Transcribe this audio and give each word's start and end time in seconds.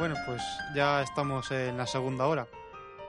Bueno, 0.00 0.14
pues 0.24 0.42
ya 0.74 1.02
estamos 1.02 1.50
en 1.50 1.76
la 1.76 1.86
segunda 1.86 2.26
hora. 2.26 2.46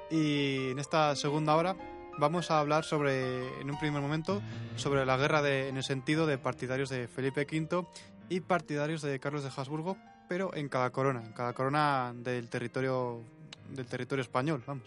Y 0.10 0.72
en 0.72 0.78
esta 0.78 1.16
segunda 1.16 1.56
hora 1.56 1.78
vamos 2.18 2.52
a 2.52 2.60
hablar 2.60 2.84
sobre, 2.84 3.62
en 3.62 3.72
un 3.72 3.80
primer 3.80 4.02
momento, 4.02 4.42
sobre 4.76 5.06
la 5.06 5.16
guerra 5.16 5.42
de, 5.42 5.70
en 5.70 5.78
el 5.78 5.86
sentido 5.86 6.28
de 6.28 6.38
partidarios 6.38 6.90
de 6.90 7.08
Felipe 7.08 7.48
V 7.50 7.88
y 8.28 8.42
partidarios 8.42 9.02
de 9.04 9.18
Carlos 9.22 9.44
de 9.44 9.52
Habsburgo, 9.56 9.96
pero 10.28 10.54
en 10.54 10.68
cada 10.68 10.90
corona, 10.90 11.24
en 11.24 11.32
cada 11.32 11.54
corona 11.54 12.12
del 12.14 12.50
territorio, 12.50 13.22
del 13.70 13.86
territorio 13.86 14.22
español, 14.22 14.62
vamos. 14.68 14.84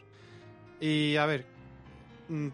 Y 0.81 1.17
a 1.17 1.25
ver, 1.25 1.47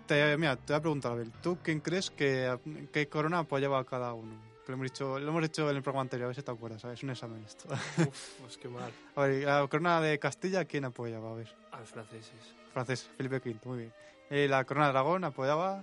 te, 0.07 0.37
mira, 0.37 0.55
te 0.55 0.75
voy 0.75 0.79
a 0.79 0.81
preguntar, 0.81 1.11
Abel, 1.11 1.33
¿tú 1.43 1.59
quién 1.61 1.81
crees 1.81 2.13
que 2.13 2.57
qué 2.93 3.09
corona 3.09 3.41
apoyaba 3.41 3.85
cada 3.85 4.13
uno? 4.13 4.50
Que 4.71 4.77
lo 4.77 4.77
hemos 4.77 4.93
dicho, 4.93 5.19
lo 5.19 5.29
hemos 5.31 5.45
hecho 5.45 5.69
en 5.69 5.77
el 5.77 5.83
programa 5.83 6.03
anterior, 6.03 6.27
a 6.27 6.29
ver 6.29 6.37
si 6.37 6.43
te 6.43 6.51
acuerdas, 6.53 6.81
¿sabes? 6.83 6.99
Es 7.01 7.03
un 7.03 7.11
examen 7.11 7.43
esto. 7.45 7.67
Uf, 8.07 8.41
pues 8.41 8.57
qué 8.57 8.69
mal. 8.69 8.93
A 9.17 9.23
ver, 9.23 9.43
la 9.45 9.67
corona 9.67 10.01
de 10.01 10.17
Castilla, 10.21 10.65
¿quién 10.65 10.85
apoyaba? 10.85 11.33
A 11.33 11.35
ver, 11.35 11.49
A 11.73 11.81
los 11.81 11.89
franceses. 11.89 12.55
francés, 12.73 13.11
Felipe 13.17 13.37
V, 13.39 13.57
muy 13.65 13.79
bien. 13.79 13.93
Eh, 14.31 14.47
la 14.49 14.65
corona 14.65 14.87
de 14.87 14.91
Aragón 14.91 15.25
apoyaba 15.25 15.83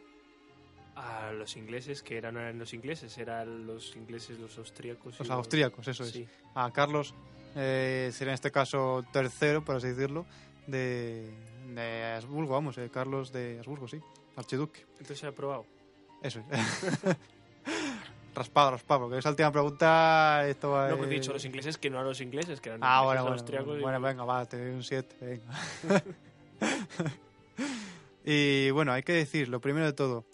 A 0.96 1.34
los 1.34 1.58
ingleses, 1.58 2.02
que 2.02 2.18
eran, 2.18 2.36
no 2.36 2.40
eran 2.40 2.58
los 2.58 2.74
ingleses, 2.74 3.18
eran 3.18 3.68
los 3.68 3.94
ingleses, 3.98 4.40
los 4.40 4.58
austríacos. 4.58 5.16
y 5.16 5.24
los 5.24 5.30
austríacos, 5.32 5.86
eso 5.90 6.06
es. 6.06 6.12
Sí. 6.12 6.26
A 6.56 6.72
Carlos, 6.72 7.14
eh, 7.58 8.10
sería 8.14 8.32
en 8.32 8.36
este 8.36 8.52
caso 8.52 9.04
tercero, 9.12 9.66
por 9.66 9.76
así 9.76 9.88
decirlo, 9.90 10.26
de, 10.66 11.30
de 11.76 12.04
Habsburgo, 12.16 12.54
vamos, 12.54 12.78
eh, 12.78 12.90
Carlos 12.90 13.34
de 13.34 13.58
Habsburgo, 13.60 13.90
sí, 13.90 14.00
archiduque. 14.38 14.86
Entonces 14.92 15.20
se 15.20 15.26
ha 15.26 15.30
aprobado. 15.30 15.66
Eso 16.24 16.40
es. 16.40 17.18
raspado, 18.38 18.72
raspado, 18.72 19.02
porque 19.02 19.18
esa 19.18 19.30
última 19.30 19.52
pregunta, 19.52 20.48
esto 20.48 20.72
va... 20.72 20.90
No, 20.90 20.98
porque 20.98 21.16
he 21.16 21.20
dicho 21.20 21.34
los 21.34 21.44
ingleses, 21.46 21.78
que 21.78 21.90
no 21.90 21.98
eran 21.98 22.08
los 22.08 22.22
ingleses, 22.22 22.62
que 22.62 22.70
eran 22.70 22.82
Ah, 22.84 23.02
bueno, 23.04 23.22
bueno, 23.24 23.34
austríacos. 23.36 23.82
bueno, 23.82 24.00
y- 24.00 24.02
venga, 24.02 24.24
va, 24.26 24.46
te 24.46 24.58
doy 24.60 24.74
un 24.76 24.84
7, 24.84 25.16
venga. 25.22 26.04
y 28.26 28.70
bueno, 28.72 28.92
hay 28.92 29.04
que 29.04 29.14
decir, 29.14 29.50
lo 29.50 29.62
primero 29.62 29.86
de 29.86 29.94
todo, 29.94 30.26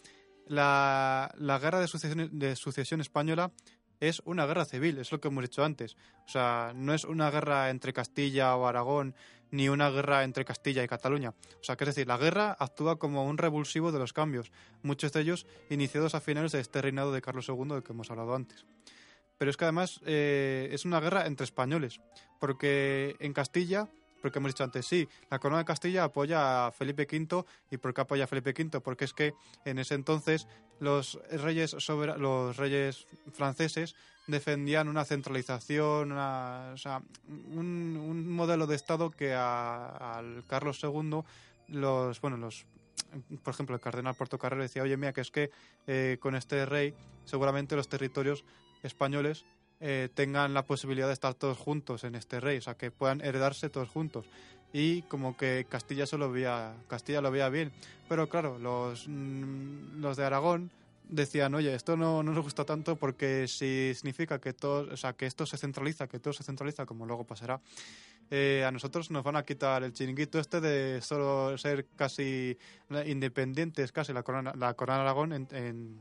la, 0.47 1.33
la 1.37 1.59
guerra 1.59 1.79
de 1.79 1.87
sucesión, 1.87 2.29
de 2.37 2.55
sucesión 2.55 3.01
española 3.01 3.51
es 3.99 4.21
una 4.25 4.45
guerra 4.45 4.65
civil, 4.65 4.97
es 4.97 5.11
lo 5.11 5.21
que 5.21 5.29
hemos 5.29 5.43
dicho 5.43 5.63
antes. 5.63 5.95
O 6.25 6.29
sea, 6.29 6.73
no 6.75 6.93
es 6.93 7.05
una 7.05 7.31
guerra 7.31 7.69
entre 7.69 7.93
Castilla 7.93 8.55
o 8.55 8.67
Aragón, 8.67 9.15
ni 9.53 9.69
una 9.69 9.91
guerra 9.91 10.23
entre 10.23 10.45
Castilla 10.45 10.83
y 10.83 10.87
Cataluña. 10.87 11.29
O 11.29 11.63
sea, 11.63 11.75
que 11.75 11.83
es 11.83 11.89
decir, 11.89 12.07
la 12.07 12.17
guerra 12.17 12.57
actúa 12.59 12.97
como 12.97 13.23
un 13.23 13.37
revulsivo 13.37 13.91
de 13.91 13.99
los 13.99 14.11
cambios, 14.11 14.51
muchos 14.81 15.13
de 15.13 15.21
ellos 15.21 15.45
iniciados 15.69 16.15
a 16.15 16.21
finales 16.21 16.53
de 16.53 16.59
este 16.59 16.81
reinado 16.81 17.11
de 17.11 17.21
Carlos 17.21 17.47
II 17.47 17.67
del 17.69 17.83
que 17.83 17.93
hemos 17.93 18.09
hablado 18.09 18.33
antes. 18.33 18.65
Pero 19.37 19.51
es 19.51 19.57
que 19.57 19.65
además 19.65 20.01
eh, 20.07 20.69
es 20.71 20.85
una 20.85 20.99
guerra 20.99 21.27
entre 21.27 21.43
españoles, 21.43 22.01
porque 22.39 23.15
en 23.19 23.31
Castilla, 23.33 23.89
porque 24.23 24.39
hemos 24.39 24.51
dicho 24.51 24.63
antes, 24.63 24.85
sí, 24.87 25.05
la 25.29 25.37
corona 25.37 25.59
de 25.59 25.65
Castilla 25.65 26.05
apoya 26.05 26.67
a 26.67 26.71
Felipe 26.71 27.05
V. 27.11 27.43
¿Y 27.69 27.75
por 27.75 27.93
qué 27.93 27.99
apoya 28.01 28.23
a 28.23 28.27
Felipe 28.27 28.51
V? 28.57 28.79
Porque 28.79 29.03
es 29.03 29.13
que 29.13 29.33
en 29.65 29.79
ese 29.79 29.95
entonces 29.95 30.47
los 30.79 31.19
reyes, 31.29 31.75
sobera- 31.79 32.15
los 32.15 32.55
reyes 32.55 33.05
franceses 33.33 33.95
defendían 34.27 34.87
una 34.87 35.03
centralización, 35.03 36.13
una- 36.13 36.73
un, 37.27 38.31
modelo 38.33 38.65
de 38.65 38.77
Estado 38.77 39.11
que 39.11 39.33
al 39.33 40.45
Carlos 40.47 40.79
II 40.81 41.23
los, 41.67 42.21
bueno, 42.21 42.37
los 42.37 42.65
por 43.43 43.53
ejemplo, 43.53 43.75
el 43.75 43.81
cardenal 43.81 44.15
Portocarrero 44.15 44.61
decía, 44.61 44.83
oye, 44.83 44.95
mira, 44.95 45.11
que 45.11 45.21
es 45.21 45.31
que 45.31 45.51
eh, 45.85 46.17
con 46.21 46.35
este 46.35 46.65
rey 46.65 46.93
seguramente 47.25 47.75
los 47.75 47.89
territorios 47.89 48.45
españoles 48.83 49.43
eh, 49.85 50.07
tengan 50.13 50.53
la 50.53 50.65
posibilidad 50.65 51.07
de 51.07 51.13
estar 51.13 51.33
todos 51.33 51.57
juntos 51.57 52.05
en 52.05 52.15
este 52.15 52.39
rey, 52.39 52.57
o 52.57 52.61
sea, 52.61 52.75
que 52.75 52.89
puedan 52.89 53.19
heredarse 53.19 53.69
todos 53.69 53.89
juntos. 53.89 54.25
Y 54.71 55.01
como 55.03 55.35
que 55.35 55.65
Castilla 55.67 56.05
se 56.05 56.17
lo 56.17 56.31
veía, 56.31 56.73
Castilla 56.87 57.19
lo 57.19 57.29
veía 57.31 57.49
bien. 57.49 57.73
Pero 58.07 58.29
claro, 58.29 58.57
los, 58.59 59.09
mm, 59.09 59.99
los 59.99 60.15
de 60.15 60.23
Aragón 60.23 60.71
decían, 61.09 61.53
oye, 61.53 61.75
esto 61.75 61.97
no, 61.97 62.23
no 62.23 62.31
nos 62.31 62.45
gusta 62.45 62.63
tanto 62.63 62.95
porque 62.95 63.45
si 63.49 63.91
significa 63.93 64.39
que 64.39 64.53
todo, 64.53 64.87
o 64.93 64.95
sea, 64.95 65.11
que 65.11 65.25
esto 65.25 65.45
se 65.45 65.57
centraliza, 65.57 66.07
que 66.07 66.17
todo 66.17 66.33
se 66.33 66.43
centraliza, 66.43 66.85
como 66.85 67.05
luego 67.05 67.25
pasará, 67.25 67.59
eh, 68.35 68.65
a 68.65 68.71
nosotros 68.71 69.11
nos 69.11 69.23
van 69.23 69.35
a 69.35 69.43
quitar 69.45 69.83
el 69.83 69.93
chiringuito 69.93 70.39
este 70.39 70.59
de 70.59 71.01
solo 71.01 71.55
ser 71.59 71.85
casi 71.95 72.57
independientes, 73.05 73.91
casi 73.91 74.11
la 74.13 74.23
corona, 74.23 74.53
la 74.57 74.73
corona 74.73 74.97
de 74.99 75.01
Aragón, 75.03 75.33
en, 75.33 75.47
en- 75.51 75.99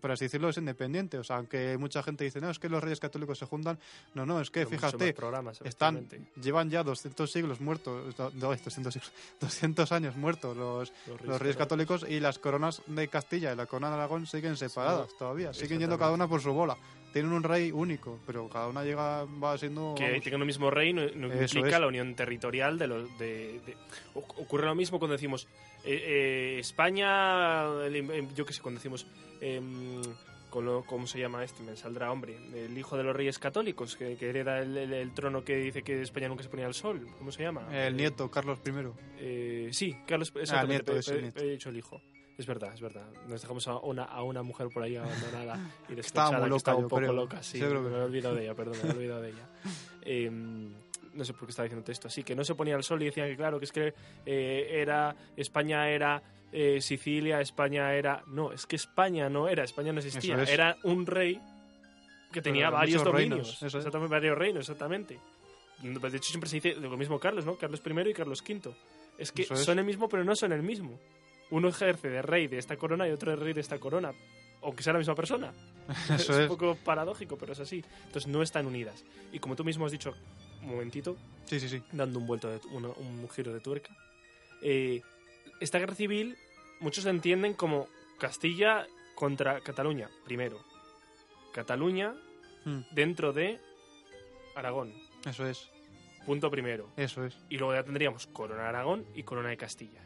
por 0.00 0.12
así 0.12 0.26
decirlo, 0.26 0.50
es 0.50 0.56
independiente. 0.58 1.18
O 1.18 1.24
sea, 1.24 1.36
aunque 1.36 1.76
mucha 1.78 2.02
gente 2.02 2.22
dice, 2.24 2.40
no, 2.40 2.50
es 2.50 2.58
que 2.58 2.68
los 2.68 2.82
reyes 2.82 3.00
católicos 3.00 3.38
se 3.38 3.46
juntan, 3.46 3.78
no, 4.14 4.24
no, 4.26 4.40
es 4.40 4.50
que 4.50 4.60
fíjate, 4.66 5.12
programas, 5.14 5.60
están, 5.64 5.96
llevan 6.40 6.70
ya 6.70 6.82
200 6.84 7.30
siglos 7.30 7.60
muertos, 7.60 8.16
no, 8.18 8.30
200 8.30 8.92
siglos, 8.92 9.12
200 9.40 9.90
años 9.92 10.16
muertos 10.16 10.56
los, 10.56 10.92
Los 11.08 11.20
los 11.22 11.40
reyes 11.40 11.56
católicos 11.56 12.06
y 12.08 12.20
las 12.20 12.38
coronas 12.38 12.82
de 12.86 13.08
Castilla 13.08 13.52
y 13.52 13.56
la 13.56 13.66
corona 13.66 13.88
de 13.88 13.94
Aragón 13.96 14.26
siguen 14.26 14.56
separadas 14.56 15.08
todavía, 15.18 15.52
siguen 15.52 15.80
yendo 15.80 15.98
cada 15.98 16.12
una 16.12 16.28
por 16.28 16.40
su 16.40 16.52
bola. 16.52 16.76
Tienen 17.18 17.32
un 17.32 17.42
rey 17.42 17.72
único, 17.72 18.18
pero 18.26 18.48
cada 18.48 18.68
una 18.68 18.84
llega, 18.84 19.24
va 19.24 19.56
siendo... 19.58 19.94
Que 19.96 20.04
vamos, 20.08 20.22
tengan 20.24 20.40
el 20.42 20.46
mismo 20.46 20.70
rey 20.70 20.92
no, 20.92 21.02
no 21.14 21.26
implica 21.42 21.68
es. 21.68 21.80
la 21.80 21.86
unión 21.86 22.14
territorial 22.14 22.78
de 22.78 22.86
los. 22.86 23.18
De, 23.18 23.60
ocurre 24.14 24.66
lo 24.66 24.74
mismo 24.74 24.98
cuando 24.98 25.12
decimos 25.14 25.48
eh, 25.84 26.02
eh, 26.06 26.56
España, 26.58 27.64
em, 27.86 28.34
yo 28.34 28.44
qué 28.46 28.52
sé, 28.52 28.62
cuando 28.62 28.78
decimos. 28.78 29.06
con 30.50 30.64
lo- 30.64 30.82
¿Cómo 30.84 31.06
se 31.06 31.18
llama 31.18 31.44
este? 31.44 31.62
Me 31.62 31.76
saldrá, 31.76 32.10
hombre. 32.10 32.36
El 32.54 32.76
hijo 32.78 32.96
de 32.96 33.02
los 33.04 33.14
reyes 33.14 33.38
católicos, 33.38 33.96
que, 33.96 34.16
que 34.16 34.30
hereda 34.30 34.60
el, 34.60 34.76
el- 34.76 34.92
el 34.94 35.12
trono 35.12 35.44
que 35.44 35.56
dice 35.56 35.82
que 35.82 36.00
España 36.02 36.28
nunca 36.28 36.42
se 36.42 36.48
ponía 36.48 36.66
al 36.66 36.74
sol. 36.74 37.06
¿Cómo 37.18 37.30
se 37.32 37.42
llama? 37.42 37.66
el 37.70 37.92
Eh, 37.94 37.96
nieto, 37.96 38.30
Carlos 38.30 38.58
I. 38.64 38.70
eh, 39.18 39.68
sí, 39.72 39.96
Carlos. 40.06 40.32
Exactamente, 40.34 40.96
es 40.98 41.08
el 41.08 41.22
nieto. 41.22 41.40
he 41.40 41.50
dicho 41.50 41.68
el 41.68 41.76
hijo. 41.76 42.00
Es 42.38 42.46
verdad, 42.46 42.72
es 42.72 42.80
verdad. 42.80 43.04
Nos 43.26 43.42
dejamos 43.42 43.66
a 43.68 43.78
una, 43.78 44.04
a 44.04 44.22
una 44.22 44.42
mujer 44.42 44.68
por 44.72 44.82
ahí 44.84 44.96
abandonada 44.96 45.58
y 45.88 45.94
despechada, 45.96 46.30
muy 46.38 46.42
que 46.44 46.48
loca, 46.50 46.56
estaba 46.58 46.76
un 46.78 46.84
poco 46.84 46.96
creo. 47.02 47.12
loca. 47.12 47.42
Sí, 47.42 47.58
Yo 47.58 47.68
creo 47.68 47.82
que- 47.82 47.90
me 47.90 47.96
he 47.96 48.00
olvidado 48.02 48.34
de 48.36 48.42
ella, 48.44 48.54
perdón, 48.54 48.76
me 48.82 48.88
he 48.90 48.92
olvidado 48.96 49.22
de 49.22 49.28
ella. 49.30 49.48
Eh, 50.02 50.30
no 50.30 51.24
sé 51.24 51.32
por 51.32 51.46
qué 51.46 51.50
estaba 51.50 51.64
diciendo 51.64 51.90
esto. 51.90 52.06
Así 52.06 52.22
que 52.22 52.36
no 52.36 52.44
se 52.44 52.54
ponía 52.54 52.76
al 52.76 52.84
sol 52.84 53.02
y 53.02 53.06
decían 53.06 53.28
que, 53.28 53.36
claro, 53.36 53.58
que 53.58 53.64
es 53.64 53.72
que 53.72 53.92
eh, 54.24 54.68
era 54.70 55.16
España 55.36 55.88
era 55.90 56.22
eh, 56.52 56.80
Sicilia, 56.80 57.40
España 57.40 57.92
era. 57.94 58.22
No, 58.28 58.52
es 58.52 58.66
que 58.66 58.76
España 58.76 59.28
no 59.28 59.48
era, 59.48 59.64
España 59.64 59.92
no 59.92 59.98
existía. 59.98 60.40
Es. 60.40 60.48
Era 60.48 60.76
un 60.84 61.06
rey 61.06 61.40
que 62.32 62.40
tenía 62.40 62.66
Pero 62.66 62.76
varios 62.76 63.02
dominios. 63.04 63.30
reinos, 63.58 63.62
es. 63.64 63.74
exactamente, 63.74 64.12
varios 64.12 64.38
reinos, 64.38 64.60
exactamente. 64.60 65.18
De 65.82 66.16
hecho, 66.16 66.30
siempre 66.30 66.48
se 66.48 66.56
dice 66.56 66.74
lo 66.76 66.96
mismo 66.96 67.18
Carlos, 67.18 67.44
¿no? 67.44 67.56
Carlos 67.56 67.82
I 67.84 68.10
y 68.10 68.14
Carlos 68.14 68.42
V. 68.48 68.70
Es 69.18 69.32
que 69.32 69.42
es. 69.42 69.48
son 69.48 69.78
el 69.80 69.84
mismo, 69.84 70.08
pero 70.08 70.22
no 70.24 70.36
son 70.36 70.52
el 70.52 70.62
mismo. 70.62 71.00
Uno 71.50 71.68
ejerce 71.68 72.08
de 72.08 72.22
rey 72.22 72.46
de 72.46 72.58
esta 72.58 72.76
corona 72.76 73.08
y 73.08 73.10
otro 73.10 73.30
de 73.30 73.36
rey 73.36 73.52
de 73.52 73.60
esta 73.60 73.78
corona. 73.78 74.12
Aunque 74.62 74.82
sea 74.82 74.92
la 74.92 74.98
misma 74.98 75.14
persona. 75.14 75.52
Eso 76.14 76.14
es 76.14 76.30
es. 76.30 76.38
un 76.42 76.48
poco 76.48 76.76
paradójico, 76.84 77.38
pero 77.38 77.52
es 77.52 77.60
así. 77.60 77.84
Entonces 78.06 78.26
no 78.26 78.42
están 78.42 78.66
unidas. 78.66 79.04
Y 79.32 79.38
como 79.38 79.56
tú 79.56 79.64
mismo 79.64 79.86
has 79.86 79.92
dicho 79.92 80.14
un 80.62 80.68
momentito, 80.70 81.16
Sí, 81.44 81.60
sí, 81.60 81.68
sí. 81.68 81.82
dando 81.92 82.18
un 82.18 82.26
vuelto 82.26 82.48
de 82.50 82.60
un 82.68 83.28
giro 83.30 83.52
de 83.54 83.60
tuerca, 83.60 83.96
eh, 84.62 85.00
esta 85.60 85.78
guerra 85.78 85.94
civil 85.94 86.36
muchos 86.80 87.04
la 87.04 87.10
entienden 87.10 87.54
como 87.54 87.88
Castilla 88.18 88.86
contra 89.14 89.60
Cataluña, 89.60 90.08
primero. 90.24 90.58
Cataluña 91.52 92.14
Mm, 92.64 92.80
dentro 92.90 93.32
de 93.32 93.60
Aragón, 94.56 94.92
Eso 95.24 95.46
es, 95.46 95.70
punto 96.26 96.50
primero. 96.50 96.90
eso 96.96 97.24
es. 97.24 97.36
Y 97.48 97.56
luego 97.56 97.72
ya 97.72 97.84
tendríamos 97.84 98.26
Corona 98.26 98.62
de 98.64 98.68
Aragón 98.68 99.06
y 99.14 99.22
Corona 99.22 99.48
de 99.50 99.56
Castilla. 99.56 100.02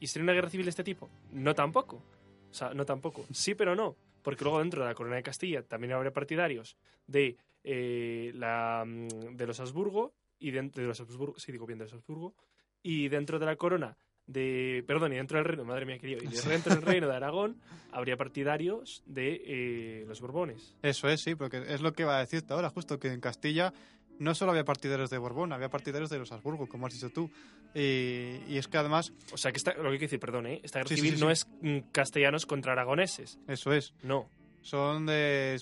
¿Y 0.00 0.06
sería 0.06 0.24
una 0.24 0.32
guerra 0.32 0.50
civil 0.50 0.66
de 0.66 0.70
este 0.70 0.82
tipo? 0.82 1.08
No 1.32 1.54
tampoco. 1.54 2.02
O 2.50 2.54
sea, 2.54 2.74
no 2.74 2.84
tampoco. 2.84 3.26
Sí, 3.32 3.54
pero 3.54 3.76
no. 3.76 3.96
Porque 4.22 4.44
luego 4.44 4.58
dentro 4.58 4.82
de 4.82 4.88
la 4.88 4.94
Corona 4.94 5.16
de 5.16 5.22
Castilla 5.22 5.62
también 5.62 5.92
habría 5.92 6.12
partidarios 6.12 6.76
de, 7.06 7.36
eh, 7.62 8.32
la, 8.34 8.84
mm, 8.86 9.36
de 9.36 9.46
los 9.46 9.60
Habsburgo 9.60 10.14
y 10.38 10.50
dentro 10.50 10.82
de 10.82 10.88
los 10.88 11.00
Habsburgo, 11.00 11.38
sí 11.38 11.52
digo 11.52 11.66
bien 11.66 11.78
de 11.78 11.84
los 11.84 11.92
Habsburgo, 11.92 12.34
y 12.82 13.08
dentro 13.08 13.38
de 13.38 13.46
la 13.46 13.56
Corona 13.56 13.96
de, 14.26 14.84
perdón, 14.86 15.12
y 15.12 15.16
dentro 15.16 15.38
del 15.38 15.44
reino, 15.44 15.64
madre 15.64 15.84
mía 15.84 15.98
querido, 15.98 16.20
y 16.22 16.26
dentro 16.48 16.74
del 16.74 16.82
reino 16.82 17.08
de 17.08 17.16
Aragón 17.16 17.60
habría 17.90 18.16
partidarios 18.16 19.02
de 19.06 19.42
eh, 19.44 20.04
los 20.06 20.20
Borbones. 20.20 20.76
Eso 20.82 21.08
es, 21.08 21.20
sí, 21.20 21.34
porque 21.34 21.62
es 21.66 21.80
lo 21.80 21.92
que 21.92 22.02
iba 22.02 22.16
a 22.16 22.20
decirte 22.20 22.52
ahora, 22.54 22.70
justo 22.70 22.98
que 22.98 23.08
en 23.08 23.20
Castilla 23.20 23.72
no 24.20 24.34
solo 24.36 24.52
había 24.52 24.64
partidarios 24.64 25.10
de 25.10 25.18
Borbón, 25.18 25.52
había 25.52 25.68
partidarios 25.68 26.08
de 26.10 26.18
los 26.20 26.30
Habsburgo, 26.30 26.68
como 26.68 26.86
has 26.86 26.92
dicho 26.92 27.10
tú. 27.10 27.28
Y, 27.74 28.38
y 28.48 28.56
es 28.58 28.68
que 28.68 28.78
además, 28.78 29.12
O 29.32 29.36
sea, 29.36 29.50
que 29.50 29.56
esta, 29.58 29.74
lo 29.74 29.84
que 29.84 29.88
hay 29.88 29.98
que 29.98 30.04
decir, 30.04 30.20
perdón, 30.20 30.46
¿eh? 30.46 30.60
esta 30.62 30.78
guerra 30.78 30.88
Sí, 30.90 30.96
civil 30.96 31.14
sí, 31.16 31.20
no 31.20 31.30
es 31.30 31.48
mm, 31.62 31.78
castellanos 31.90 32.46
contra 32.46 32.72
aragoneses, 32.72 33.38
eso 33.48 33.72
es, 33.72 33.94
no. 34.02 34.28
son 34.62 35.06
de 35.06 35.60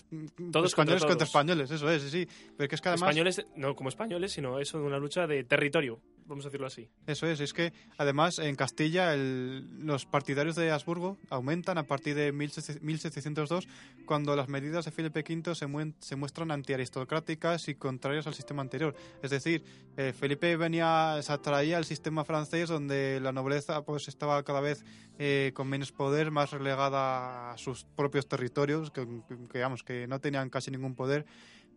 Todos 0.50 0.74
contra 0.74 0.96
españoles 0.96 1.02
contra, 1.02 1.16
todos. 1.16 1.28
españoles, 1.28 1.70
eso 1.70 1.90
es, 1.90 2.02
sí, 2.02 2.10
sí. 2.10 2.28
Pero 2.56 2.64
es 2.64 2.68
que 2.68 2.74
es 2.74 2.80
que 2.80 2.88
además, 2.88 3.08
españoles, 3.10 3.46
no 3.56 3.74
como 3.76 3.88
españoles, 3.88 4.32
sino 4.32 4.58
eso 4.58 4.78
de 4.78 4.84
una 4.84 4.98
lucha 4.98 5.26
de 5.26 5.44
territorio. 5.44 6.00
Vamos 6.28 6.44
a 6.44 6.48
decirlo 6.48 6.66
así. 6.66 6.88
Eso 7.06 7.26
es, 7.26 7.40
es 7.40 7.52
que 7.52 7.72
además 7.96 8.38
en 8.38 8.54
Castilla 8.54 9.16
los 9.16 10.06
partidarios 10.06 10.54
de 10.56 10.70
Habsburgo 10.70 11.16
aumentan 11.30 11.78
a 11.78 11.84
partir 11.84 12.14
de 12.14 12.32
17- 12.32 12.80
1702 12.80 13.66
cuando 14.06 14.36
las 14.36 14.48
medidas 14.48 14.84
de 14.84 14.90
Felipe 14.90 15.24
V 15.26 15.54
se, 15.54 15.66
muen- 15.66 15.94
se 15.98 16.16
muestran 16.16 16.50
antiaristocráticas 16.50 17.68
y 17.68 17.74
contrarias 17.74 18.26
al 18.26 18.34
sistema 18.34 18.62
anterior. 18.62 18.94
Es 19.22 19.30
decir, 19.30 19.64
eh, 19.96 20.12
Felipe 20.12 20.56
venía, 20.56 21.18
se 21.22 21.32
atraía 21.32 21.76
al 21.78 21.84
sistema 21.84 22.24
francés 22.24 22.68
donde 22.68 23.18
la 23.20 23.32
nobleza 23.32 23.82
pues 23.84 24.08
estaba 24.08 24.42
cada 24.44 24.60
vez 24.60 24.84
eh, 25.18 25.52
con 25.54 25.68
menos 25.68 25.92
poder, 25.92 26.30
más 26.30 26.50
relegada 26.50 27.52
a 27.52 27.58
sus 27.58 27.84
propios 27.96 28.28
territorios, 28.28 28.90
que, 28.90 29.06
que, 29.28 29.36
digamos, 29.54 29.82
que 29.82 30.06
no 30.06 30.20
tenían 30.20 30.50
casi 30.50 30.70
ningún 30.70 30.94
poder. 30.94 31.26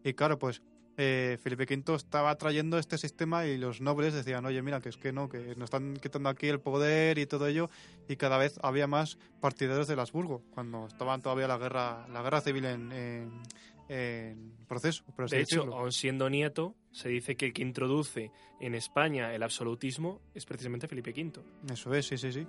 Y 0.04 0.14
claro, 0.14 0.38
pues 0.40 0.62
eh, 0.98 1.38
Felipe 1.42 1.64
V 1.64 1.96
estaba 1.96 2.36
trayendo 2.36 2.78
este 2.78 2.98
sistema 2.98 3.46
y 3.46 3.58
los 3.58 3.82
nobles 3.82 4.14
decían, 4.14 4.46
oye, 4.46 4.62
mira, 4.62 4.82
que 4.82 4.90
es 4.90 4.98
que 4.98 5.12
no, 5.14 5.30
que 5.30 5.56
nos 5.56 5.66
están 5.66 5.96
quitando 5.98 6.30
aquí 6.30 6.48
el 6.48 6.60
poder 6.60 7.18
y 7.18 7.26
todo 7.26 7.48
ello, 7.48 7.70
y 8.08 8.16
cada 8.18 8.38
vez 8.38 8.60
había 8.62 8.88
más 8.88 9.18
partidarios 9.40 9.88
del 9.88 10.00
Habsburgo, 10.00 10.44
cuando 10.52 10.88
estaban 10.88 11.22
todavía 11.22 11.48
la 11.48 11.58
guerra, 11.58 12.08
la 12.10 12.22
guerra 12.22 12.42
civil 12.42 12.66
en, 12.66 12.92
en- 12.92 13.42
en 13.94 14.54
proceso, 14.70 15.04
por 15.16 15.26
así 15.26 15.36
De 15.36 15.42
hecho, 15.42 15.56
decirlo. 15.58 15.78
aun 15.78 15.92
siendo 15.92 16.30
nieto, 16.30 16.76
se 16.92 17.10
dice 17.10 17.36
que 17.36 17.48
el 17.48 17.54
que 17.54 17.62
introduce 17.62 18.32
en 18.62 18.74
España 18.74 19.34
el 19.36 19.44
absolutismo 19.44 20.22
es 20.34 20.46
precisamente 20.46 20.88
Felipe 20.88 21.12
V. 21.12 21.42
Eso 21.74 21.94
es, 21.94 22.06
sí, 22.08 22.18
sí, 22.18 22.32
sí. 22.32 22.48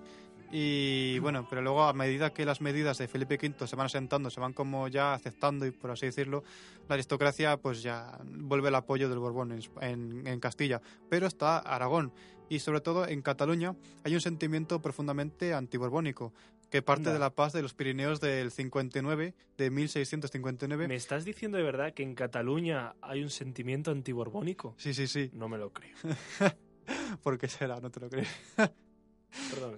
Y 0.54 1.18
bueno, 1.20 1.46
pero 1.48 1.62
luego 1.62 1.82
a 1.84 1.94
medida 1.94 2.32
que 2.34 2.44
las 2.44 2.60
medidas 2.60 2.98
de 2.98 3.08
Felipe 3.08 3.38
V 3.42 3.66
se 3.66 3.74
van 3.74 3.86
asentando, 3.86 4.28
se 4.28 4.38
van 4.38 4.52
como 4.52 4.86
ya 4.88 5.14
aceptando 5.14 5.64
y 5.64 5.70
por 5.70 5.90
así 5.90 6.04
decirlo, 6.06 6.44
la 6.88 6.94
aristocracia 6.94 7.56
pues 7.56 7.82
ya 7.82 8.18
vuelve 8.26 8.68
el 8.68 8.74
apoyo 8.74 9.08
del 9.08 9.18
Borbón 9.18 9.52
en, 9.52 9.62
en- 9.80 10.26
en 10.26 10.40
Castilla. 10.40 10.82
Pero 11.08 11.26
está 11.26 11.58
Aragón 11.58 12.12
y 12.50 12.58
sobre 12.58 12.82
todo 12.82 13.08
en 13.08 13.22
Cataluña 13.22 13.74
hay 14.04 14.14
un 14.14 14.20
sentimiento 14.20 14.82
profundamente 14.82 15.54
antiborbónico 15.54 16.34
que 16.68 16.82
parte 16.82 17.10
de 17.12 17.18
la 17.18 17.30
paz 17.30 17.52
de 17.54 17.62
los 17.62 17.72
Pirineos 17.74 18.20
del 18.20 18.50
59, 18.50 19.34
de 19.58 19.70
1659. 19.70 20.86
¿Me 20.88 20.94
estás 20.96 21.24
diciendo 21.24 21.56
de 21.58 21.64
verdad 21.64 21.92
que 21.94 22.02
en 22.02 22.14
Cataluña 22.14 22.94
hay 23.02 23.22
un 23.22 23.30
sentimiento 23.30 23.90
antiborbónico? 23.90 24.74
Sí, 24.78 24.92
sí, 24.94 25.06
sí. 25.06 25.30
No 25.32 25.48
me 25.48 25.56
lo 25.58 25.70
creo. 25.72 25.94
¿Por 27.22 27.38
qué 27.38 27.48
será? 27.48 27.80
No 27.80 27.90
te 27.90 28.00
lo 28.00 28.08
crees. 28.10 28.28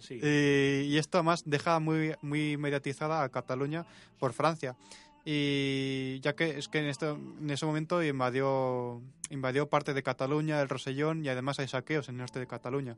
Sí. 0.01 0.21
Y, 0.23 0.97
esto 0.99 1.19
además 1.19 1.43
deja 1.47 1.79
muy, 1.81 2.15
muy 2.23 2.57
mediatizada 2.57 3.23
a 3.23 3.29
Cataluña 3.29 3.87
por 4.19 4.33
Francia. 4.33 4.77
Y 5.25 6.21
ya 6.21 6.35
que 6.35 6.59
es 6.59 6.69
que 6.69 6.81
en, 6.81 6.87
esto, 6.87 7.19
en 7.41 7.49
ese 7.51 7.65
momento 7.65 8.03
invadió, 8.03 9.01
invadió 9.31 9.69
parte 9.69 9.95
de 9.95 10.03
Cataluña, 10.03 10.61
el 10.61 10.69
Rosellón, 10.69 11.25
y 11.25 11.29
además 11.29 11.59
hay 11.59 11.69
saqueos 11.69 12.09
en 12.09 12.17
el 12.17 12.19
norte 12.19 12.41
de 12.41 12.47
Cataluña. 12.47 12.97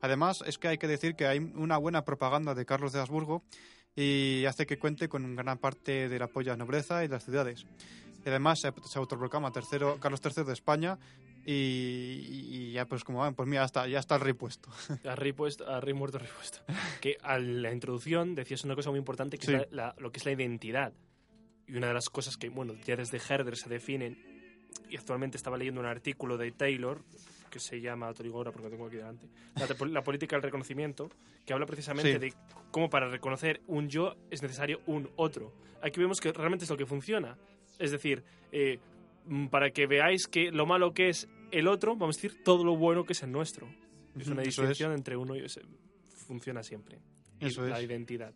Además, 0.00 0.44
es 0.46 0.58
que 0.58 0.68
hay 0.68 0.78
que 0.78 0.86
decir 0.86 1.16
que 1.16 1.26
hay 1.26 1.38
una 1.38 1.78
buena 1.78 2.04
propaganda 2.04 2.54
de 2.54 2.64
Carlos 2.64 2.92
de 2.92 3.00
Habsburgo 3.00 3.42
y 3.96 4.44
hace 4.46 4.66
que 4.66 4.78
cuente 4.78 5.08
con 5.08 5.34
gran 5.34 5.58
parte 5.58 6.08
del 6.08 6.22
apoyo 6.22 6.52
a 6.52 6.54
la 6.54 6.64
nobleza 6.64 7.04
y 7.04 7.08
las 7.08 7.24
ciudades. 7.24 7.66
Y 8.24 8.28
además 8.28 8.60
se, 8.60 8.72
se 8.84 8.98
autoproclama 8.98 9.50
tercero, 9.52 9.98
Carlos 10.00 10.20
III 10.24 10.44
de 10.44 10.52
España 10.52 10.98
y, 11.44 11.52
y 12.50 12.72
ya 12.72 12.86
pues 12.86 13.04
como 13.04 13.18
van, 13.20 13.34
pues 13.34 13.48
mira, 13.48 13.62
ya 13.62 13.66
está, 13.66 13.86
ya 13.88 13.98
está 13.98 14.14
el 14.16 14.20
rey 14.22 14.32
puesto. 14.32 14.70
A 15.08 15.14
rey, 15.14 15.32
puesto, 15.32 15.68
a 15.68 15.80
rey 15.80 15.94
muerto, 15.94 16.18
rey 16.18 16.28
puesto. 16.34 16.60
Que 17.00 17.18
a 17.22 17.38
la 17.38 17.72
introducción 17.72 18.34
decías 18.34 18.64
una 18.64 18.74
cosa 18.74 18.90
muy 18.90 18.98
importante, 18.98 19.38
que 19.38 19.46
Sí. 19.46 19.52
es 19.54 19.60
la- 19.72 19.86
la- 19.88 19.94
lo 19.98 20.10
que 20.10 20.18
es 20.18 20.24
la 20.24 20.32
identidad. 20.32 20.92
Y 21.66 21.76
una 21.76 21.88
de 21.88 21.94
las 21.94 22.08
cosas 22.10 22.36
que, 22.36 22.48
bueno, 22.48 22.74
ya 22.86 22.96
desde 22.96 23.18
Herder 23.26 23.56
se 23.56 23.68
definen, 23.68 24.18
y 24.88 24.96
actualmente 24.96 25.36
estaba 25.36 25.56
leyendo 25.56 25.80
un 25.80 25.86
artículo 25.86 26.36
de 26.36 26.50
Taylor, 26.52 27.02
que 27.50 27.58
se 27.60 27.80
llama, 27.80 28.12
te 28.12 28.22
digo 28.22 28.36
ahora 28.38 28.50
porque 28.50 28.64
lo 28.68 28.70
tengo 28.70 28.86
aquí 28.86 28.96
delante, 28.96 29.28
la, 29.54 29.86
la 29.86 30.02
política 30.02 30.36
del 30.36 30.42
reconocimiento, 30.42 31.08
que 31.46 31.52
habla 31.52 31.66
precisamente 31.66 32.12
Sí. 32.14 32.18
de 32.18 32.34
cómo 32.70 32.90
para 32.90 33.08
reconocer 33.08 33.60
un 33.66 33.88
yo 33.88 34.16
es 34.30 34.42
necesario 34.42 34.80
un 34.86 35.08
otro. 35.16 35.52
Aquí 35.82 36.00
vemos 36.00 36.20
que 36.20 36.32
realmente 36.32 36.64
es 36.64 36.70
lo 36.70 36.76
que 36.76 36.86
funciona. 36.86 37.36
Es 37.78 37.90
decir, 37.90 38.24
eh, 38.52 38.78
mm, 39.26 39.46
para 39.46 39.70
que 39.70 39.86
veáis 39.86 40.26
que 40.26 40.50
lo 40.50 40.66
malo 40.66 40.92
que 40.94 41.08
es 41.08 41.28
el 41.50 41.68
otro, 41.68 41.96
vamos 41.96 42.16
a 42.16 42.18
decir 42.18 42.42
todo 42.42 42.64
lo 42.64 42.76
bueno 42.76 43.04
que 43.04 43.12
es 43.12 43.22
el 43.22 43.32
nuestro. 43.32 43.68
Es 44.18 44.28
una 44.28 44.42
distinción 44.42 44.92
entre 44.92 45.16
uno 45.16 45.36
y 45.36 45.40
ese. 45.40 45.62
Funciona 46.26 46.62
siempre. 46.62 46.98
Y 47.40 47.46
Eso 47.46 47.66
la 47.66 47.78
es. 47.78 47.84
identidad. 47.84 48.32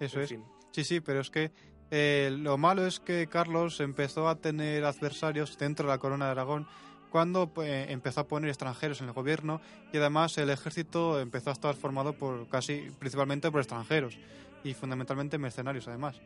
Eso 0.00 0.18
en 0.18 0.22
es. 0.24 0.28
fin. 0.30 0.44
Sí, 0.72 0.84
sí, 0.84 1.00
pero 1.00 1.20
es 1.20 1.30
que 1.30 1.52
eh, 1.90 2.30
lo 2.36 2.58
malo 2.58 2.86
es 2.86 3.00
que 3.00 3.26
Carlos 3.26 3.78
empezó 3.80 4.28
a 4.28 4.36
tener 4.40 4.84
adversarios 4.84 5.56
dentro 5.58 5.86
de 5.86 5.92
la 5.92 5.98
corona 5.98 6.24
de 6.26 6.30
Aragón 6.32 6.66
cuando 7.10 7.52
pues, 7.52 7.90
empezó 7.90 8.20
a 8.20 8.26
poner 8.26 8.48
extranjeros 8.48 9.02
en 9.02 9.08
el 9.08 9.12
gobierno 9.12 9.60
y 9.92 9.98
además 9.98 10.38
el 10.38 10.48
ejército 10.48 11.20
empezó 11.20 11.50
a 11.50 11.52
estar 11.52 11.74
formado 11.74 12.14
por 12.14 12.48
casi 12.48 12.90
principalmente 12.98 13.50
por 13.50 13.60
extranjeros 13.60 14.18
y 14.64 14.72
fundamentalmente 14.72 15.36
mercenarios 15.36 15.86
además. 15.86 16.20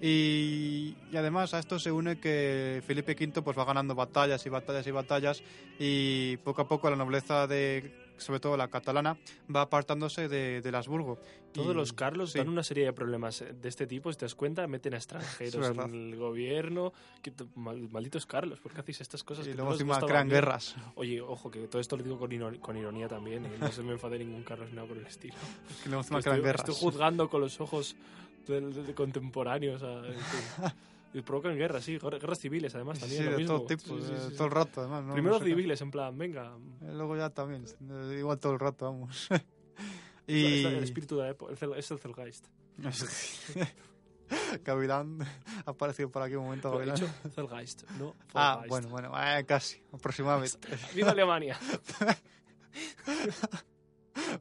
Y, 0.00 0.94
y 1.12 1.16
además 1.16 1.54
a 1.54 1.58
esto 1.58 1.78
se 1.78 1.90
une 1.90 2.18
que 2.20 2.82
Felipe 2.86 3.16
V 3.18 3.42
pues 3.42 3.58
va 3.58 3.64
ganando 3.64 3.94
batallas 3.94 4.44
y 4.46 4.48
batallas 4.48 4.86
y 4.86 4.90
batallas 4.90 5.42
y 5.78 6.36
poco 6.38 6.62
a 6.62 6.68
poco 6.68 6.88
la 6.88 6.96
nobleza 6.96 7.46
de 7.46 8.06
sobre 8.18 8.40
todo 8.40 8.56
la 8.56 8.66
catalana 8.66 9.16
va 9.54 9.60
apartándose 9.62 10.28
de, 10.28 10.60
del 10.60 10.74
Habsburgo. 10.74 11.20
Todos 11.52 11.72
Y- 11.72 11.76
los 11.76 11.92
Carlos 11.92 12.32
sí. 12.32 12.38
dan 12.38 12.48
una 12.48 12.64
serie 12.64 12.84
de 12.84 12.92
problemas 12.92 13.40
eh, 13.42 13.54
de 13.54 13.68
este 13.68 13.86
tipo, 13.86 14.10
si 14.10 14.18
te 14.18 14.24
das 14.24 14.34
cuenta, 14.34 14.66
meten 14.66 14.94
a 14.94 14.96
extranjeros 14.96 15.68
Es 15.70 15.78
en 15.78 15.94
el 15.94 16.16
gobierno. 16.16 16.92
Que 17.22 17.32
mal- 17.54 17.88
malditos 17.92 18.26
Carlos, 18.26 18.58
¿por 18.58 18.72
qué 18.72 18.80
hacéis 18.80 19.02
estas 19.02 19.22
cosas? 19.22 19.46
y 19.46 19.50
que 19.50 19.54
luego 19.56 19.70
encima 19.72 20.00
crean 20.00 20.28
guerras. 20.28 20.74
Oye, 20.96 21.20
ojo, 21.20 21.48
que 21.48 21.68
todo 21.68 21.80
esto 21.80 21.96
lo 21.96 22.02
digo 22.02 22.18
con, 22.18 22.32
iro- 22.32 22.58
con 22.60 22.76
ironía 22.76 23.06
también, 23.06 23.46
¿eh? 23.46 23.50
no 23.60 23.70
se 23.70 23.82
me 23.84 23.92
enfade 23.92 24.18
ningún 24.18 24.42
Carlos 24.42 24.72
nada 24.72 24.88
por 24.88 24.96
el 24.96 25.06
estilo. 25.06 25.34
Que 25.84 25.88
luego 25.88 26.02
encima 26.02 26.18
estoy, 26.18 26.32
crean 26.32 26.44
guerras. 26.44 26.68
estoy 26.68 26.74
juzgando 26.74 27.28
con 27.30 27.40
los 27.40 27.60
ojos 27.60 27.94
de, 28.52 28.60
de- 28.60 28.82
de 28.84 28.94
contemporáneos. 28.94 29.82
a- 29.82 30.06
en 30.06 30.14
fin. 30.14 30.64
y 31.14 31.22
provocan 31.22 31.56
guerras, 31.56 31.84
sí, 31.84 31.98
guerra- 31.98 32.18
guerras 32.18 32.38
civiles 32.38 32.74
además 32.74 32.98
también. 32.98 33.18
sí, 33.20 33.24
lo 33.24 33.30
de 33.32 33.36
mismo. 33.38 33.56
todo 33.56 33.66
tipo, 33.66 33.98
Sí, 33.98 34.12
sí, 34.28 34.34
todo 34.36 34.46
el 34.46 34.50
rato 34.52 34.80
además. 34.80 35.04
¿no? 35.04 35.12
Primero 35.14 35.34
No 35.34 35.38
sé 35.40 35.44
qué. 35.46 35.50
civiles, 35.52 35.80
en 35.80 35.90
plan, 35.90 36.16
venga. 36.18 36.56
Eh, 36.82 36.92
Luego 36.92 37.16
ya 37.16 37.30
también, 37.30 37.64
eh, 37.90 38.16
igual 38.18 38.38
todo 38.38 38.52
el 38.52 38.58
rato, 38.60 38.84
vamos. 38.86 39.28
Es 40.26 40.34
y... 40.36 40.64
el 40.66 40.82
espíritu 40.84 41.16
de 41.16 41.22
la 41.22 41.28
época, 41.30 41.54
es 41.54 41.62
el- 41.62 41.72
es 41.72 41.90
el 41.90 41.98
Zelgeist. 41.98 42.48
Gavilán 44.62 45.20
ha 45.66 45.70
aparecido 45.70 46.10
por 46.10 46.20
aquí 46.22 46.34
un 46.34 46.44
momento. 46.44 46.70
Lo 46.70 46.82
he 46.82 46.84
dicho 46.84 47.08
Zelgeist, 47.34 47.88
no 47.98 48.14
Ah, 48.34 48.62
bueno, 48.68 48.88
bueno, 48.90 49.10
eh, 49.18 49.46
casi, 49.46 49.80
aproximadamente. 49.90 50.68
¡Viva 50.94 51.12
Alemania! 51.12 51.58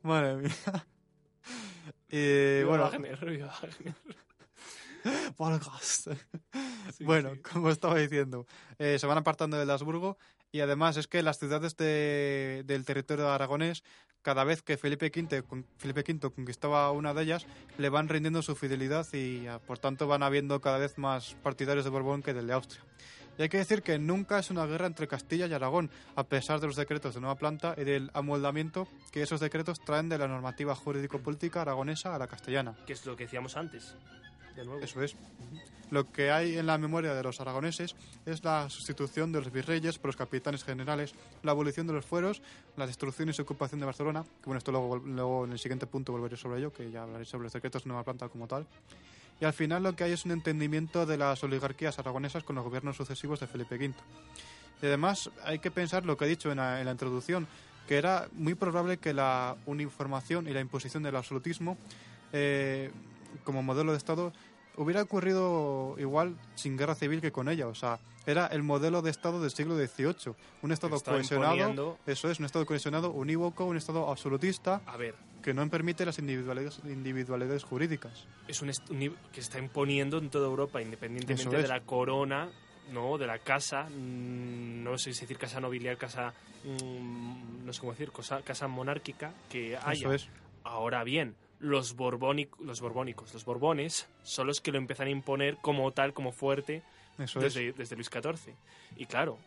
Madre 0.04 0.36
mía. 0.36 0.52
¡Viva 2.10 2.70
bueno, 2.70 2.84
Wagner! 2.86 3.26
¡Viva 3.26 3.48
Wagner! 3.62 3.96
Volgast. 5.38 6.08
Sí, 6.98 7.04
bueno, 7.04 7.36
sí. 7.36 7.42
como 7.42 7.70
estaba 7.70 7.96
diciendo, 7.98 8.46
eh, 8.80 8.98
se 8.98 9.06
van 9.08 9.18
apartando 9.18 9.58
del 9.58 9.70
Habsburgo 9.70 10.18
y 10.54 10.62
además 10.62 10.96
es 10.96 11.08
que 11.08 11.22
las 11.22 11.38
ciudades 11.38 11.76
de- 11.76 12.64
del 12.66 12.86
territorio 12.86 13.30
aragonés, 13.30 13.84
cada 14.22 14.46
vez 14.46 14.62
que 14.62 14.78
Felipe 14.78 15.12
V, 15.14 15.44
Felipe 15.78 16.04
V 16.14 16.32
conquistaba 16.34 16.90
una 16.92 17.14
de 17.14 17.24
ellas, 17.24 17.46
le 17.78 17.90
van 17.90 18.08
rindiendo 18.08 18.42
su 18.42 18.56
fidelidad 18.56 19.06
y 19.14 19.48
ah, 19.48 19.60
por 19.60 19.80
tanto 19.80 20.08
van 20.08 20.24
habiendo 20.24 20.62
cada 20.62 20.78
vez 20.78 20.98
más 20.98 21.36
partidarios 21.44 21.84
de 21.84 21.92
Borbón 21.92 22.24
que 22.24 22.34
del 22.34 22.48
de 22.48 22.54
Austria. 22.54 22.82
Y 23.38 23.44
hay 23.44 23.50
que 23.50 23.58
decir 23.58 23.84
que 23.84 24.00
nunca 24.00 24.40
es 24.40 24.50
una 24.50 24.66
guerra 24.66 24.88
entre 24.88 25.08
Castilla 25.08 25.48
y 25.48 25.54
Aragón, 25.54 25.92
a 26.16 26.24
pesar 26.24 26.60
de 26.60 26.68
los 26.68 26.76
decretos 26.76 27.14
de 27.14 27.22
nueva 27.22 27.36
planta 27.36 27.76
y 27.78 27.84
del 27.84 28.10
amoldamiento 28.14 28.88
que 29.12 29.22
esos 29.22 29.40
decretos 29.40 29.80
traen 29.80 30.10
de 30.10 30.18
la 30.18 30.28
normativa 30.28 30.76
jurídico-política 30.76 31.62
aragonesa 31.62 32.16
a 32.16 32.18
la 32.18 32.28
castellana. 32.28 32.76
Que 32.86 32.94
es 32.94 33.06
lo 33.06 33.16
que 33.16 33.26
decíamos 33.26 33.56
antes. 33.56 33.96
De 34.56 34.66
nuevo. 34.66 34.82
Eso 34.82 35.04
es. 35.04 35.16
Lo 35.92 36.12
que 36.12 36.32
hay 36.32 36.58
en 36.58 36.66
la 36.66 36.78
memoria 36.78 37.14
de 37.14 37.24
los 37.24 37.40
aragoneses 37.40 37.96
es 38.26 38.44
la 38.44 38.70
sustitución 38.70 39.32
de 39.32 39.40
los 39.40 39.52
virreyes 39.52 40.00
por 40.00 40.10
los 40.10 40.18
capitanes 40.18 40.64
generales, 40.64 41.14
la 41.44 41.52
abolición 41.52 41.88
de 41.88 41.94
los 41.94 42.06
fueros, 42.06 42.42
la 42.76 42.86
destrucción 42.88 43.30
y 43.30 43.34
su 43.34 43.44
ocupación 43.44 43.80
de 43.80 43.86
Barcelona, 43.86 44.24
que 44.24 44.46
bueno, 44.46 44.58
esto 44.58 44.72
luego, 44.72 44.98
luego 44.98 45.46
en 45.46 45.54
el 45.54 45.60
siguiente 45.60 45.88
punto 45.88 46.12
volveré 46.12 46.36
sobre 46.36 46.60
ello, 46.60 46.74
que 46.74 46.92
ya 46.92 47.04
hablaré 47.04 47.24
sobre 47.24 47.44
los 47.44 47.54
decretos 47.54 47.84
de 47.84 47.88
nueva 47.88 48.04
planta 48.04 48.28
como 48.28 48.48
tal. 48.48 48.68
Y 49.40 49.46
al 49.46 49.54
final 49.54 49.84
lo 49.84 49.96
que 49.96 50.04
hay 50.04 50.12
es 50.14 50.26
un 50.26 50.32
entendimiento 50.32 51.06
de 51.06 51.18
las 51.18 51.44
oligarquías 51.44 52.00
aragonesas 52.00 52.44
con 52.44 52.56
los 52.56 52.66
gobiernos 52.66 52.96
sucesivos 52.98 53.40
de 53.40 53.48
Felipe 53.48 53.76
V. 53.76 53.94
Y 54.82 54.86
además 54.86 55.30
hay 55.44 55.60
que 55.60 55.72
pensar 55.72 56.06
lo 56.06 56.18
que 56.18 56.26
he 56.26 56.28
dicho 56.28 56.52
en 56.52 56.58
la, 56.58 56.80
en 56.80 56.86
la 56.86 56.92
introducción, 56.92 57.48
que 57.88 57.98
era 57.98 58.28
muy 58.34 58.56
probable 58.56 58.98
que 58.98 59.14
la 59.14 59.56
uniformación 59.66 60.48
y 60.48 60.52
la 60.54 60.60
imposición 60.60 61.04
del 61.04 61.16
absolutismo 61.16 61.78
eh, 62.34 62.92
como 63.44 63.64
modelo 63.64 63.92
de 63.92 63.98
Estado 63.98 64.34
hubiera 64.76 65.02
ocurrido 65.02 65.96
igual 65.98 66.36
sin 66.56 66.78
guerra 66.78 66.96
civil 66.96 67.22
que 67.22 67.32
con 67.32 67.48
ella. 67.50 67.68
O 67.68 67.76
sea, 67.76 68.00
era 68.26 68.48
el 68.48 68.62
modelo 68.62 69.02
de 69.02 69.10
Estado 69.10 69.40
del 69.42 69.52
siglo 69.52 69.76
XVIII. 69.78 70.34
Un 70.62 70.72
Estado 70.72 71.00
cohesionado, 71.00 71.54
imponiendo- 71.56 71.98
eso 72.06 72.30
es, 72.30 72.40
un 72.40 72.46
Estado 72.46 72.66
cohesionado, 72.66 73.12
unívoco, 73.12 73.66
un 73.66 73.78
Estado 73.78 74.10
absolutista 74.10 74.82
A 74.86 74.98
ver, 74.98 75.16
que 75.48 75.54
no 75.54 75.70
permite 75.70 76.06
las 76.06 76.20
individualidades, 76.20 76.82
individualidades 76.84 77.64
jurídicas. 77.64 78.26
es 78.50 78.62
un, 78.62 78.70
que 79.32 79.40
está 79.40 79.60
imponiendo 79.60 80.18
en 80.18 80.30
toda 80.30 80.46
Europa, 80.46 80.82
independientemente 80.82 81.42
Eso 81.44 81.52
de 81.52 81.62
es. 81.64 81.70
la 81.70 81.80
corona 81.86 82.50
no, 82.92 83.18
de 83.18 83.28
la 83.28 83.40
casa, 83.40 83.84
mm, 83.84 84.84
no 84.84 84.98
sé 84.98 85.14
si 85.14 85.22
decir 85.22 85.38
casa 85.38 85.62
nobiliar, 85.62 85.96
casa, 85.98 86.34
mm, 86.66 87.66
no 87.66 87.72
sé 87.72 87.80
cómo 87.80 87.94
decir, 87.94 88.12
cosa- 88.12 88.42
casa 88.42 88.68
monárquica 88.68 89.32
que 89.50 89.78
haya. 89.78 89.94
Eso 89.94 90.14
es. 90.14 90.28
Ahora 90.66 91.06
bien, 91.06 91.36
los, 91.60 91.96
borbónic- 91.96 92.58
los 92.60 92.82
borbónicos, 92.82 93.34
los 93.34 93.46
borbones, 93.46 94.06
son 94.24 94.48
los 94.48 94.60
que 94.60 94.74
lo 94.74 94.78
empiezan 94.80 95.08
a 95.08 95.12
imponer 95.12 95.56
como 95.62 95.90
tal, 95.94 96.12
como 96.14 96.34
fuerte, 96.34 96.84
Eso 97.18 97.40
es. 97.40 97.54
desde, 97.54 97.72
desde 97.72 97.96
Luis 97.96 98.10
XIV. 98.10 98.54
Y 98.98 99.06
claro, 99.06 99.38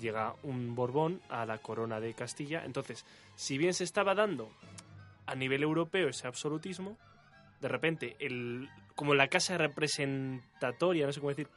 llega 0.00 0.34
un 0.42 0.74
Borbón 0.74 1.22
a 1.30 1.46
la 1.46 1.56
corona 1.56 1.98
de 1.98 2.12
Castilla. 2.12 2.62
Entonces, 2.66 3.06
si 3.36 3.56
bien 3.56 3.72
se 3.72 3.84
estaba 3.84 4.14
dando 4.14 4.50
a 5.26 5.34
nivel 5.34 5.62
europeo 5.62 6.08
ese 6.08 6.26
absolutismo, 6.26 6.96
de 7.60 7.68
repente, 7.68 8.16
el, 8.20 8.68
como 8.94 9.14
la 9.14 9.28
casa 9.28 9.56
representatoria, 9.58 11.06
no 11.06 11.12
sé 11.12 11.20
cómo 11.20 11.30
decir, 11.30 11.48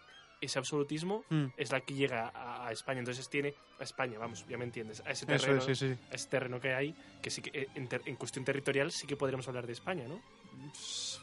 ese 0.41 0.57
absolutismo 0.57 1.25
Mm, 1.29 1.47
es 1.57 1.71
la 1.71 1.81
que 1.81 1.93
llega 1.93 2.31
a, 2.33 2.67
a 2.67 2.71
España. 2.71 2.99
Entonces 2.99 3.27
tiene 3.29 3.53
a 3.79 3.83
España, 3.83 4.17
vamos, 4.17 4.45
ya 4.47 4.57
me 4.57 4.63
entiendes, 4.63 5.03
a 5.05 5.11
ese 5.11 5.25
terreno, 5.25 5.57
es, 5.57 5.65
sí, 5.65 5.75
sí. 5.75 5.95
a 6.11 6.15
ese 6.15 6.29
terreno 6.29 6.59
que 6.61 6.73
hay, 6.73 6.95
que 7.21 7.29
sí 7.29 7.41
que 7.41 7.51
eh, 7.53 7.67
en, 7.75 7.87
ter- 7.89 8.01
en 8.05 8.15
cuestión 8.15 8.45
territorial 8.45 8.91
sí 8.91 9.05
que 9.05 9.17
podríamos 9.17 9.47
hablar 9.49 9.67
de 9.67 9.73
España, 9.73 10.05
¿no? 10.07 10.21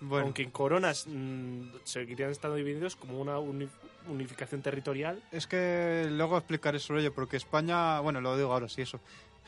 Bueno, 0.03 0.27
Aunque 0.27 0.43
en 0.43 0.51
coronas 0.51 1.07
mm, 1.07 1.63
seguirían 1.85 2.31
estando 2.31 2.57
divididos 2.57 2.97
como 2.97 3.19
una 3.21 3.39
uni- 3.39 3.69
unificación 4.09 4.61
territorial. 4.61 5.23
es 5.33 5.47
que 5.47 6.07
luego 6.11 6.37
explicaré 6.37 6.79
sobre 6.79 7.01
ello, 7.01 7.15
porque 7.15 7.37
España, 7.39 8.01
bueno, 8.01 8.21
lo 8.21 8.37
digo 8.37 8.53
ahora, 8.53 8.69
sí, 8.69 8.83
eso, 8.83 9.01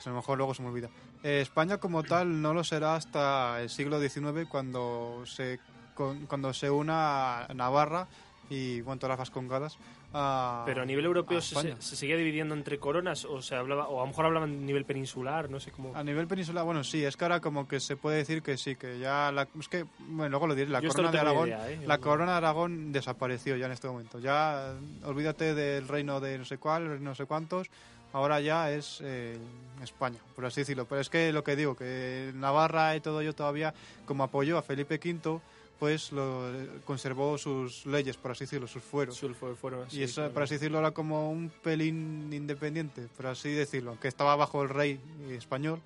a 0.06 0.10
lo 0.10 0.16
mejor 0.16 0.38
luego 0.38 0.54
se 0.54 0.62
me 0.62 0.68
olvida. 0.68 0.88
Eh, 1.22 1.40
España 1.40 1.78
como 1.78 2.02
tal 2.02 2.40
no 2.40 2.54
lo 2.54 2.62
será 2.64 2.94
hasta 2.96 3.60
el 3.60 3.68
siglo 3.70 4.00
XIX 4.00 4.46
cuando 4.48 5.22
se, 5.26 5.58
con- 5.94 6.26
cuando 6.26 6.52
se 6.52 6.70
una 6.70 7.46
Navarra 7.54 8.06
y, 8.50 8.80
bueno, 8.80 8.98
todas 8.98 9.10
las 9.10 9.18
Vascongadas 9.18 9.76
a, 10.14 10.62
Pero 10.64 10.80
a 10.80 10.86
nivel 10.86 11.04
europeo 11.04 11.36
a 11.36 11.40
se, 11.42 11.76
se 11.82 11.96
seguía 11.96 12.16
dividiendo 12.16 12.54
entre 12.54 12.78
coronas 12.78 13.26
o 13.26 13.42
se 13.42 13.54
hablaba 13.54 13.88
o 13.88 13.98
a 13.98 14.04
lo 14.04 14.06
mejor 14.06 14.24
hablaban 14.24 14.48
a 14.50 14.52
nivel 14.54 14.86
peninsular, 14.86 15.50
no 15.50 15.60
sé 15.60 15.70
cómo. 15.70 15.94
A 15.94 16.02
nivel 16.02 16.26
peninsular, 16.26 16.64
bueno, 16.64 16.82
sí, 16.82 17.04
es 17.04 17.14
que 17.18 17.24
ahora 17.26 17.40
como 17.40 17.68
que 17.68 17.78
se 17.78 17.96
puede 17.96 18.16
decir 18.16 18.40
que 18.42 18.56
sí, 18.56 18.74
que 18.76 18.98
ya 18.98 19.30
la, 19.32 19.46
es 19.60 19.68
que, 19.68 19.84
bueno, 19.98 20.30
luego 20.30 20.46
lo 20.46 20.54
diré, 20.54 20.70
la 20.70 20.80
Yo 20.80 20.88
corona 20.88 21.10
de 21.10 21.18
Aragón, 21.18 21.48
idea, 21.48 21.70
¿eh? 21.70 21.80
la 21.84 21.98
corona 21.98 22.32
de 22.32 22.38
Aragón 22.38 22.90
desapareció 22.90 23.56
ya 23.56 23.66
en 23.66 23.72
este 23.72 23.86
momento. 23.86 24.18
Ya 24.18 24.72
olvídate 25.04 25.54
del 25.54 25.86
reino 25.88 26.20
de 26.20 26.38
no 26.38 26.46
sé 26.46 26.56
cuál, 26.56 27.04
no 27.04 27.14
sé 27.14 27.26
cuántos, 27.26 27.68
ahora 28.12 28.40
ya 28.40 28.70
es 28.70 29.00
eh, 29.02 29.38
España, 29.82 30.18
por 30.34 30.44
así 30.46 30.60
decirlo. 30.62 30.86
Pero 30.86 31.00
es 31.00 31.08
que 31.10 31.32
lo 31.32 31.44
que 31.44 31.56
digo, 31.56 31.76
que 31.76 32.32
Navarra 32.34 32.96
y 32.96 33.00
todo 33.00 33.20
ello 33.20 33.34
todavía, 33.34 33.74
como 34.06 34.24
apoyó 34.24 34.58
a 34.58 34.62
Felipe 34.62 35.00
V, 35.02 35.40
pues 35.78 36.10
lo 36.10 36.50
conservó 36.84 37.38
sus 37.38 37.86
leyes, 37.86 38.16
por 38.16 38.32
así 38.32 38.44
decirlo, 38.44 38.66
sus 38.66 38.82
fueros. 38.82 39.16
Sul- 39.22 39.34
fue- 39.36 39.54
fueron 39.54 39.84
así, 39.86 40.00
Y 40.00 40.02
eso, 40.02 40.16
claro. 40.22 40.34
por 40.34 40.42
así 40.42 40.54
decirlo, 40.54 40.78
era 40.80 40.90
como 40.90 41.30
un 41.30 41.50
pelín 41.62 42.32
independiente, 42.32 43.06
por 43.16 43.26
así 43.28 43.50
decirlo, 43.50 43.96
que 44.00 44.08
estaba 44.08 44.34
bajo 44.34 44.60
el 44.62 44.70
rey 44.70 44.98
español, 45.30 45.80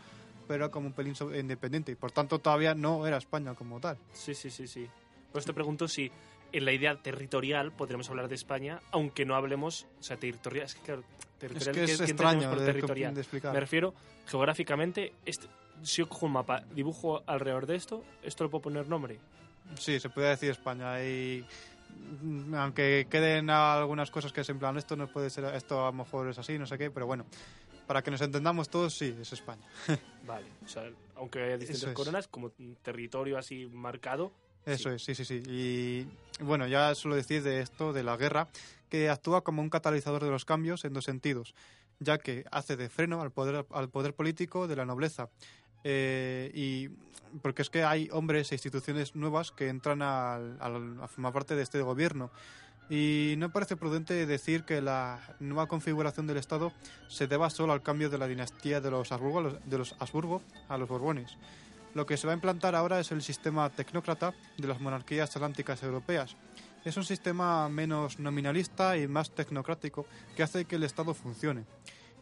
pero 0.48 0.64
era 0.64 0.72
como 0.72 0.86
un 0.86 0.92
pelín 0.94 1.14
independiente 1.38 1.92
y 1.92 1.94
por 1.94 2.10
tanto 2.10 2.38
todavía 2.38 2.74
no 2.74 3.06
era 3.06 3.18
España 3.18 3.54
como 3.54 3.80
tal. 3.80 3.98
Sí, 4.14 4.34
sí, 4.34 4.50
sí, 4.50 4.66
sí. 4.66 4.88
Por 5.30 5.40
eso 5.40 5.46
te 5.48 5.54
pregunto 5.54 5.86
si 5.88 6.10
en 6.52 6.64
la 6.64 6.72
idea 6.72 6.96
territorial 6.96 7.70
podremos 7.72 8.08
hablar 8.08 8.28
de 8.28 8.34
España, 8.34 8.80
aunque 8.92 9.24
no 9.26 9.34
hablemos, 9.34 9.86
o 10.00 10.02
sea, 10.02 10.16
territorial, 10.16 10.64
es 10.66 10.74
que 10.74 10.80
claro, 10.82 11.02
Es 11.42 11.48
territorial, 11.48 11.74
que 11.74 11.86
¿qué- 11.86 11.92
es 11.92 11.98
qué 11.98 12.04
extraño 12.04 12.48
por 12.50 12.60
de, 12.60 12.66
territorial? 12.66 13.14
Me 13.52 13.60
refiero 13.60 13.94
geográficamente, 14.26 15.12
este, 15.26 15.46
si 15.82 16.02
yo 16.02 16.08
cojo 16.08 16.26
un 16.26 16.32
mapa, 16.32 16.62
dibujo 16.74 17.22
alrededor 17.26 17.66
de 17.66 17.76
esto, 17.76 18.04
esto 18.22 18.44
lo 18.44 18.50
puedo 18.50 18.62
poner 18.62 18.88
nombre. 18.88 19.18
Sí, 19.78 19.98
se 20.00 20.08
puede 20.10 20.28
decir 20.30 20.50
España 20.50 21.02
y 21.04 21.44
mm, 22.22 22.54
aunque 22.54 23.06
queden 23.10 23.50
algunas 23.50 24.10
cosas 24.10 24.32
que 24.32 24.42
es 24.42 24.48
en 24.48 24.58
plan 24.58 24.76
esto 24.76 24.96
no 24.96 25.06
puede 25.08 25.30
ser, 25.30 25.44
esto 25.54 25.82
a 25.82 25.90
lo 25.90 25.92
mejor 25.98 26.28
es 26.28 26.38
así, 26.38 26.58
no 26.58 26.66
sé 26.66 26.78
qué, 26.78 26.90
pero 26.90 27.06
bueno, 27.06 27.24
para 27.86 28.02
que 28.02 28.10
nos 28.10 28.20
entendamos 28.20 28.68
todos, 28.68 28.94
sí, 28.96 29.14
es 29.20 29.32
España. 29.32 29.62
Vale, 30.26 30.46
o 30.64 30.68
sea, 30.68 30.88
aunque 31.16 31.42
haya 31.42 31.56
distintas 31.58 31.82
Eso 31.82 31.90
es. 31.90 31.94
coronas, 31.96 32.28
como 32.28 32.52
un 32.58 32.76
territorio 32.82 33.38
así 33.38 33.66
marcado, 33.66 34.32
Eso 34.64 34.90
Sí. 34.90 34.94
es, 34.94 35.04
sí, 35.04 35.14
sí, 35.16 35.24
sí. 35.24 35.42
Y 35.48 36.06
bueno, 36.44 36.68
ya 36.68 36.94
suelo 36.94 37.16
decir 37.16 37.42
de 37.42 37.60
esto, 37.60 37.92
de 37.92 38.04
la 38.04 38.16
guerra, 38.16 38.46
que 38.92 39.08
actúa 39.08 39.42
como 39.42 39.62
un 39.62 39.70
catalizador 39.70 40.22
de 40.22 40.28
los 40.28 40.44
cambios 40.44 40.84
en 40.84 40.92
dos 40.92 41.06
sentidos, 41.06 41.54
ya 41.98 42.18
que 42.18 42.44
hace 42.50 42.76
de 42.76 42.90
freno 42.90 43.22
al 43.22 43.30
poder, 43.32 43.64
al 43.70 43.88
poder 43.88 44.14
político 44.14 44.68
de 44.68 44.76
la 44.76 44.84
nobleza. 44.84 45.30
Eh, 45.82 46.50
y 46.52 46.90
porque 47.40 47.62
es 47.62 47.70
que 47.70 47.84
hay 47.84 48.10
hombres 48.12 48.52
e 48.52 48.56
instituciones 48.56 49.16
nuevas 49.16 49.50
que 49.50 49.68
entran 49.70 50.02
a 50.02 50.38
formar 51.08 51.32
parte 51.32 51.56
de 51.56 51.62
este 51.62 51.80
gobierno. 51.80 52.30
Y 52.90 53.36
no 53.38 53.50
parece 53.50 53.78
prudente 53.78 54.26
decir 54.26 54.64
que 54.64 54.82
la 54.82 55.20
nueva 55.40 55.68
configuración 55.68 56.26
del 56.26 56.36
Estado 56.36 56.70
se 57.08 57.26
deba 57.26 57.48
solo 57.48 57.72
al 57.72 57.80
cambio 57.80 58.10
de 58.10 58.18
la 58.18 58.26
dinastía 58.26 58.82
de 58.82 58.90
los 58.90 59.10
Habsburgo, 59.10 59.58
de 59.64 59.78
los 59.78 59.96
Habsburgo 60.00 60.42
a 60.68 60.76
los 60.76 60.86
Borbones. 60.86 61.38
Lo 61.94 62.04
que 62.04 62.18
se 62.18 62.26
va 62.26 62.34
a 62.34 62.36
implantar 62.36 62.74
ahora 62.74 63.00
es 63.00 63.10
el 63.10 63.22
sistema 63.22 63.70
tecnócrata 63.70 64.34
de 64.58 64.68
las 64.68 64.82
monarquías 64.82 65.34
atlánticas 65.34 65.82
europeas. 65.82 66.36
Es 66.84 66.96
un 66.96 67.04
sistema 67.04 67.68
menos 67.68 68.18
nominalista 68.18 68.96
y 68.96 69.06
más 69.06 69.30
tecnocrático 69.30 70.04
que 70.36 70.42
hace 70.42 70.64
que 70.64 70.76
el 70.76 70.82
Estado 70.82 71.14
funcione. 71.14 71.64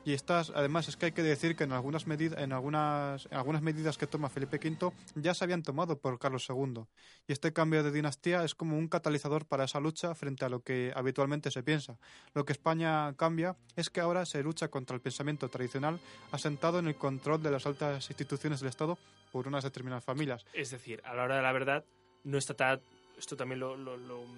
Y 0.04 0.14
estas, 0.14 0.50
además, 0.50 0.88
es 0.88 0.96
que 0.96 1.06
hay 1.06 1.12
que 1.12 1.22
decir 1.22 1.56
que 1.56 1.64
en 1.64 1.72
algunas, 1.72 2.06
medidas, 2.06 2.40
en 2.40 2.52
algunas, 2.52 3.28
algunas 3.30 3.60
medidas 3.60 3.98
que 3.98 4.06
toma 4.06 4.30
Felipe 4.30 4.56
V 4.56 4.92
ya 5.14 5.34
se 5.34 5.44
habían 5.44 5.62
tomado 5.62 5.98
por 5.98 6.18
Carlos 6.18 6.46
II. 6.48 6.84
Y 7.26 7.32
este 7.32 7.52
cambio 7.52 7.82
de 7.82 7.90
dinastía 7.90 8.42
es 8.44 8.54
como 8.54 8.78
un 8.78 8.88
catalizador 8.88 9.46
para 9.46 9.64
esa 9.64 9.80
lucha 9.80 10.14
frente 10.14 10.44
a 10.44 10.48
lo 10.48 10.60
que 10.60 10.92
habitualmente 10.94 11.50
se 11.50 11.62
piensa. 11.62 11.98
Lo 12.34 12.44
que 12.44 12.52
España 12.52 13.14
cambia 13.14 13.56
es 13.76 13.90
que 13.90 14.00
ahora 14.00 14.24
se 14.24 14.42
lucha 14.42 14.68
contra 14.68 14.94
el 14.94 15.02
pensamiento 15.02 15.48
tradicional 15.48 16.00
asentado 16.32 16.78
en 16.78 16.86
el 16.86 16.96
control 16.96 17.42
de 17.42 17.50
las 17.50 17.66
altas 17.66 18.08
instituciones 18.08 18.60
del 18.60 18.70
Estado 18.70 18.98
por 19.32 19.48
unas 19.48 19.64
determinadas 19.64 20.04
familias. 20.04 20.44
es 20.54 20.70
decir, 20.70 21.02
a 21.04 21.14
la 21.14 21.24
hora 21.24 21.36
de 21.36 21.42
la 21.42 21.52
verdad, 21.52 21.84
no 22.24 22.38
está 22.38 22.54
tan. 22.54 22.80
Esto 23.20 23.36
también 23.36 23.60
lo, 23.60 23.76
lo- 23.76 23.96
lo, 23.96 24.22
mm, 24.22 24.36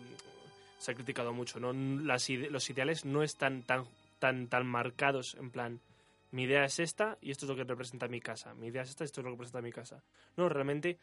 se 0.78 0.90
ha 0.92 0.94
criticado 0.94 1.32
mucho, 1.32 1.58
¿no? 1.60 1.72
Las 1.72 2.28
ide- 2.28 2.50
los 2.50 2.68
ideales 2.68 3.04
no 3.04 3.22
están 3.22 3.62
tan, 3.62 3.84
tan, 4.18 4.48
tan 4.48 4.66
marcados 4.66 5.34
en 5.36 5.50
plan. 5.50 5.80
Mi 6.32 6.42
idea 6.44 6.64
es 6.64 6.78
esta 6.78 7.16
y 7.20 7.30
esto 7.30 7.46
es 7.46 7.50
lo 7.50 7.56
que 7.56 7.64
representa 7.64 8.08
mi 8.08 8.20
casa. 8.20 8.54
Mi 8.54 8.66
idea 8.68 8.82
es 8.82 8.90
esta 8.90 9.04
y 9.04 9.06
esto 9.06 9.20
es 9.20 9.24
lo 9.24 9.30
que 9.30 9.34
representa 9.36 9.62
mi 9.62 9.70
casa. 9.72 10.02
No, 10.36 10.48
realmente 10.48 10.98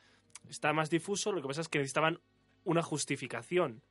está 0.49 0.73
más 0.73 0.89
difuso. 0.89 1.31
Lo 1.31 1.41
que 1.41 1.47
pasa 1.47 1.61
es 1.61 1.69
que 1.69 1.79
necesitaban 1.79 2.19
una 2.65 2.81
justificación. 2.83 3.81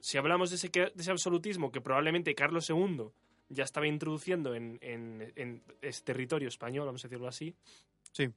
Si 0.00 0.18
hablamos 0.18 0.50
de 0.50 0.56
ese, 0.56 0.68
de 0.68 0.92
ese 0.96 1.10
absolutismo 1.10 1.70
que 1.72 1.80
probablemente 1.80 2.34
Carlos 2.34 2.68
II 2.70 3.08
ya 3.48 3.64
estaba 3.64 3.86
introduciendo 3.86 4.54
en, 4.54 4.78
en, 4.80 5.32
en 5.36 5.62
ese 5.82 6.02
territorio 6.02 6.48
español, 6.48 6.86
vamos 6.86 7.04
a 7.04 7.08
decirlo 7.08 7.28
así, 7.28 7.54
Sí. 8.12 8.28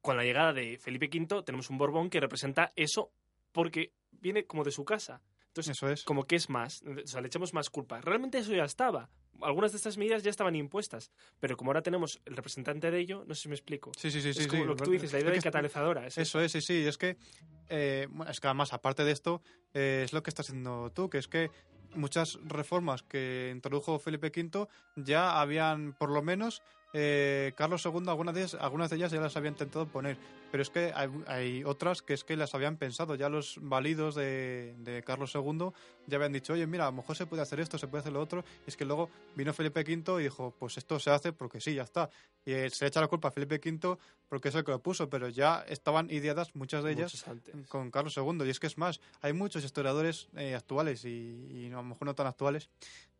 con 0.00 0.16
la 0.16 0.22
llegada 0.24 0.52
de 0.52 0.78
Felipe 0.78 1.10
V 1.12 1.42
tenemos 1.42 1.68
un 1.68 1.78
Borbón 1.78 2.08
que 2.10 2.20
representa 2.20 2.72
eso 2.76 3.10
porque 3.52 3.92
viene 4.10 4.46
como 4.46 4.64
de 4.64 4.70
su 4.70 4.84
casa. 4.84 5.22
Entonces, 5.48 5.76
Eso 5.76 5.88
es. 5.88 6.04
como 6.04 6.24
que 6.24 6.36
es 6.36 6.48
más, 6.48 6.82
o 6.82 7.06
sea, 7.06 7.20
le 7.20 7.26
echamos 7.26 7.52
más 7.52 7.70
culpa. 7.70 8.00
Realmente 8.00 8.38
eso 8.38 8.52
ya 8.54 8.64
estaba. 8.64 9.10
Algunas 9.42 9.72
de 9.72 9.78
estas 9.78 9.96
medidas 9.96 10.22
ya 10.22 10.30
estaban 10.30 10.54
impuestas, 10.54 11.10
pero 11.40 11.56
como 11.56 11.70
ahora 11.70 11.82
tenemos 11.82 12.20
el 12.24 12.36
representante 12.36 12.90
de 12.90 12.98
ello, 13.00 13.24
no 13.26 13.34
sé 13.34 13.42
si 13.42 13.48
me 13.48 13.54
explico. 13.56 13.90
Sí, 13.98 14.10
sí, 14.10 14.20
sí, 14.20 14.28
es 14.28 14.36
sí. 14.36 14.46
como 14.46 14.62
sí. 14.62 14.68
lo 14.68 14.76
que 14.76 14.84
tú 14.84 14.90
dices, 14.92 15.12
la 15.12 15.18
idea 15.18 15.30
Es 15.32 15.38
de 15.38 15.42
catalizadora. 15.42 16.06
es 16.06 16.18
Eso 16.18 16.40
es, 16.40 16.52
sí, 16.52 16.60
sí. 16.60 16.86
Es 16.86 16.98
que, 16.98 17.16
eh, 17.68 18.06
es 18.28 18.38
que 18.40 18.46
además, 18.46 18.72
aparte 18.72 19.02
de 19.04 19.10
esto, 19.12 19.42
eh, 19.74 20.02
es 20.04 20.12
lo 20.12 20.22
que 20.22 20.30
estás 20.30 20.48
haciendo 20.50 20.92
tú, 20.92 21.08
que 21.10 21.18
es 21.18 21.26
que 21.26 21.50
muchas 21.94 22.38
reformas 22.44 23.02
que 23.02 23.50
introdujo 23.52 23.98
Felipe 23.98 24.28
V 24.28 24.68
ya 24.96 25.40
habían, 25.40 25.94
por 25.94 26.10
lo 26.10 26.22
menos, 26.22 26.62
eh, 26.92 27.52
Carlos 27.56 27.84
II, 27.84 28.08
algunas 28.08 28.34
de, 28.34 28.40
ellas, 28.40 28.54
algunas 28.60 28.90
de 28.90 28.96
ellas 28.96 29.12
ya 29.12 29.20
las 29.20 29.36
había 29.36 29.50
intentado 29.50 29.86
poner. 29.86 30.16
Pero 30.50 30.62
es 30.62 30.70
que 30.70 30.92
hay, 30.94 31.08
hay 31.28 31.64
otras 31.64 32.02
que 32.02 32.14
es 32.14 32.24
que 32.24 32.36
las 32.36 32.54
habían 32.54 32.76
pensado. 32.76 33.14
Ya 33.14 33.28
los 33.28 33.58
válidos 33.60 34.16
de, 34.16 34.74
de 34.78 35.02
Carlos 35.04 35.32
II 35.34 35.70
ya 36.08 36.16
habían 36.16 36.32
dicho, 36.32 36.54
oye, 36.54 36.66
mira, 36.66 36.84
a 36.84 36.90
lo 36.90 36.96
mejor 36.96 37.16
se 37.16 37.26
puede 37.26 37.42
hacer 37.42 37.60
esto, 37.60 37.78
se 37.78 37.86
puede 37.86 38.00
hacer 38.00 38.12
lo 38.12 38.20
otro. 38.20 38.44
Y 38.66 38.70
es 38.70 38.76
que 38.76 38.84
luego 38.84 39.10
vino 39.36 39.52
Felipe 39.52 39.80
V 39.80 40.20
y 40.20 40.24
dijo, 40.24 40.52
pues 40.58 40.76
esto 40.78 40.98
se 40.98 41.10
hace 41.10 41.32
porque 41.32 41.60
sí, 41.60 41.74
ya 41.74 41.84
está. 41.84 42.10
Y 42.44 42.52
eh, 42.52 42.70
se 42.70 42.84
le 42.84 42.88
echa 42.88 43.00
la 43.00 43.06
culpa 43.06 43.28
a 43.28 43.30
Felipe 43.30 43.60
V 43.64 43.96
porque 44.28 44.48
es 44.48 44.54
el 44.56 44.64
que 44.64 44.72
lo 44.72 44.82
puso, 44.82 45.08
pero 45.08 45.28
ya 45.28 45.64
estaban 45.68 46.10
ideadas 46.10 46.54
muchas 46.56 46.82
de 46.82 46.92
ellas 46.92 47.24
con 47.68 47.92
Carlos 47.92 48.16
II. 48.16 48.44
Y 48.44 48.50
es 48.50 48.58
que 48.58 48.66
es 48.66 48.78
más, 48.78 49.00
hay 49.20 49.32
muchos 49.32 49.64
historiadores 49.64 50.28
eh, 50.36 50.56
actuales 50.56 51.04
y, 51.04 51.46
y 51.50 51.66
a 51.68 51.76
lo 51.76 51.84
mejor 51.84 52.06
no 52.06 52.14
tan 52.14 52.26
actuales 52.26 52.68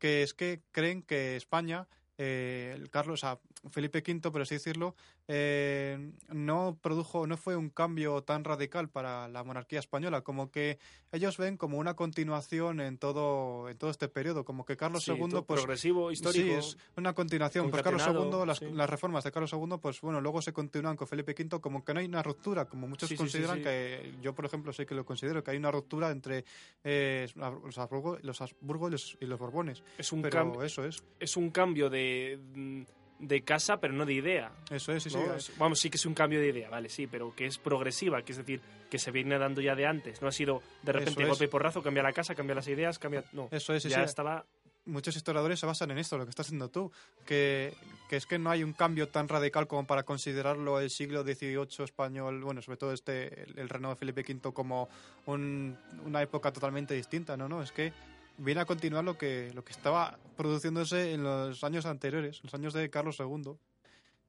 que 0.00 0.22
es 0.22 0.34
que 0.34 0.62
creen 0.72 1.02
que 1.02 1.36
España 1.36 1.86
eh, 2.22 2.74
el 2.76 2.90
Carlos, 2.90 3.14
o 3.14 3.26
sea, 3.26 3.38
Felipe 3.70 4.02
V, 4.06 4.30
por 4.30 4.42
así 4.42 4.56
decirlo, 4.56 4.94
eh, 5.26 6.12
no 6.28 6.78
produjo, 6.82 7.26
no 7.26 7.38
fue 7.38 7.56
un 7.56 7.70
cambio 7.70 8.22
tan 8.22 8.44
radical 8.44 8.90
para 8.90 9.26
la 9.28 9.42
monarquía 9.42 9.78
española, 9.78 10.20
como 10.20 10.50
que 10.50 10.78
ellos 11.12 11.38
ven 11.38 11.56
como 11.56 11.78
una 11.78 11.94
continuación 11.94 12.82
en 12.82 12.98
todo, 12.98 13.70
en 13.70 13.78
todo 13.78 13.88
este 13.88 14.08
periodo, 14.08 14.44
como 14.44 14.66
que 14.66 14.76
Carlos 14.76 15.02
Sí, 15.02 15.12
II, 15.12 15.44
pues 15.46 15.62
progresivo, 15.62 16.12
histórico. 16.12 16.44
Sí, 16.44 16.50
es 16.52 16.76
una 16.94 17.14
continuación. 17.14 17.70
Pues 17.70 17.82
Carlos 17.82 18.02
II, 18.06 18.46
las, 18.46 18.58
sí. 18.58 18.66
las 18.70 18.90
reformas 18.90 19.24
de 19.24 19.32
Carlos 19.32 19.54
II, 19.54 19.78
pues 19.80 20.02
bueno, 20.02 20.20
luego 20.20 20.42
se 20.42 20.52
continúan 20.52 20.96
con 20.96 21.08
Felipe 21.08 21.32
V, 21.32 21.58
como 21.58 21.82
que 21.82 21.94
no 21.94 22.00
hay 22.00 22.06
una 22.06 22.22
ruptura, 22.22 22.66
como 22.66 22.86
muchos 22.86 23.08
Sí, 23.08 23.16
consideran 23.16 23.62
que, 23.62 24.12
yo 24.20 24.34
por 24.34 24.44
ejemplo 24.44 24.74
sí 24.74 24.84
que 24.84 24.94
lo 24.94 25.06
considero, 25.06 25.42
que 25.42 25.52
hay 25.52 25.56
una 25.56 25.70
ruptura 25.70 26.10
entre 26.10 26.44
eh, 26.84 27.26
los 27.34 27.78
Habsburgo, 27.78 28.18
los 28.20 28.42
Habsburgo 28.42 28.88
y 28.88 28.90
los, 28.90 29.16
y 29.22 29.24
los 29.24 29.38
Borbones. 29.38 29.82
es 29.96 30.12
un 30.12 30.20
Pero 30.20 30.36
cambio 30.36 30.62
eso 30.62 30.84
es, 30.84 31.02
es 31.18 31.36
un 31.38 31.50
cambio 31.50 31.88
de, 31.88 32.09
mm, 32.54 32.82
de 33.20 33.42
casa, 33.42 33.78
pero 33.80 33.92
no 33.92 34.06
de 34.06 34.14
idea. 34.14 34.50
eso 34.70 34.92
es, 34.92 35.02
sí. 35.02 35.10
¿no? 35.12 35.34
Es- 35.34 35.52
Vamos, 35.58 35.78
sí 35.78 35.90
que 35.90 35.96
es 35.98 36.06
un 36.06 36.14
cambio 36.14 36.40
de 36.40 36.48
idea, 36.48 36.70
vale, 36.70 36.88
sí, 36.88 37.06
pero 37.06 37.34
que 37.34 37.46
es 37.46 37.58
progresiva, 37.58 38.22
que 38.22 38.32
es 38.32 38.38
decir, 38.38 38.60
que 38.90 38.98
se 38.98 39.10
viene 39.10 39.38
dando 39.38 39.60
ya 39.60 39.74
de 39.74 39.86
antes. 39.86 40.22
No 40.22 40.28
ha 40.28 40.32
sido 40.32 40.62
de 40.82 40.92
repente 40.92 41.12
Eso 41.12 41.20
es. 41.22 41.28
golpe 41.28 41.44
y 41.44 41.48
porrazo, 41.48 41.82
cambia 41.82 42.02
la 42.02 42.12
casa, 42.12 42.34
cambia 42.34 42.54
las 42.54 42.66
ideas, 42.68 42.98
cambia. 42.98 43.24
No, 43.32 43.48
Eso 43.50 43.74
es, 43.74 43.82
sí, 43.82 43.88
ya 43.90 43.98
sí. 43.98 44.04
estaba. 44.04 44.44
Muchos 44.86 45.14
historiadores 45.14 45.60
se 45.60 45.66
basan 45.66 45.90
en 45.90 45.98
esto, 45.98 46.16
lo 46.16 46.24
que 46.24 46.30
estás 46.30 46.46
haciendo 46.46 46.70
tú, 46.70 46.90
que, 47.26 47.74
que 48.08 48.16
es 48.16 48.24
que 48.24 48.38
no 48.38 48.50
hay 48.50 48.64
un 48.64 48.72
cambio 48.72 49.08
tan 49.08 49.28
radical 49.28 49.66
como 49.66 49.86
para 49.86 50.04
considerarlo 50.04 50.80
el 50.80 50.88
siglo 50.88 51.22
XVIII 51.22 51.84
español, 51.84 52.42
bueno, 52.42 52.62
sobre 52.62 52.78
todo 52.78 52.92
este, 52.94 53.42
el, 53.42 53.58
el 53.58 53.68
reinado 53.68 53.92
de 53.94 53.98
Felipe 53.98 54.22
V 54.26 54.54
como 54.54 54.88
un- 55.26 55.76
una 56.06 56.22
época 56.22 56.50
totalmente 56.50 56.94
distinta, 56.94 57.36
no, 57.36 57.46
no, 57.46 57.62
es 57.62 57.70
que 57.72 57.92
viene 58.40 58.60
a 58.60 58.64
continuar 58.64 59.04
lo 59.04 59.16
que, 59.18 59.52
lo 59.54 59.64
que 59.64 59.72
estaba 59.72 60.18
produciéndose 60.36 61.12
en 61.12 61.22
los 61.22 61.62
años 61.62 61.86
anteriores, 61.86 62.42
los 62.42 62.54
años 62.54 62.72
de 62.72 62.88
Carlos 62.90 63.18
II. 63.20 63.52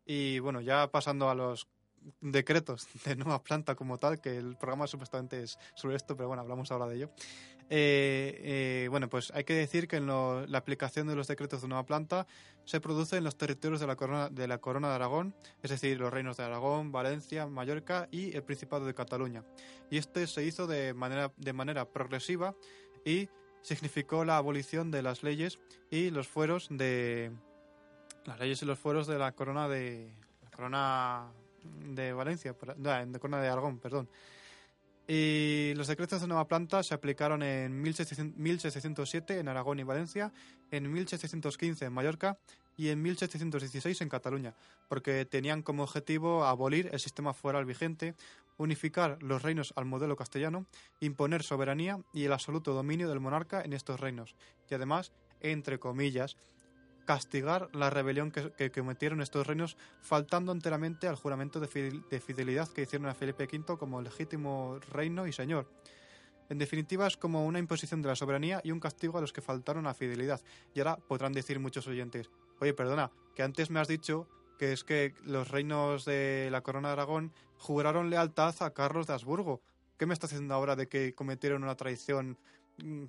Y 0.05 0.39
bueno, 0.39 0.61
ya 0.61 0.91
pasando 0.91 1.29
a 1.29 1.35
los 1.35 1.67
decretos 2.19 2.87
de 3.05 3.15
nueva 3.15 3.41
planta 3.41 3.75
como 3.75 3.97
tal, 3.97 4.19
que 4.19 4.37
el 4.37 4.57
programa 4.57 4.87
supuestamente 4.87 5.43
es 5.43 5.57
sobre 5.75 5.95
esto, 5.95 6.15
pero 6.15 6.27
bueno, 6.27 6.41
hablamos 6.41 6.71
ahora 6.71 6.87
de 6.87 6.95
ello. 6.97 7.09
Eh, 7.73 8.41
eh, 8.43 8.87
bueno, 8.89 9.07
pues 9.07 9.31
hay 9.33 9.45
que 9.45 9.53
decir 9.53 9.87
que 9.87 10.01
la 10.01 10.57
aplicación 10.57 11.07
de 11.07 11.15
los 11.15 11.27
decretos 11.27 11.61
de 11.61 11.69
nueva 11.69 11.85
planta 11.85 12.27
se 12.65 12.81
produce 12.81 13.15
en 13.15 13.23
los 13.23 13.37
territorios 13.37 13.79
de 13.79 13.87
la, 13.87 13.95
corona, 13.95 14.29
de 14.29 14.45
la 14.45 14.57
Corona 14.57 14.89
de 14.89 14.95
Aragón, 14.95 15.33
es 15.63 15.71
decir, 15.71 15.97
los 15.97 16.11
reinos 16.11 16.35
de 16.35 16.43
Aragón, 16.43 16.91
Valencia, 16.91 17.47
Mallorca 17.47 18.09
y 18.11 18.35
el 18.35 18.43
Principado 18.43 18.85
de 18.85 18.93
Cataluña. 18.93 19.45
Y 19.89 19.97
este 19.97 20.27
se 20.27 20.43
hizo 20.43 20.67
de 20.67 20.93
manera, 20.93 21.31
de 21.37 21.53
manera 21.53 21.85
progresiva 21.85 22.55
y 23.05 23.29
significó 23.61 24.25
la 24.25 24.37
abolición 24.37 24.91
de 24.91 25.01
las 25.01 25.23
leyes 25.23 25.59
y 25.89 26.09
los 26.09 26.27
fueros 26.27 26.67
de 26.69 27.31
las 28.25 28.39
leyes 28.39 28.61
y 28.61 28.65
los 28.65 28.79
fueros 28.79 29.07
de 29.07 29.17
la 29.17 29.31
corona 29.31 29.67
de 29.67 30.11
la 30.43 30.49
corona 30.51 31.31
de 31.63 32.13
Valencia, 32.13 32.53
de 32.53 33.19
corona 33.19 33.41
de 33.41 33.49
Aragón, 33.49 33.79
perdón. 33.79 34.09
Y 35.07 35.73
los 35.75 35.87
decretos 35.87 36.21
de 36.21 36.27
nueva 36.27 36.47
planta 36.47 36.83
se 36.83 36.93
aplicaron 36.93 37.43
en 37.43 37.81
1700 37.81 38.37
1707 38.37 39.39
en 39.39 39.47
Aragón 39.47 39.79
y 39.79 39.83
Valencia, 39.83 40.31
en 40.69 40.91
1715 40.91 41.85
en 41.85 41.93
Mallorca 41.93 42.37
y 42.77 42.89
en 42.89 43.01
1716 43.01 44.01
en 44.01 44.09
Cataluña, 44.09 44.53
porque 44.87 45.25
tenían 45.25 45.63
como 45.63 45.83
objetivo 45.83 46.45
abolir 46.45 46.89
el 46.93 46.99
sistema 46.99 47.33
foral 47.33 47.65
vigente, 47.65 48.15
unificar 48.61 49.21
los 49.21 49.41
reinos 49.41 49.73
al 49.75 49.85
modelo 49.85 50.15
castellano, 50.15 50.65
imponer 50.99 51.43
soberanía 51.43 51.99
y 52.13 52.25
el 52.25 52.33
absoluto 52.33 52.73
dominio 52.73 53.09
del 53.09 53.19
monarca 53.19 53.61
en 53.61 53.73
estos 53.73 53.99
reinos, 53.99 54.35
y 54.69 54.75
además, 54.75 55.11
entre 55.39 55.79
comillas, 55.79 56.37
castigar 57.05 57.69
la 57.73 57.89
rebelión 57.89 58.31
que, 58.31 58.71
cometieron 58.71 59.21
estos 59.21 59.45
reinos, 59.47 59.77
faltando 60.01 60.51
enteramente 60.51 61.07
al 61.07 61.15
juramento 61.15 61.59
de 61.59 62.19
fidelidad 62.19 62.69
que 62.69 62.83
hicieron 62.83 63.07
a 63.07 63.15
Felipe 63.15 63.47
V 63.51 63.77
como 63.77 64.01
legítimo 64.01 64.79
reino 64.91 65.27
y 65.27 65.33
señor. 65.33 65.67
En 66.51 66.57
definitiva, 66.57 67.07
es 67.07 67.15
como 67.15 67.45
una 67.45 67.59
imposición 67.59 68.01
de 68.01 68.09
la 68.09 68.15
soberanía 68.17 68.59
y 68.61 68.71
un 68.71 68.81
castigo 68.81 69.17
a 69.17 69.21
los 69.21 69.31
que 69.31 69.41
faltaron 69.41 69.87
a 69.87 69.93
fidelidad. 69.93 70.41
Y 70.73 70.81
ahora 70.81 70.97
podrán 70.97 71.31
decir 71.31 71.61
muchos 71.61 71.87
oyentes, 71.87 72.29
oye, 72.59 72.73
perdona, 72.73 73.09
que 73.33 73.41
antes 73.41 73.69
me 73.69 73.79
has 73.79 73.87
dicho 73.87 74.27
que 74.61 74.73
es 74.73 74.83
que 74.83 75.15
los 75.23 75.49
reinos 75.49 76.05
de 76.05 76.49
la 76.51 76.61
Corona 76.61 76.89
de 76.89 76.93
Aragón 76.93 77.33
juraron 77.57 78.11
lealtad 78.11 78.53
a 78.59 78.75
Carlos 78.75 79.07
de 79.07 79.13
Habsburgo. 79.13 79.59
¿Qué 79.97 80.05
me 80.05 80.13
estás 80.13 80.29
diciendo 80.29 80.53
ahora 80.53 80.75
de 80.75 80.87
que 80.87 81.15
cometieron 81.15 81.63
una 81.63 81.73
traición? 81.73 82.37
mm, 82.77 83.05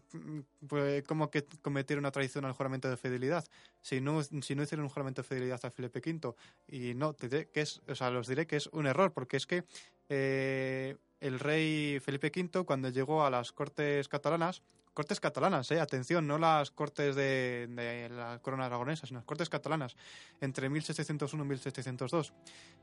Pues, 0.67 1.05
¿Cómo 1.05 1.31
que 1.31 1.45
cometieron 1.61 2.05
una 2.07 2.11
traición 2.11 2.47
al 2.47 2.55
juramento 2.55 2.89
de 2.89 2.97
fidelidad? 2.97 3.45
Si 3.83 4.01
no, 4.01 4.23
si 4.23 4.55
no 4.55 4.63
hicieron 4.63 4.85
un 4.85 4.89
juramento 4.89 5.21
de 5.21 5.29
fidelidad 5.29 5.61
a 5.63 5.71
Felipe 5.71 6.01
V. 6.01 6.35
Y 6.69 6.95
no, 6.95 7.13
te 7.13 7.29
diré 7.29 7.51
que 7.51 7.61
es, 7.61 7.83
o 7.87 7.95
sea, 7.95 8.09
los 8.09 8.29
diré 8.29 8.47
que 8.47 8.57
es 8.57 8.69
un 8.69 8.87
error, 8.87 9.13
porque 9.13 9.37
es 9.37 9.47
que 9.47 9.65
eh, 10.09 10.97
el 11.21 11.39
rey 11.39 12.01
Felipe 12.01 12.33
V, 12.35 12.65
cuando 12.65 12.89
llegó 12.89 13.27
a 13.27 13.31
las 13.31 13.53
Cortes 13.53 14.09
catalanas, 14.09 14.63
Cortes 14.95 15.21
catalanas, 15.21 15.71
eh, 15.71 15.81
atención, 15.81 16.27
no 16.27 16.37
las 16.39 16.71
Cortes 16.71 17.17
de, 17.17 18.09
la 18.15 18.39
corona 18.41 18.67
aragonesa, 18.67 19.07
sino 19.07 19.21
las 19.21 19.25
Cortes 19.27 19.49
catalanas, 19.49 19.97
entre 20.41 20.69
1701 20.69 21.45
y 21.45 21.49
1702. 21.49 22.33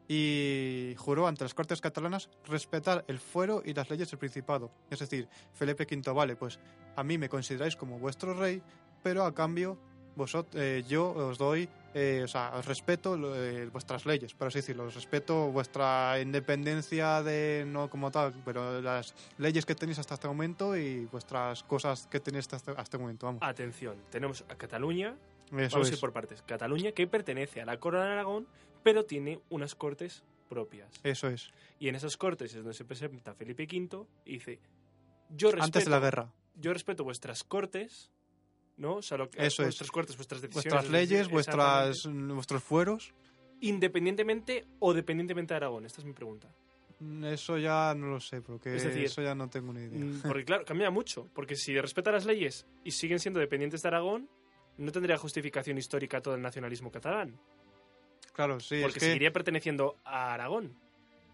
Y 0.07 0.95
juró 0.97 1.27
ante 1.27 1.43
las 1.43 1.53
Cortes 1.53 1.81
catalanas 1.81 2.29
respetar 2.45 3.05
el 3.07 3.19
fuero 3.19 3.61
y 3.63 3.73
las 3.73 3.89
leyes 3.89 4.09
del 4.09 4.17
Principado. 4.19 4.71
Es 4.89 4.99
decir, 4.99 5.27
Felipe 5.53 5.85
V, 5.89 6.11
vale, 6.11 6.35
pues 6.35 6.59
a 6.95 7.03
mí 7.03 7.17
me 7.17 7.29
consideráis 7.29 7.75
como 7.75 7.99
vuestro 7.99 8.33
rey, 8.33 8.61
pero 9.03 9.23
a 9.23 9.33
cambio 9.33 9.77
vosot- 10.17 10.47
eh, 10.53 10.83
yo 10.87 11.11
os 11.11 11.37
doy, 11.37 11.69
eh, 11.93 12.21
o 12.23 12.27
sea, 12.27 12.51
os 12.55 12.65
respeto 12.65 13.17
eh, 13.35 13.67
vuestras 13.71 14.05
leyes, 14.05 14.33
por 14.33 14.47
así 14.47 14.59
decirlo, 14.59 14.85
os 14.85 14.95
respeto 14.95 15.51
vuestra 15.51 16.19
independencia 16.21 17.21
de, 17.23 17.65
no 17.67 17.89
como 17.89 18.11
tal, 18.11 18.33
pero 18.45 18.81
las 18.81 19.13
leyes 19.37 19.65
que 19.65 19.75
tenéis 19.75 19.99
hasta 19.99 20.13
este 20.15 20.27
momento 20.27 20.75
y 20.77 21.05
vuestras 21.05 21.63
cosas 21.63 22.07
que 22.07 22.19
tenéis 22.19 22.45
hasta 22.45 22.57
este, 22.57 22.71
hasta 22.71 22.81
este 22.83 22.97
momento, 22.97 23.25
vamos. 23.25 23.41
Atención, 23.43 23.95
tenemos 24.09 24.43
a 24.49 24.55
Cataluña, 24.55 25.15
Eso 25.51 25.75
vamos 25.75 25.87
a 25.87 25.91
es. 25.91 25.91
ir 25.93 25.99
por 25.99 26.13
partes. 26.13 26.41
Cataluña 26.43 26.91
que 26.91 27.07
pertenece 27.07 27.61
a 27.61 27.65
la 27.65 27.79
corona 27.79 28.05
de 28.05 28.11
Aragón, 28.11 28.47
pero 28.83 29.05
tiene 29.05 29.39
unas 29.49 29.75
cortes 29.75 30.23
propias. 30.47 30.89
Eso 31.03 31.27
es. 31.27 31.49
Y 31.79 31.89
en 31.89 31.95
esas 31.95 32.17
cortes 32.17 32.51
es 32.51 32.57
donde 32.57 32.73
se 32.73 32.85
presenta 32.85 33.33
Felipe 33.33 33.63
V 33.63 34.05
y 34.25 34.33
dice: 34.33 34.59
Yo 35.29 35.47
respeto, 35.51 35.63
Antes 35.65 35.85
de 35.85 35.91
la 35.91 35.99
guerra. 35.99 36.31
yo 36.55 36.73
respeto 36.73 37.03
vuestras 37.03 37.43
cortes, 37.43 38.11
¿no? 38.79 38.95
O 38.95 39.01
sea, 39.03 39.17
lo 39.17 39.29
que- 39.29 39.45
Eso 39.45 39.61
es. 39.61 39.67
vuestras 39.67 39.91
cortes, 39.91 40.17
vuestras 40.17 40.41
decisiones. 40.41 40.73
Vuestras 40.73 40.91
leyes, 40.91 41.29
vuestras, 41.29 42.03
vuestros 42.07 42.63
fueros, 42.63 43.13
Independientemente 43.61 44.65
o 44.79 44.93
dependientemente 44.93 45.53
de 45.53 45.57
Aragón, 45.57 45.85
esta 45.85 45.99
es 46.01 46.05
mi 46.05 46.13
pregunta. 46.13 46.47
mm, 46.99 47.25
eso 47.25 47.57
ya 47.57 47.93
no 47.95 48.07
lo 48.07 48.19
sé, 48.19 48.41
porque 48.41 48.75
Es 48.75 48.83
decir, 48.83 49.03
eso 49.03 49.21
ya 49.21 49.35
no 49.35 49.49
tengo 49.49 49.73
ni 49.73 49.81
idea. 49.81 49.99
Mm, 49.99 50.21
Porque 50.33 50.45
claro, 50.45 50.65
cambia 50.65 50.89
mucho. 50.89 51.29
Porque 51.33 51.55
si 51.55 51.79
respeta 51.79 52.11
las 52.11 52.25
leyes 52.25 52.65
y 52.83 52.91
siguen 52.91 53.19
siendo 53.19 53.39
dependientes 53.39 53.81
de 53.81 53.87
Aragón, 53.89 54.29
no 54.77 54.91
tendría 54.91 55.17
justificación 55.17 55.77
histórica 55.77 56.21
todo 56.21 56.35
el 56.35 56.41
nacionalismo 56.41 56.89
catalán. 56.91 57.37
Claro, 58.33 58.59
sí, 58.61 58.79
porque 58.81 58.87
es 58.87 58.93
que... 59.03 59.05
seguiría 59.07 59.31
perteneciendo 59.33 59.97
a 60.05 60.33
Aragón. 60.33 60.73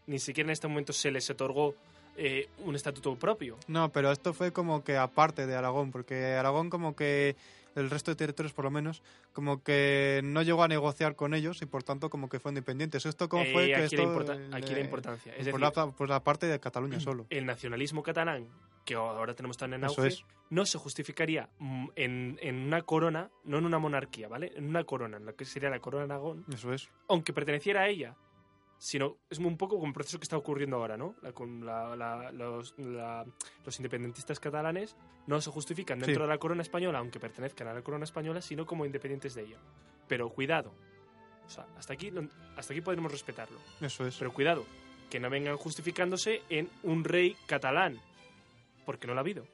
Ni 0.07 0.17
siquiera 0.19 0.47
en 0.47 0.51
este 0.51 0.67
momento 0.67 0.93
se 0.93 1.11
les 1.11 1.29
otorgó 1.29 1.75
eh, 2.17 2.47
un 2.59 2.75
estatuto 2.75 3.15
propio. 3.15 3.57
No, 3.67 3.89
pero 3.91 4.11
esto 4.11 4.33
fue 4.33 4.51
como 4.51 4.83
que 4.83 4.97
aparte 4.97 5.45
de 5.47 5.55
Aragón, 5.55 5.91
porque 5.91 6.33
Aragón 6.35 6.69
como 6.69 6.95
que 6.95 7.35
el 7.75 7.89
resto 7.89 8.09
de 8.11 8.15
territorios 8.15 8.53
por 8.53 8.63
lo 8.63 8.71
menos 8.71 9.03
como 9.33 9.61
que 9.61 10.21
no 10.23 10.41
llegó 10.43 10.63
a 10.63 10.67
negociar 10.69 11.17
con 11.17 11.33
ellos 11.33 11.61
y 11.61 11.65
por 11.65 11.83
tanto 11.83 12.09
como 12.09 12.29
que 12.29 12.39
fue 12.39 12.51
independientes. 12.51 13.05
Esto 13.05 13.27
como 13.27 13.43
Eh, 13.43 13.51
fue 13.51 13.65
que 13.67 13.75
aquí, 13.75 13.95
la 13.97 14.01
esto 14.01 14.01
importa- 14.03 14.55
aquí 14.55 14.73
la 14.73 14.79
importancia. 14.79 15.33
Es 15.33 15.49
por, 15.49 15.59
decir, 15.59 15.77
la, 15.77 15.91
por 15.91 16.09
la 16.09 16.23
parte 16.23 16.45
de 16.47 16.59
Cataluña 16.59 16.99
solo. 17.01 17.25
el 17.29 17.45
nacionalismo 17.45 18.01
catalán, 18.01 18.47
que 18.85 18.93
ahora 18.93 19.33
tenemos 19.33 19.57
tan 19.57 19.73
en 19.73 19.83
auge, 19.83 20.07
es. 20.07 20.23
no 20.51 20.65
se 20.65 20.77
justificaría 20.77 21.49
mm, 21.59 21.87
en, 21.97 22.39
en 22.41 22.55
una 22.67 22.83
corona, 22.83 23.29
no 23.43 23.57
en 23.57 23.65
una 23.65 23.79
monarquía, 23.79 24.27
¿vale? 24.29 24.53
En 24.55 24.67
una 24.69 24.83
corona, 24.85 25.17
en 25.17 25.25
lo 25.25 25.35
que 25.35 25.43
sería 25.43 25.69
la 25.69 25.79
corona 25.79 26.05
de 26.05 26.13
Aragón, 26.13 26.45
Eso 26.53 26.71
es. 26.71 26.87
aunque 27.09 27.33
perteneciera 27.33 27.81
a 27.81 27.87
ella, 27.89 28.15
sino 28.77 29.17
es 29.29 29.39
un 29.39 29.57
poco 29.57 29.75
como 29.75 29.87
el 29.87 29.93
proceso 29.93 30.19
que 30.19 30.23
está 30.23 30.37
ocurriendo 30.37 30.77
ahora, 30.77 30.97
¿no? 30.97 31.15
La- 31.21 31.31
con 31.31 31.65
la- 31.65 31.95
la- 31.95 32.31
los, 32.31 32.75
los 32.77 33.79
independentistas 33.79 34.39
catalanes 34.39 34.95
no 35.27 35.39
se 35.41 35.49
justifican 35.51 35.99
dentro 35.99 36.15
Sí. 36.15 36.21
de 36.21 36.27
la 36.27 36.37
corona 36.37 36.61
española, 36.61 36.99
aunque 36.99 37.19
pertenezcan 37.19 37.67
a 37.67 37.73
la 37.73 37.81
corona 37.81 38.03
española, 38.03 38.41
sino 38.41 38.65
como 38.65 38.85
independientes 38.85 39.33
de 39.35 39.43
ella. 39.43 39.57
Pero 40.07 40.29
cuidado, 40.29 40.71
o 41.45 41.49
sea, 41.49 41.65
hasta 41.77 41.93
aquí, 41.93 42.11
hasta 42.57 42.73
aquí 42.73 42.81
podremos 42.81 43.11
respetarlo. 43.11 43.57
Eso 43.81 44.05
es. 44.05 44.17
Pero 44.17 44.33
cuidado, 44.33 44.65
que 45.09 45.19
no 45.19 45.29
vengan 45.29 45.57
justificándose 45.57 46.41
en 46.49 46.69
un 46.83 47.03
rey 47.03 47.35
catalán, 47.47 47.99
porque 48.85 49.07
no 49.07 49.13
lo 49.13 49.19
ha 49.19 49.21
habido. 49.21 49.45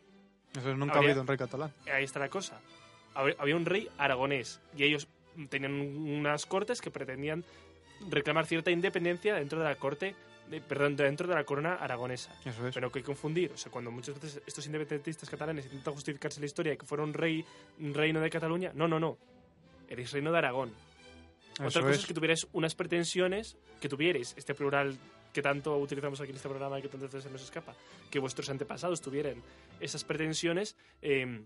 Eso 0.53 0.71
es. 0.71 0.77
Nunca 0.77 0.95
ha 0.95 0.97
habría- 0.97 1.11
habido 1.11 1.21
un 1.21 1.27
rey 1.27 1.37
catalán. 1.37 1.73
Ahí 1.93 2.03
está 2.03 2.19
la 2.19 2.29
cosa. 2.29 2.59
Había 3.13 3.55
un 3.55 3.65
rey 3.65 3.89
aragonés 3.97 4.61
y 4.75 4.83
ellos 4.83 5.07
tenían 5.49 5.73
unas 5.73 6.45
cortes 6.45 6.81
que 6.81 6.91
pretendían 6.91 7.43
reclamar 8.09 8.45
cierta 8.45 8.71
independencia 8.71 9.35
dentro 9.35 9.59
de 9.59 9.65
la 9.65 9.75
corte, 9.75 10.15
de- 10.49 10.61
perdón, 10.61 10.95
dentro 10.95 11.27
de 11.27 11.35
la 11.35 11.43
corona 11.43 11.75
aragonesa. 11.75 12.33
Eso 12.45 12.67
es. 12.67 12.73
Pero 12.73 12.91
que 12.91 12.99
hay 12.99 13.03
que 13.03 13.07
confundir, 13.07 13.51
o 13.53 13.57
sea, 13.57 13.71
cuando 13.71 13.91
muchas 13.91 14.19
veces 14.19 14.41
estos 14.45 14.65
independentistas 14.65 15.29
catalanes 15.29 15.65
intentan 15.65 15.93
justificarse 15.93 16.39
la 16.39 16.45
historia 16.47 16.71
de 16.71 16.77
que 16.77 16.85
fueron 16.85 17.13
rey, 17.13 17.45
reino 17.79 18.19
de 18.19 18.29
Cataluña, 18.29 18.71
no, 18.73 18.87
no, 18.87 18.99
no. 18.99 19.17
Eres 19.89 20.11
reino 20.11 20.31
de 20.31 20.37
Aragón. 20.37 20.71
Otra 21.55 21.67
Eso 21.67 21.79
cosa 21.81 21.91
es. 21.91 21.99
es. 21.99 22.05
que 22.05 22.13
tuvierais 22.13 22.47
unas 22.53 22.75
pretensiones, 22.75 23.57
que 23.79 23.89
tuvierais 23.89 24.33
este 24.37 24.53
plural 24.55 24.97
que 25.33 25.41
tanto 25.41 25.77
utilizamos 25.77 26.19
aquí 26.19 26.31
en 26.31 26.35
este 26.35 26.49
programa 26.49 26.79
y 26.79 26.81
que 26.81 26.87
tantas 26.89 27.09
veces 27.09 27.23
se 27.23 27.29
nos 27.29 27.41
escapa, 27.41 27.73
que 28.09 28.19
vuestros 28.19 28.49
antepasados 28.49 28.99
tuvieran 29.01 29.35
esas 29.79 30.03
pretensiones, 30.03 30.75
eh, 31.01 31.41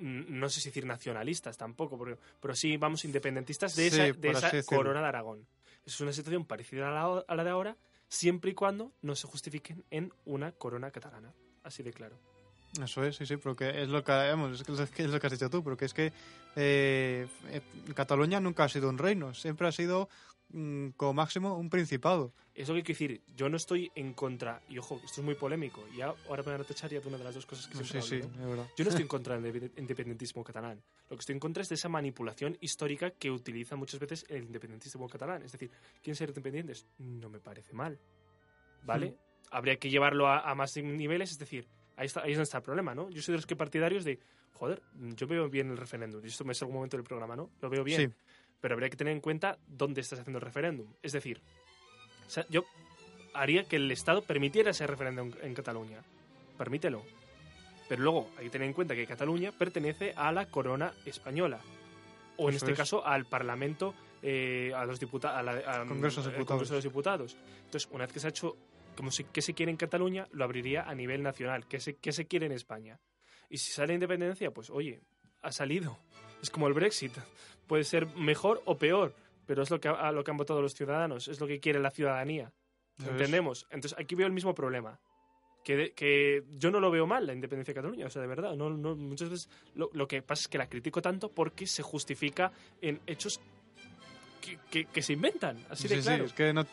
no 0.00 0.48
sé 0.48 0.60
si 0.60 0.68
decir 0.68 0.86
nacionalistas 0.86 1.56
tampoco, 1.56 1.98
pero, 1.98 2.18
pero 2.40 2.54
sí, 2.54 2.76
vamos, 2.76 3.04
independentistas 3.04 3.74
de 3.76 3.90
Sí, 3.90 4.00
esa, 4.00 4.18
de 4.18 4.30
esa 4.30 4.62
corona 4.64 5.00
de 5.00 5.08
Aragón. 5.08 5.46
Es 5.84 6.00
una 6.00 6.12
situación 6.12 6.44
parecida 6.44 6.88
a 6.88 6.92
la, 6.92 7.24
a 7.26 7.34
la 7.34 7.44
de 7.44 7.50
ahora, 7.50 7.76
siempre 8.08 8.50
y 8.50 8.54
cuando 8.54 8.92
no 9.02 9.14
se 9.14 9.26
justifiquen 9.26 9.84
en 9.90 10.12
una 10.24 10.52
corona 10.52 10.90
catalana. 10.90 11.32
Así 11.62 11.82
de 11.82 11.92
claro. 11.92 12.18
Eso 12.82 13.04
es, 13.04 13.16
sí, 13.16 13.26
sí, 13.26 13.36
porque 13.36 13.82
es 13.82 13.88
lo 13.88 14.04
que, 14.04 14.12
vamos, 14.12 14.60
es 14.60 14.68
lo 15.08 15.20
que 15.20 15.26
has 15.26 15.32
dicho 15.32 15.50
tú, 15.50 15.62
porque 15.64 15.86
es 15.86 15.94
que 15.94 16.12
eh, 16.54 17.26
eh, 17.48 17.60
Cataluña 17.94 18.38
nunca 18.38 18.64
ha 18.64 18.68
sido 18.68 18.88
un 18.88 18.98
reino, 18.98 19.34
siempre 19.34 19.66
ha 19.66 19.72
sido 19.72 20.08
como 20.96 21.14
máximo 21.14 21.56
un 21.56 21.70
principado. 21.70 22.32
Eso 22.54 22.74
que 22.74 22.82
quiero 22.82 22.98
decir, 22.98 23.22
yo 23.36 23.48
no 23.48 23.56
estoy 23.56 23.90
en 23.94 24.12
contra, 24.12 24.60
y 24.68 24.78
ojo, 24.78 25.00
esto 25.04 25.20
es 25.20 25.24
muy 25.24 25.34
polémico, 25.34 25.84
y 25.94 25.98
ya, 25.98 26.14
ahora 26.28 26.42
me 26.42 26.52
van 26.52 26.60
a 26.60 26.64
ya 26.64 26.88
de 26.88 26.98
una 26.98 27.18
de 27.18 27.24
las 27.24 27.34
dos 27.34 27.46
cosas 27.46 27.66
que 27.68 27.74
siempre 27.74 28.02
sí, 28.02 28.16
hablo, 28.16 28.28
¿no? 28.36 28.42
es 28.42 28.48
verdad. 28.50 28.66
Yo 28.76 28.84
no 28.84 28.88
estoy 28.90 29.02
en 29.02 29.08
contra 29.08 29.40
del 29.40 29.54
indepe- 29.54 29.78
independentismo 29.78 30.44
catalán. 30.44 30.82
Lo 31.08 31.16
que 31.16 31.20
estoy 31.20 31.34
en 31.34 31.40
contra 31.40 31.62
es 31.62 31.68
de 31.68 31.76
esa 31.76 31.88
manipulación 31.88 32.56
histórica 32.60 33.10
que 33.10 33.30
utiliza 33.30 33.76
muchas 33.76 34.00
veces 34.00 34.26
el 34.28 34.44
independentismo 34.44 35.08
catalán. 35.08 35.42
Es 35.42 35.52
decir, 35.52 35.70
¿quieren 36.02 36.16
ser 36.16 36.28
independientes? 36.30 36.86
No 36.98 37.28
me 37.28 37.40
parece 37.40 37.72
mal. 37.72 37.98
¿Vale? 38.84 39.16
Habría 39.50 39.76
que 39.76 39.90
llevarlo 39.90 40.26
a, 40.28 40.40
a 40.50 40.54
más 40.54 40.76
niveles, 40.76 41.32
es 41.32 41.38
decir, 41.38 41.68
ahí, 41.96 42.06
está, 42.06 42.20
ahí 42.22 42.32
es 42.32 42.36
donde 42.36 42.44
está 42.44 42.58
el 42.58 42.64
problema, 42.64 42.94
¿no? 42.94 43.10
Yo 43.10 43.20
soy 43.22 43.32
de 43.32 43.38
los 43.38 43.46
que 43.46 43.56
partidarios 43.56 44.04
de, 44.04 44.20
joder, 44.54 44.80
yo 45.16 45.26
veo 45.26 45.48
bien 45.48 45.70
el 45.70 45.76
referéndum, 45.76 46.24
y 46.24 46.28
esto 46.28 46.44
me 46.44 46.52
es 46.52 46.62
algún 46.62 46.76
momento 46.76 46.96
del 46.96 47.04
programa, 47.04 47.34
¿no? 47.36 47.50
Lo 47.60 47.68
veo 47.68 47.82
bien. 47.82 48.10
Sí, 48.12 48.16
Pero 48.60 48.74
habría 48.74 48.90
que 48.90 48.96
tener 48.96 49.12
en 49.12 49.20
cuenta 49.20 49.58
dónde 49.66 50.00
estás 50.00 50.20
haciendo 50.20 50.38
el 50.38 50.44
referéndum. 50.44 50.92
Es 51.02 51.12
decir, 51.12 51.40
yo 52.48 52.64
haría 53.34 53.64
que 53.64 53.76
el 53.76 53.90
Estado 53.90 54.22
permitiera 54.22 54.70
ese 54.70 54.86
referéndum 54.86 55.32
en 55.42 55.54
Cataluña. 55.54 56.02
Permítelo. 56.58 57.02
Pero 57.88 58.02
luego 58.02 58.30
hay 58.38 58.44
que 58.44 58.50
tener 58.50 58.68
en 58.68 58.74
cuenta 58.74 58.94
que 58.94 59.06
Cataluña 59.06 59.50
pertenece 59.52 60.12
a 60.14 60.30
la 60.30 60.46
corona 60.46 60.92
española. 61.06 61.60
O 62.36 62.48
en 62.48 62.54
Eso 62.54 62.64
este 62.64 62.72
es. 62.72 62.78
caso 62.78 63.04
al 63.04 63.26
Parlamento, 63.26 63.94
eh, 64.22 64.72
a 64.76 64.84
los 64.84 65.00
diputados, 65.00 65.64
Congreso 65.88 66.22
de 66.22 66.30
Diputados. 66.30 66.68
de 66.68 66.74
los 66.76 66.84
Diputados. 66.84 67.36
Entonces, 67.64 67.88
una 67.90 68.04
vez 68.04 68.12
que 68.12 68.20
se 68.20 68.26
ha 68.28 68.30
hecho 68.30 68.56
como 68.96 69.10
se, 69.10 69.24
que 69.24 69.42
se 69.42 69.54
quiere 69.54 69.70
en 69.70 69.76
Cataluña, 69.76 70.28
lo 70.32 70.44
abriría 70.44 70.82
a 70.82 70.94
nivel 70.94 71.22
nacional. 71.22 71.66
¿Qué 71.66 71.80
se, 71.80 71.96
qué 71.96 72.12
se 72.12 72.26
quiere 72.26 72.46
en 72.46 72.52
España? 72.52 73.00
Y 73.48 73.58
si 73.58 73.72
sale 73.72 73.94
independencia, 73.94 74.50
pues 74.52 74.70
oye, 74.70 75.00
ha 75.42 75.50
salido. 75.52 75.98
Es 76.42 76.50
como 76.50 76.66
el 76.68 76.74
Brexit. 76.74 77.12
Puede 77.66 77.84
ser 77.84 78.06
mejor 78.16 78.62
o 78.64 78.76
peor, 78.76 79.14
pero 79.46 79.62
es 79.62 79.70
lo 79.70 79.80
que, 79.80 79.88
a 79.88 80.12
lo 80.12 80.24
que 80.24 80.30
han 80.30 80.36
votado 80.36 80.62
los 80.62 80.74
ciudadanos, 80.74 81.28
es 81.28 81.40
lo 81.40 81.46
que 81.46 81.60
quiere 81.60 81.80
la 81.80 81.90
ciudadanía. 81.90 82.52
¿Entendemos? 82.98 83.66
Entonces 83.70 83.98
aquí 83.98 84.14
veo 84.14 84.26
el 84.26 84.32
mismo 84.32 84.54
problema. 84.54 84.98
Que, 85.64 85.92
que 85.92 86.42
yo 86.50 86.70
no 86.70 86.80
lo 86.80 86.90
veo 86.90 87.06
mal, 87.06 87.26
la 87.26 87.34
independencia 87.34 87.72
de 87.72 87.80
Cataluña, 87.80 88.06
o 88.06 88.10
sea, 88.10 88.22
de 88.22 88.28
verdad. 88.28 88.54
No, 88.56 88.70
no, 88.70 88.96
muchas 88.96 89.28
veces 89.28 89.48
lo, 89.74 89.90
lo 89.92 90.08
que 90.08 90.22
pasa 90.22 90.42
es 90.42 90.48
que 90.48 90.58
la 90.58 90.68
critico 90.68 91.02
tanto 91.02 91.30
porque 91.30 91.66
se 91.66 91.82
justifica 91.82 92.50
en 92.80 93.00
hechos 93.06 93.40
que, 94.40 94.58
que- 94.70 94.84
que 94.86 95.02
se 95.02 95.12
inventan, 95.12 95.58
así 95.68 95.86
de 95.88 95.96
Sí, 95.96 96.00
sí, 96.02 96.06
claro. 96.08 96.24
es 96.24 96.32
que 96.32 96.52
no- 96.52 96.66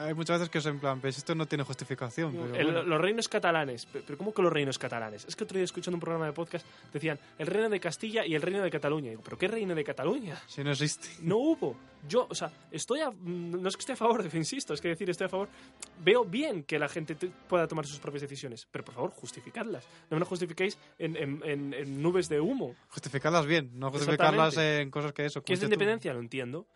hay 0.00 0.14
muchas 0.14 0.38
veces 0.38 0.50
que 0.50 0.58
es 0.58 0.66
en 0.66 0.80
plan, 0.80 1.00
pues 1.00 1.16
esto 1.18 1.34
no 1.34 1.46
tiene 1.46 1.64
justificación. 1.64 2.32
Pero 2.32 2.54
El- 2.56 2.64
bueno. 2.66 2.82
Los 2.82 3.00
reinos 3.00 3.28
catalanes. 3.28 3.86
Pe- 3.86 4.02
¿Pero 4.06 4.18
cómo 4.18 4.34
que 4.34 4.42
los 4.42 4.52
reinos 4.52 4.78
catalanes? 4.78 5.24
Es 5.26 5.36
que 5.36 5.44
otro 5.44 5.56
día 5.56 5.64
escuchando 5.64 5.96
un 5.96 6.00
programa 6.00 6.26
de 6.26 6.32
podcast 6.32 6.66
decían 6.92 7.18
el 7.38 7.46
reino 7.46 7.68
de 7.68 7.80
Castilla 7.80 8.26
y 8.26 8.34
el 8.34 8.42
reino 8.42 8.62
de 8.62 8.70
Cataluña. 8.70 9.06
Y 9.06 9.10
digo, 9.10 9.22
¿pero 9.24 9.38
qué 9.38 9.48
reino 9.48 9.74
de 9.74 9.84
Cataluña? 9.84 10.36
Si 10.46 10.62
no 10.64 10.70
existe. 10.72 11.08
No 11.22 11.36
hubo. 11.38 11.76
Yo, 12.06 12.26
o 12.28 12.34
sea, 12.34 12.52
estoy 12.70 13.00
a, 13.00 13.10
no 13.22 13.66
es 13.68 13.76
que 13.76 13.80
esté 13.80 13.92
a 13.92 13.96
favor, 13.96 14.22
insisto, 14.34 14.74
es 14.74 14.80
que 14.80 14.88
decir 14.88 15.08
estoy 15.08 15.24
a 15.26 15.28
favor. 15.30 15.48
Veo 16.04 16.24
bien 16.24 16.62
que 16.64 16.78
la 16.78 16.88
gente 16.88 17.14
te- 17.14 17.28
pueda 17.48 17.66
tomar 17.66 17.86
sus 17.86 17.98
propias 17.98 18.22
decisiones, 18.22 18.66
pero 18.70 18.84
por 18.84 18.94
favor, 18.94 19.10
justificadlas. 19.12 19.84
No 20.10 20.16
me 20.16 20.20
lo 20.20 20.26
justifiquéis 20.26 20.76
en, 20.98 21.16
en- 21.16 21.42
en- 21.44 21.72
en 21.74 22.02
nubes 22.02 22.28
de 22.28 22.40
humo. 22.40 22.74
Justificarlas 22.88 23.46
bien, 23.46 23.70
no 23.74 23.90
justificarlas 23.90 24.56
en 24.58 24.90
cosas 24.90 25.12
que 25.12 25.24
eso. 25.24 25.42
¿Qué 25.42 25.54
es 25.54 25.60
la 25.60 25.60
dices 25.60 25.68
tú. 25.70 25.74
independencia? 25.74 26.12
Lo 26.12 26.20
entiendo. 26.20 26.66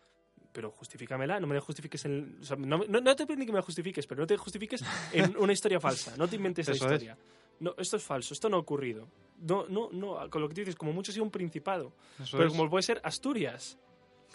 Pero 0.59 0.73
justifícamela, 0.73 1.39
no 1.39 1.47
me 1.47 1.55
la 1.55 1.61
justifiques 1.61 2.05
en... 2.07 2.39
o 2.41 2.45
sea, 2.45 2.57
no, 2.57 2.79
no- 2.89 3.01
no 3.01 3.15
te 3.15 3.25
pido 3.27 3.39
ni 3.39 3.47
que 3.47 3.53
me 3.53 3.59
la 3.59 3.63
justifiques, 3.63 4.09
pero 4.09 4.23
no 4.23 4.27
te 4.27 4.37
justifiques 4.37 4.85
en 5.13 5.37
una 5.39 5.53
historia 5.53 5.79
falsa. 5.79 6.17
No 6.17 6.27
te 6.27 6.35
inventes 6.35 6.67
la 6.67 6.75
es. 6.75 6.81
historia. 6.81 7.17
No, 7.61 7.75
esto 7.79 7.97
es 7.97 8.03
falso, 8.03 8.35
esto 8.35 8.49
no 8.49 8.57
ha 8.57 8.61
ocurrido. 8.61 9.07
No, 9.41 9.67
no, 9.69 9.89
no, 9.93 10.29
con 10.29 10.43
lo 10.43 10.49
que 10.49 10.55
tú 10.57 10.61
dices, 10.63 10.75
como 10.75 10.93
mucho 10.93 11.13
ha 11.13 11.15
sido 11.15 11.23
un 11.23 11.31
principado. 11.31 11.93
Eso 12.21 12.37
pero 12.39 12.49
es. 12.51 12.57
como 12.57 12.69
puede 12.69 12.83
ser 12.83 13.01
Asturias. 13.05 13.79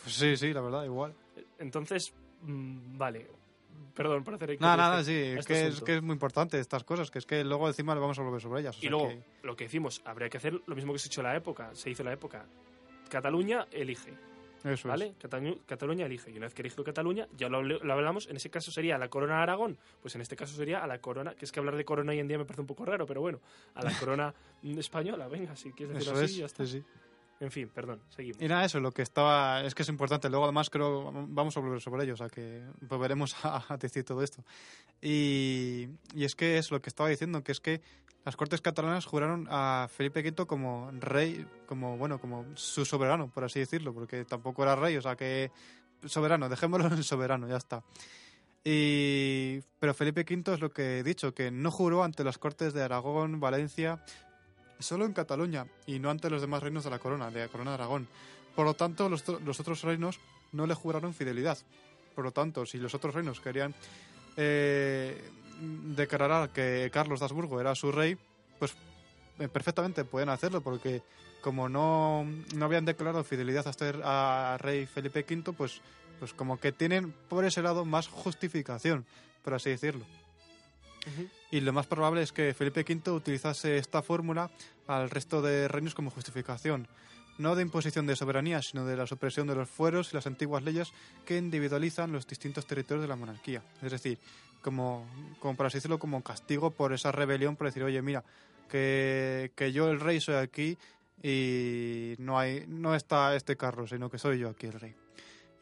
Pues 0.02 0.16
sí, 0.16 0.38
sí, 0.38 0.54
la 0.54 0.62
verdad, 0.62 0.86
igual. 0.86 1.14
Entonces, 1.60 2.14
mm, 2.44 2.98
vale. 2.98 3.28
Perdón 3.94 4.24
por 4.24 4.36
hacer 4.36 4.58
Nada, 4.62 4.78
nada, 4.78 5.04
sí, 5.04 5.12
es 5.12 5.40
este 5.40 5.54
que, 5.54 5.68
es 5.68 5.82
que 5.82 5.96
es 5.98 6.02
muy 6.02 6.14
importante 6.14 6.58
estas 6.58 6.86
cosas, 6.86 7.12
que 7.12 7.20
es 7.20 7.26
que 7.26 7.44
luego 7.44 7.68
encima 7.68 7.94
le 7.94 8.00
vamos 8.00 8.18
a 8.18 8.22
volver 8.22 8.40
sobre 8.40 8.62
ellas. 8.62 8.78
o 8.78 8.86
Y 8.86 8.88
luego, 8.88 9.10
que- 9.10 9.20
lo 9.44 9.58
que 9.58 9.66
decimos, 9.66 10.02
habría 10.06 10.30
que 10.30 10.38
hacer 10.38 10.54
lo 10.68 10.74
mismo 10.76 10.94
que 10.94 11.00
se 11.00 11.10
hizo 11.10 11.20
en 11.20 11.28
la 11.28 11.36
época. 11.36 11.70
Se 11.76 11.90
hizo 11.90 12.02
en 12.02 12.06
la 12.08 12.14
época. 12.14 12.46
Cataluña 13.10 13.68
elige, 13.72 14.14
eso 14.71 14.88
¿vale? 14.88 15.13
Catalu- 15.21 15.60
Cataluña 15.65 16.06
elige. 16.06 16.32
Y 16.32 16.38
una 16.38 16.45
vez 16.45 16.54
que 16.54 16.62
eligió 16.62 16.84
Cataluña, 16.84 17.28
ya 17.36 17.49
lo, 17.49 17.62
lo 17.62 17.93
hablamos, 17.93 18.28
en 18.30 18.38
ese 18.38 18.49
caso 18.49 18.71
sería 18.71 18.97
la 18.97 19.10
corona 19.10 19.38
de 19.38 19.41
Aragón. 19.43 19.78
Pues 20.02 20.15
en 20.15 20.21
este 20.21 20.36
caso 20.36 20.56
sería 20.56 20.84
a 20.84 20.88
la 20.88 20.99
corona, 21.02 21.36
que 21.36 21.45
es 21.45 21.52
que 21.52 21.60
hablar 21.60 21.76
de 21.76 21.84
corona 21.86 22.12
hoy 22.12 22.19
en 22.19 22.28
día 22.28 22.38
me 22.38 22.45
parece 22.45 22.62
un 22.62 22.67
poco 22.67 22.86
raro, 22.86 23.06
pero 23.06 23.21
bueno, 23.21 23.39
a 23.76 23.84
la 23.84 23.91
corona 23.99 24.34
española, 24.63 25.28
venga, 25.28 25.56
si 25.56 25.71
quieres 25.73 25.97
es. 25.97 25.99
decirlo 26.06 26.19
Eso 26.19 26.26
así, 26.26 26.38
ya 26.39 26.45
es, 26.45 26.52
está. 26.52 26.65
sí, 26.65 26.80
sí. 26.80 26.86
En 27.39 27.52
fin, 27.52 27.69
perdón, 27.74 28.02
seguimos. 28.10 28.41
Y 28.41 28.48
nada, 28.48 28.63
eso, 28.63 28.80
lo 28.80 28.91
que 28.91 29.02
estaba, 29.02 29.62
es 29.65 29.76
que 29.76 29.82
es 29.82 29.89
importante. 29.89 30.30
Luego, 30.30 30.46
además, 30.46 30.69
creo, 30.69 31.12
vamos 31.12 31.58
a 31.58 31.60
volver 31.60 31.82
sobre 31.82 32.04
ello, 32.04 32.13
o 32.13 32.17
sea 32.17 32.30
que 32.30 32.63
volveremos 32.82 33.36
a, 33.43 33.78
decir 33.78 34.04
todo 34.04 34.24
esto. 34.24 34.43
Y, 35.02 35.89
y 36.13 36.24
es 36.24 36.36
que 36.36 36.58
es 36.58 36.72
lo 36.72 36.82
que 36.82 36.89
estaba 36.89 37.10
diciendo, 37.10 37.43
que 37.43 37.52
es 37.52 37.60
que 37.60 37.82
las 38.26 38.38
Cortes 38.38 38.62
catalanas 38.62 39.06
juraron 39.06 39.48
a 39.50 39.88
Felipe 39.91 40.22
V 40.22 40.46
como 40.46 40.89
rey, 40.93 41.46
como, 41.65 41.98
bueno, 41.98 42.19
como 42.19 42.46
su 42.56 42.86
soberano, 42.86 43.30
por 43.30 43.43
así 43.43 43.60
decirlo, 43.60 43.93
porque 43.93 44.24
tampoco 44.24 44.63
era 44.63 44.78
rey, 44.78 44.96
o 44.96 45.02
sea 45.02 45.17
que 45.17 45.52
soberano, 46.06 46.48
dejémoslo 46.48 46.88
en 46.88 47.04
soberano, 47.04 47.48
ya 47.48 47.58
está. 47.58 47.84
Y, 48.63 49.60
pero 49.80 49.93
Felipe 49.93 50.22
V 50.22 50.54
es 50.54 50.62
lo 50.62 50.72
que 50.72 51.00
he 51.00 51.04
dicho, 51.04 51.34
que 51.34 51.52
no 51.52 51.69
juró 51.69 52.04
ante 52.04 52.24
las 52.24 52.38
Cortes 52.38 52.74
de 52.74 52.82
Aragón, 52.82 53.41
Valencia, 53.41 54.02
solo 54.80 55.06
en 55.06 55.14
Cataluña 55.14 55.68
y 55.86 56.00
no 56.00 56.10
ante 56.10 56.30
los 56.30 56.42
demás 56.42 56.64
reinos 56.64 56.84
de 56.84 56.90
la 56.90 57.00
corona, 57.00 57.32
de 57.32 57.42
la 57.42 57.48
corona 57.48 57.72
de 57.72 57.76
Aragón. 57.76 58.08
Por 58.56 58.66
lo 58.66 58.74
tanto, 58.74 59.10
los, 59.10 59.24
otros 59.30 59.82
reinos 59.84 60.20
no 60.52 60.68
le 60.68 60.74
juraron 60.74 61.14
fidelidad. 61.14 61.58
Por 62.16 62.26
lo 62.26 62.32
tanto, 62.32 62.66
si 62.66 62.78
los 62.78 62.94
otros 62.94 63.16
reinos 63.16 63.40
querían 63.40 63.74
eh, 64.38 65.20
declarar 65.96 66.50
que 66.50 66.90
Carlos 66.94 67.20
de 67.20 67.26
Habsburgo 67.26 67.60
era 67.60 67.74
su 67.74 67.92
rey, 67.92 68.18
pues 68.60 68.76
eh, 69.40 69.48
perfectamente 69.48 70.06
pueden 70.06 70.30
hacerlo, 70.30 70.62
porque 70.62 71.02
como 71.42 71.68
no, 71.68 72.26
no 72.56 72.66
habían 72.66 72.86
declarado 72.86 73.24
fidelidad 73.24 73.68
a 73.68 73.72
este 73.72 73.92
rey 74.60 74.86
Felipe 74.86 75.26
V, 75.28 75.54
pues, 75.54 75.82
pues 76.20 76.34
como 76.34 76.60
que 76.60 76.72
tienen 76.72 77.14
por 77.28 77.44
ese 77.44 77.62
lado 77.62 77.86
más 77.86 78.08
justificación, 78.08 79.06
por 79.44 79.56
así 79.56 79.72
decirlo. 79.72 80.06
Y 81.52 81.60
lo 81.62 81.74
más 81.74 81.88
probable 81.88 82.22
es 82.22 82.32
que 82.32 82.54
Felipe 82.54 82.86
V 82.88 83.12
utilizase 83.12 83.78
esta 83.78 84.02
fórmula 84.02 84.50
al 84.88 85.10
resto 85.10 85.42
de 85.42 85.68
reinos 85.68 85.94
como 85.94 86.10
justificación, 86.10 86.88
no 87.38 87.56
de 87.56 87.62
imposición 87.63 88.06
de 88.06 88.16
soberanía, 88.16 88.62
sino 88.62 88.86
de 88.86 88.96
la 88.96 89.08
supresión 89.08 89.48
de 89.48 89.56
los 89.56 89.70
fueros 89.70 90.12
y 90.12 90.16
las 90.16 90.28
antiguas 90.28 90.63
leyes 90.63 90.94
que 91.26 91.38
individualizan 91.38 92.12
los 92.12 92.28
distintos 92.28 92.66
territorios 92.66 93.04
de 93.04 93.08
la 93.08 93.16
monarquía. 93.16 93.63
Es 93.82 93.92
decir, 93.92 94.20
como, 94.62 95.06
como 95.39 95.56
por 95.56 95.66
así 95.66 95.78
decirlo, 95.78 96.00
como 96.00 96.24
castigo 96.24 96.72
por 96.72 96.94
esa 96.94 97.12
rebelión, 97.12 97.56
por 97.56 97.68
decir, 97.68 97.84
oye, 97.84 98.02
mira, 98.02 98.24
que, 98.70 99.52
que 99.56 99.72
yo 99.72 99.89
el 99.89 100.00
rey 100.00 100.22
soy 100.22 100.36
aquí 100.36 100.78
y 101.22 102.16
no, 102.20 102.39
hay, 102.39 102.66
no 102.68 102.96
está 102.96 103.36
este 103.36 103.56
carro, 103.56 103.88
sino 103.88 104.10
que 104.10 104.18
soy 104.18 104.39
yo 104.39 104.50
aquí 104.50 104.68
el 104.68 104.80
rey. 104.80 104.96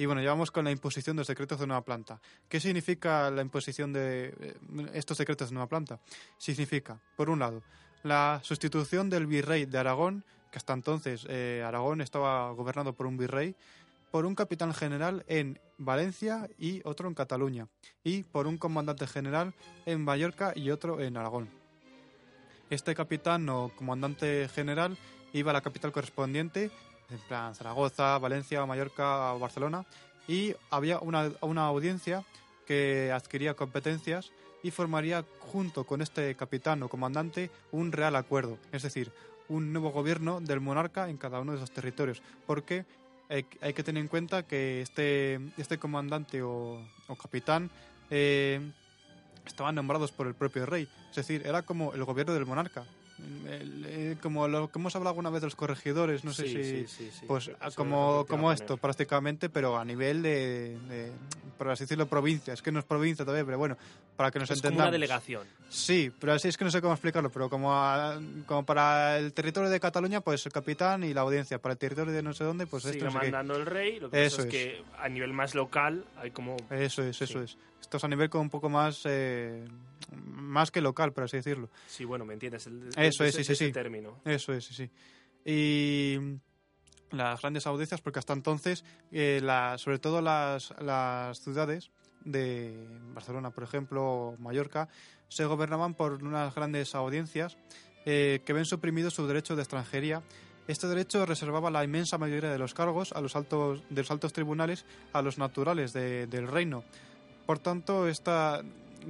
Y 0.01 0.07
bueno, 0.07 0.23
ya 0.23 0.31
vamos 0.31 0.49
con 0.49 0.65
la 0.65 0.71
imposición 0.71 1.15
de 1.15 1.19
los 1.19 1.27
decretos 1.27 1.59
de 1.59 1.67
nueva 1.67 1.85
planta. 1.85 2.19
¿Qué 2.49 2.59
significa 2.59 3.29
la 3.29 3.43
imposición 3.43 3.93
de 3.93 4.33
eh, 4.39 4.55
estos 4.95 5.19
decretos 5.19 5.49
de 5.49 5.53
nueva 5.53 5.69
planta? 5.69 5.99
Significa, 6.39 6.99
por 7.15 7.29
un 7.29 7.37
lado, 7.37 7.61
la 8.01 8.39
sustitución 8.41 9.11
del 9.11 9.27
virrey 9.27 9.65
de 9.65 9.77
Aragón, 9.77 10.25
que 10.51 10.57
hasta 10.57 10.73
entonces 10.73 11.27
eh, 11.29 11.63
Aragón 11.63 12.01
estaba 12.01 12.49
gobernado 12.49 12.93
por 12.93 13.05
un 13.05 13.15
virrey, 13.15 13.55
por 14.09 14.25
un 14.25 14.33
capitán 14.33 14.73
general 14.73 15.23
en 15.27 15.59
Valencia 15.77 16.49
y 16.57 16.81
otro 16.83 17.07
en 17.07 17.13
Cataluña, 17.13 17.67
y 18.03 18.23
por 18.23 18.47
un 18.47 18.57
comandante 18.57 19.05
general 19.05 19.53
en 19.85 20.03
Mallorca 20.03 20.51
y 20.55 20.71
otro 20.71 20.99
en 20.99 21.15
Aragón. 21.15 21.47
Este 22.71 22.95
capitán 22.95 23.47
o 23.49 23.69
comandante 23.75 24.49
general 24.49 24.97
iba 25.31 25.51
a 25.51 25.53
la 25.53 25.61
capital 25.61 25.91
correspondiente, 25.91 26.71
en 27.11 27.19
plan 27.27 27.55
Zaragoza, 27.55 28.17
Valencia, 28.17 28.65
Mallorca 28.65 29.33
Barcelona, 29.33 29.85
y 30.27 30.53
había 30.69 30.99
una, 30.99 31.31
una 31.41 31.65
audiencia 31.65 32.23
que 32.65 33.11
adquiría 33.11 33.53
competencias 33.53 34.31
y 34.63 34.71
formaría 34.71 35.25
junto 35.39 35.85
con 35.85 36.01
este 36.01 36.35
capitán 36.35 36.83
o 36.83 36.89
comandante 36.89 37.49
un 37.71 37.91
real 37.91 38.15
acuerdo, 38.15 38.57
es 38.71 38.83
decir, 38.83 39.11
un 39.49 39.73
nuevo 39.73 39.91
gobierno 39.91 40.39
del 40.39 40.61
monarca 40.61 41.09
en 41.09 41.17
cada 41.17 41.39
uno 41.39 41.51
de 41.51 41.57
esos 41.57 41.71
territorios, 41.71 42.21
porque 42.45 42.85
hay, 43.29 43.45
hay 43.61 43.73
que 43.73 43.83
tener 43.83 44.01
en 44.01 44.07
cuenta 44.07 44.43
que 44.43 44.81
este, 44.81 45.39
este 45.57 45.77
comandante 45.77 46.41
o, 46.41 46.79
o 47.07 47.15
capitán 47.15 47.69
eh, 48.09 48.61
estaban 49.45 49.75
nombrados 49.75 50.11
por 50.11 50.27
el 50.27 50.35
propio 50.35 50.65
rey. 50.65 50.87
Es 51.09 51.15
decir, 51.15 51.41
era 51.45 51.63
como 51.63 51.93
el 51.93 52.03
gobierno 52.03 52.33
del 52.33 52.45
monarca. 52.45 52.85
El- 53.47 53.85
eh, 53.85 54.17
como 54.21 54.47
lo 54.47 54.71
que 54.71 54.79
hemos 54.79 54.95
hablado 54.95 55.09
alguna 55.09 55.29
vez 55.29 55.41
de 55.41 55.47
los 55.47 55.55
corregidores, 55.55 56.23
no 56.23 56.31
sé 56.33 56.43
Sí, 56.47 56.49
si... 56.49 56.63
sí, 56.63 56.87
sí, 56.87 57.11
sí. 57.19 57.25
Pues 57.27 57.47
Eso 57.49 57.57
a- 57.59 57.67
es 57.67 57.75
como, 57.75 58.25
como 58.27 58.51
esto, 58.51 58.77
prácticamente, 58.77 59.49
pero 59.49 59.77
a 59.77 59.83
nivel 59.85 60.21
de, 60.21 60.77
de, 60.87 61.11
por 61.57 61.69
así 61.69 61.83
decirlo, 61.83 62.07
provincia. 62.07 62.53
Es 62.53 62.61
que 62.61 62.71
no 62.71 62.79
es 62.79 62.85
provincia 62.85 63.25
todavía, 63.25 63.45
pero 63.45 63.57
bueno, 63.57 63.77
para 64.15 64.31
que 64.31 64.39
nos 64.39 64.49
Es 64.49 64.59
como 64.59 64.67
entendamos. 64.69 64.87
una 64.87 64.91
delegación. 64.91 65.47
Sí, 65.69 66.11
pero 66.19 66.33
así 66.33 66.47
es 66.47 66.57
que 66.57 66.63
no 66.65 66.71
sé 66.71 66.81
cómo 66.81 66.93
explicarlo, 66.93 67.29
pero 67.29 67.49
como, 67.49 67.73
a- 67.73 68.19
como 68.45 68.65
para 68.65 69.17
el 69.17 69.33
territorio 69.33 69.69
de 69.69 69.79
Cataluña, 69.79 70.21
pues 70.21 70.45
el 70.45 70.51
capitán 70.51 71.03
y 71.03 71.13
la 71.13 71.21
audiencia. 71.21 71.59
Para 71.59 71.73
el 71.73 71.77
territorio 71.79 72.13
de 72.13 72.23
no 72.23 72.33
sé 72.33 72.43
dónde, 72.43 72.67
pues 72.67 72.83
Sigue 72.83 72.97
esto 72.97 73.05
no 73.05 73.11
sé 73.11 73.17
qué. 73.19 73.23
mandando 73.25 73.55
el 73.57 73.65
rey. 73.65 73.99
Lo 73.99 74.09
que 74.09 74.25
Eso 74.25 74.41
es, 74.41 74.45
es. 74.47 74.51
que 74.51 74.83
a 74.99 75.09
nivel 75.09 75.33
más 75.33 75.55
local 75.55 76.05
hay 76.17 76.31
como... 76.31 76.55
Eso 76.69 77.03
es, 77.03 77.21
eso 77.21 77.41
es. 77.41 77.57
Esto 77.81 77.97
es 77.97 78.03
a 78.03 78.07
nivel 78.07 78.29
como 78.29 78.43
un 78.43 78.49
poco 78.49 78.69
más, 78.69 79.01
eh, 79.05 79.65
más 80.25 80.71
que 80.71 80.79
local, 80.81 81.11
por 81.13 81.25
así 81.25 81.37
decirlo. 81.37 81.69
Sí, 81.87 82.05
bueno, 82.05 82.23
¿me 82.25 82.33
entiendes? 82.33 82.67
El- 82.67 82.89
Eso 82.95 83.23
es, 83.25 83.35
sí, 83.35 83.41
ese- 83.41 83.43
sí, 83.43 83.51
ese 83.53 83.65
sí. 83.67 83.71
término. 83.73 84.19
Eso 84.23 84.53
es, 84.53 84.65
sí, 84.65 84.73
sí. 84.73 84.89
Y 85.45 86.17
las 87.11 87.41
grandes 87.41 87.67
audiencias, 87.67 88.01
porque 88.01 88.19
hasta 88.19 88.33
entonces, 88.33 88.85
eh, 89.11 89.41
la- 89.43 89.77
sobre 89.77 89.99
todo 89.99 90.21
las, 90.21 90.73
las 90.79 91.39
ciudades 91.39 91.91
de 92.23 92.87
Barcelona, 93.13 93.49
por 93.49 93.63
ejemplo, 93.63 94.03
o 94.03 94.37
Mallorca, 94.37 94.87
se 95.27 95.43
gobernaban 95.45 95.93
por 95.95 96.23
unas 96.23 96.53
grandes 96.53 96.93
audiencias 96.95 97.57
eh, 98.05 98.41
que 98.45 98.53
ven 98.53 98.65
suprimido 98.65 99.11
su 99.11 99.27
derecho 99.27 99.55
de 99.55 99.61
extranjería. 99.61 100.21
Este 100.67 100.87
derecho 100.87 101.25
reservaba 101.25 101.69
la 101.71 101.83
inmensa 101.83 102.17
mayoría 102.17 102.49
de 102.51 102.57
los 102.57 102.73
cargos 102.73 103.11
a 103.11 103.21
los 103.21 103.35
altos, 103.35 103.83
de 103.89 104.01
los 104.01 104.09
altos 104.11 104.33
tribunales 104.33 104.85
a 105.13 105.21
los 105.21 105.37
naturales 105.37 105.93
de- 105.93 106.27
del 106.27 106.47
reino. 106.47 106.83
Por 107.45 107.59
tanto, 107.59 108.07
esta 108.07 108.61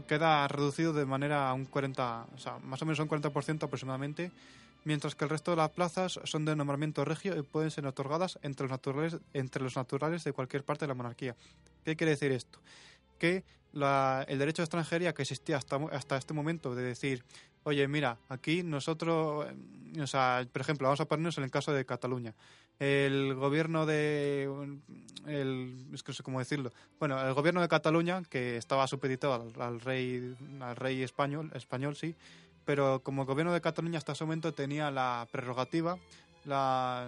queda 0.07 0.47
reducido 0.47 0.93
de 0.93 1.05
manera 1.05 1.49
a 1.49 1.53
un 1.53 1.65
40, 1.65 2.27
o 2.33 2.37
sea, 2.37 2.59
más 2.59 2.81
o 2.81 2.85
menos 2.85 2.99
un 2.99 3.09
40% 3.09 3.63
aproximadamente, 3.63 4.31
mientras 4.85 5.15
que 5.15 5.25
el 5.25 5.29
resto 5.29 5.51
de 5.51 5.57
las 5.57 5.69
plazas 5.69 6.19
son 6.23 6.45
de 6.45 6.55
nombramiento 6.55 7.05
regio 7.05 7.37
y 7.37 7.41
pueden 7.43 7.71
ser 7.71 7.85
otorgadas 7.85 8.39
entre 8.41 8.65
los 8.65 8.71
naturales, 8.71 9.17
entre 9.33 9.63
los 9.63 9.75
naturales 9.75 10.23
de 10.23 10.33
cualquier 10.33 10.63
parte 10.63 10.85
de 10.85 10.89
la 10.89 10.95
monarquía. 10.95 11.35
¿Qué 11.83 11.95
quiere 11.95 12.11
decir 12.11 12.31
esto? 12.31 12.59
Que 13.21 13.43
la- 13.71 14.25
el 14.27 14.39
derecho 14.39 14.63
de 14.63 14.65
extranjería 14.65 15.13
que 15.13 15.21
existía 15.21 15.55
hasta, 15.55 15.75
hasta 15.91 16.17
este 16.17 16.33
momento 16.33 16.73
de 16.73 16.81
decir, 16.81 17.23
oye, 17.63 17.87
mira, 17.87 18.17
aquí 18.29 18.63
nosotros, 18.63 19.45
eh, 19.95 20.01
o 20.01 20.07
sea, 20.07 20.43
por 20.51 20.61
ejemplo, 20.63 20.87
vamos 20.87 21.01
a 21.01 21.05
ponernos 21.05 21.37
en 21.37 21.43
el 21.43 21.51
caso 21.51 21.71
de 21.71 21.85
Cataluña. 21.85 22.33
El 22.79 23.35
gobierno 23.35 23.85
de, 23.85 24.49
el, 25.27 25.85
es 25.93 26.01
que 26.01 26.09
no 26.09 26.15
sé 26.15 26.23
cómo 26.23 26.39
decirlo, 26.39 26.71
bueno, 26.99 27.21
el 27.23 27.35
gobierno 27.35 27.61
de 27.61 27.67
Cataluña, 27.67 28.23
que 28.27 28.57
estaba 28.57 28.87
supeditado 28.87 29.35
al, 29.35 29.61
al 29.61 29.79
rey, 29.81 30.35
al 30.59 30.75
rey 30.75 31.03
español, 31.03 31.51
español, 31.53 31.95
sí, 31.95 32.15
pero 32.65 33.01
como 33.03 33.21
el 33.21 33.27
gobierno 33.27 33.53
de 33.53 33.61
Cataluña 33.61 33.99
hasta 33.99 34.13
ese 34.13 34.23
momento 34.23 34.51
tenía 34.55 34.89
la 34.89 35.27
prerrogativa, 35.31 35.99
la, 36.45 37.07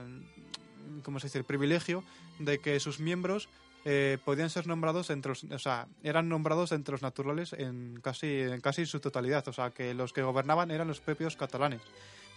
¿cómo 1.02 1.20
se 1.20 1.26
dice?, 1.26 1.40
el 1.40 1.44
privilegio 1.44 2.04
de 2.38 2.60
que 2.60 2.80
sus 2.80 3.00
miembros 3.00 3.50
eh, 3.86 4.18
podían 4.24 4.50
ser 4.50 4.68
nombrados 4.68 5.10
entre 5.10 5.30
los, 5.30 5.44
o 5.44 5.60
sea, 5.60 5.88
eran 6.04 6.30
nombrados 6.30 6.72
entre 6.72 6.94
los 6.94 7.02
naturales 7.02 7.54
en 7.54 8.00
casi, 8.02 8.40
en 8.40 8.62
casi 8.62 8.86
su 8.86 9.00
totalidad, 9.00 9.48
o 9.48 9.54
sea, 9.54 9.72
que 9.72 9.94
los 9.94 10.14
que 10.14 10.24
gobernaban 10.24 10.72
eran 10.72 10.88
los 10.88 11.02
propios 11.02 11.36
catalanes. 11.36 11.82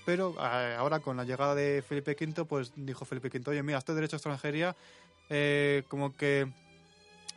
Pero 0.04 0.34
eh, 0.38 0.76
ahora 0.78 1.00
con 1.00 1.16
la 1.16 1.24
llegada 1.24 1.54
de 1.54 1.82
Felipe 1.86 2.16
V, 2.18 2.44
pues 2.44 2.72
dijo 2.76 3.04
Felipe 3.04 3.28
V, 3.28 3.50
oye, 3.50 3.62
mira, 3.62 3.78
este 3.78 3.94
derecho 3.94 4.16
a 4.16 4.18
extranjería 4.18 4.76
eh, 5.28 5.84
como 5.88 6.16
que 6.16 6.48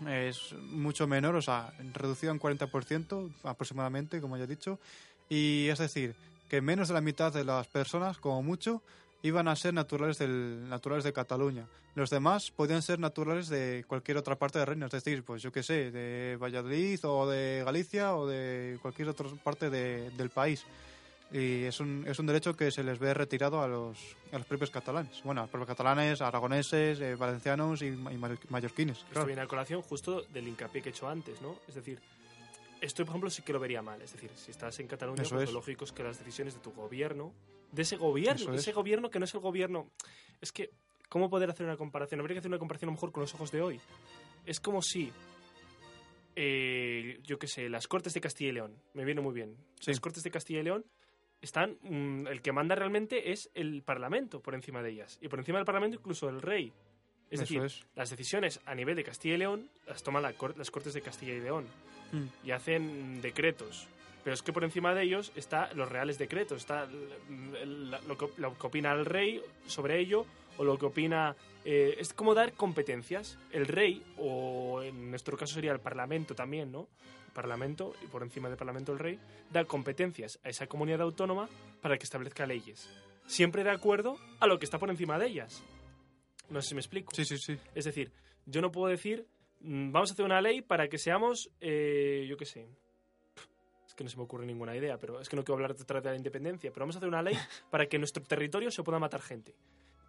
es 0.08 0.54
mucho 0.72 1.08
menor, 1.08 1.36
o 1.36 1.42
sea, 1.42 1.74
reducido 1.94 2.32
en 2.32 2.40
40% 2.40 3.32
aproximadamente, 3.44 4.22
como 4.22 4.38
ya 4.38 4.46
he 4.46 4.48
dicho, 4.48 4.80
y 5.28 5.68
es 5.70 5.80
decir, 5.80 6.16
que 6.48 6.62
menos 6.62 6.88
de 6.88 6.94
la 6.94 7.02
mitad 7.02 7.34
de 7.34 7.44
las 7.44 7.68
personas, 7.68 8.18
como 8.18 8.42
mucho, 8.42 8.82
iban 9.22 9.48
a 9.48 9.56
ser 9.56 9.74
naturales, 9.74 10.18
del, 10.18 10.68
naturales 10.70 11.04
de 11.04 11.14
Cataluña. 11.14 11.66
Los 11.96 12.10
demás 12.10 12.52
podían 12.52 12.82
ser 12.82 13.00
naturales 13.00 13.50
de 13.50 13.84
cualquier 13.88 14.18
otra 14.18 14.36
parte 14.38 14.60
del 14.60 14.68
reino, 14.68 14.86
es 14.86 14.92
decir, 14.92 15.24
pues 15.24 15.42
yo 15.42 15.52
qué 15.52 15.64
sé, 15.64 15.92
de 15.92 16.38
Valladolid 16.42 17.00
o 17.04 17.28
de 17.28 17.62
Galicia 17.66 18.16
o 18.16 18.28
de 18.28 18.78
cualquier 18.82 19.10
otra 19.10 19.28
parte 19.44 19.70
de- 19.70 20.10
del 20.12 20.30
país. 20.30 20.66
Y 21.32 21.64
es 21.66 21.80
un, 21.80 22.06
es 22.08 22.18
un 22.18 22.26
derecho 22.26 22.56
que 22.56 22.72
se 22.72 22.84
les 22.84 22.98
ve 22.98 23.14
retirado 23.14 23.62
a 23.62 23.68
los, 23.68 24.00
a 24.32 24.38
los 24.40 24.48
propios 24.48 24.72
catalanes. 24.72 25.22
Bueno, 25.24 25.42
a 25.42 25.44
los 25.44 25.52
propios 25.52 25.68
catalanes, 25.68 26.22
aragoneses, 26.22 27.00
eh, 27.02 27.16
valencianos 27.16 27.82
y, 27.84 27.88
y 27.88 27.92
mallor- 27.96 28.40
mallorquines. 28.50 28.98
Esto 29.00 29.10
claro. 29.12 29.28
viene 29.28 29.42
a 29.42 29.48
colación 29.48 29.82
justo 29.84 30.24
del 30.34 30.48
hincapié 30.48 30.82
que 30.82 30.90
he 30.90 30.92
hecho 30.92 31.08
antes, 31.08 31.40
¿no? 31.42 31.58
Es 31.68 31.76
decir, 31.76 32.00
esto, 32.82 33.04
por 33.06 33.12
ejemplo, 33.12 33.30
sí 33.30 33.42
que 33.44 33.54
lo 33.54 33.60
vería 33.60 33.82
mal. 33.84 34.02
Es 34.02 34.14
decir, 34.14 34.32
si 34.36 34.50
estás 34.52 34.80
en 34.80 34.88
Cataluña, 34.88 35.22
pues 35.30 35.44
es. 35.44 35.50
lo 35.50 35.60
lógico 35.60 35.84
es 35.86 35.92
que 35.92 36.02
las 36.04 36.18
decisiones 36.18 36.56
de 36.56 36.62
tu 36.62 36.72
gobierno, 36.72 37.32
de 37.72 37.82
ese 37.82 37.98
gobierno, 37.98 38.54
es. 38.54 38.62
ese 38.62 38.72
gobierno 38.74 39.10
que 39.10 39.20
no 39.20 39.26
es 39.26 39.34
el 39.34 39.40
gobierno. 39.42 39.90
Es 40.42 40.52
que, 40.52 40.72
¿cómo 41.10 41.30
poder 41.30 41.50
hacer 41.50 41.66
una 41.66 41.78
comparación? 41.78 42.20
Habría 42.20 42.36
que 42.36 42.40
hacer 42.40 42.50
una 42.50 42.60
comparación 42.60 42.90
a 42.90 42.92
lo 42.92 42.96
mejor 42.96 43.12
con 43.12 43.22
los 43.22 43.34
ojos 43.34 43.52
de 43.52 43.62
hoy. 43.62 43.80
Es 44.46 44.60
como 44.60 44.82
si, 44.82 45.12
eh, 46.36 47.20
yo 47.24 47.38
qué 47.40 47.48
sé, 47.48 47.70
las 47.70 47.88
Cortes 47.88 48.14
de 48.14 48.22
Castilla 48.22 48.50
y 48.50 48.54
León, 48.54 48.76
me 48.94 49.06
viene 49.06 49.22
muy 49.22 49.34
bien. 49.34 49.56
Sí. 49.80 49.92
Las 49.92 50.00
Cortes 50.00 50.24
de 50.24 50.32
Castilla 50.32 50.60
y 50.62 50.64
León 50.64 50.86
están, 51.42 51.78
mm, 51.82 52.28
el 52.28 52.42
que 52.42 52.52
manda 52.52 52.76
realmente 52.76 53.32
es 53.32 53.50
el 53.54 53.84
Parlamento 53.84 54.42
por 54.42 54.56
encima 54.56 54.82
de 54.82 54.92
ellas. 54.92 55.18
Y 55.22 55.28
por 55.28 55.40
encima 55.40 55.58
del 55.58 55.66
Parlamento 55.66 55.98
incluso 55.98 56.30
el 56.30 56.42
rey. 56.42 56.72
Es 57.30 57.42
Eso 57.42 57.42
decir, 57.44 57.62
es. 57.64 57.86
las 57.96 58.10
decisiones 58.10 58.60
a 58.66 58.74
nivel 58.74 58.96
de 58.96 59.04
Castilla 59.04 59.36
y 59.36 59.38
León 59.38 59.70
las 59.86 60.02
toman 60.04 60.24
la 60.24 60.34
cor- 60.34 60.58
las 60.58 60.72
Cortes 60.72 60.94
de 60.94 61.02
Castilla 61.02 61.34
y 61.36 61.42
León 61.42 61.66
Mm. 62.12 62.48
y 62.48 62.52
hacen 62.52 63.22
decretos. 63.22 63.88
Pero 64.24 64.34
es 64.34 64.44
que 64.44 64.52
por 64.54 64.64
encima 64.64 64.94
de 64.94 65.04
ellos 65.04 65.32
está 65.36 65.74
los 65.74 65.90
reales 65.90 66.18
decretos, 66.18 66.58
está 66.58 66.88
lo 66.88 68.18
que, 68.18 68.28
lo 68.38 68.58
que 68.58 68.68
opina 68.68 68.92
el 68.94 69.06
rey 69.06 69.42
sobre 69.66 70.00
ello 70.00 70.26
o 70.58 70.64
lo 70.64 70.78
que 70.78 70.86
opina... 70.88 71.36
eh, 71.64 71.96
es 72.00 72.14
como 72.14 72.34
dar 72.34 72.54
competencias. 72.54 73.38
El 73.52 73.66
rey, 73.66 74.04
o 74.18 74.82
en 74.84 75.10
nuestro 75.10 75.38
caso 75.38 75.54
sería 75.54 75.72
el 75.72 75.80
parlamento 75.80 76.36
también, 76.36 76.72
¿no? 76.72 76.90
El 77.28 77.34
parlamento, 77.34 77.94
y 78.04 78.08
por 78.08 78.24
encima 78.24 78.50
del 78.50 78.58
parlamento 78.58 78.92
el 78.92 79.00
rey, 79.00 79.20
da 79.52 79.64
competencias 79.64 80.40
a 80.44 80.50
esa 80.50 80.68
comunidad 80.68 81.02
autónoma 81.02 81.48
para 81.82 81.98
que 81.98 82.04
establezca 82.04 82.46
leyes. 82.46 82.90
Siempre 83.26 83.64
de 83.64 83.72
acuerdo 83.72 84.18
a 84.40 84.48
lo 84.48 84.60
que 84.60 84.66
está 84.66 84.80
por 84.80 84.90
encima 84.90 85.18
de 85.18 85.28
ellas. 85.28 85.64
No 86.50 86.62
sé 86.62 86.70
si 86.70 86.76
me 86.76 86.82
explico. 86.82 87.14
Sí, 87.16 87.24
sí, 87.24 87.38
sí. 87.38 87.58
Es 87.74 87.86
decir, 87.86 88.12
yo 88.46 88.60
no 88.62 88.72
puedo 88.72 88.88
decir, 88.88 89.28
mm, 89.62 89.92
vamos 89.92 90.10
a 90.10 90.14
hacer 90.14 90.26
una 90.26 90.42
ley 90.42 90.62
para 90.62 90.90
que 90.90 90.98
seamos, 90.98 91.52
eh, 91.62 92.26
yo 92.28 92.36
qué 92.36 92.46
sé, 92.46 92.68
que 94.00 94.06
no 94.06 94.10
se 94.10 94.16
me 94.16 94.24
ocurre 94.24 94.46
ninguna 94.46 94.74
idea, 94.78 94.98
pero 94.98 95.20
es 95.20 95.28
que 95.28 95.36
no 95.36 95.44
quiero 95.44 95.56
hablar 95.56 95.76
detrás 95.76 96.02
de 96.02 96.10
la 96.10 96.16
independencia, 96.16 96.72
pero 96.72 96.84
vamos 96.84 96.96
a 96.96 97.00
hacer 97.00 97.10
una 97.10 97.22
ley 97.22 97.36
para 97.70 97.86
que 97.86 97.98
en 97.98 98.02
nuestro 98.02 98.24
territorio 98.24 98.72
se 98.72 98.82
pueda 98.82 98.98
matar 98.98 99.22
gente. 99.22 99.54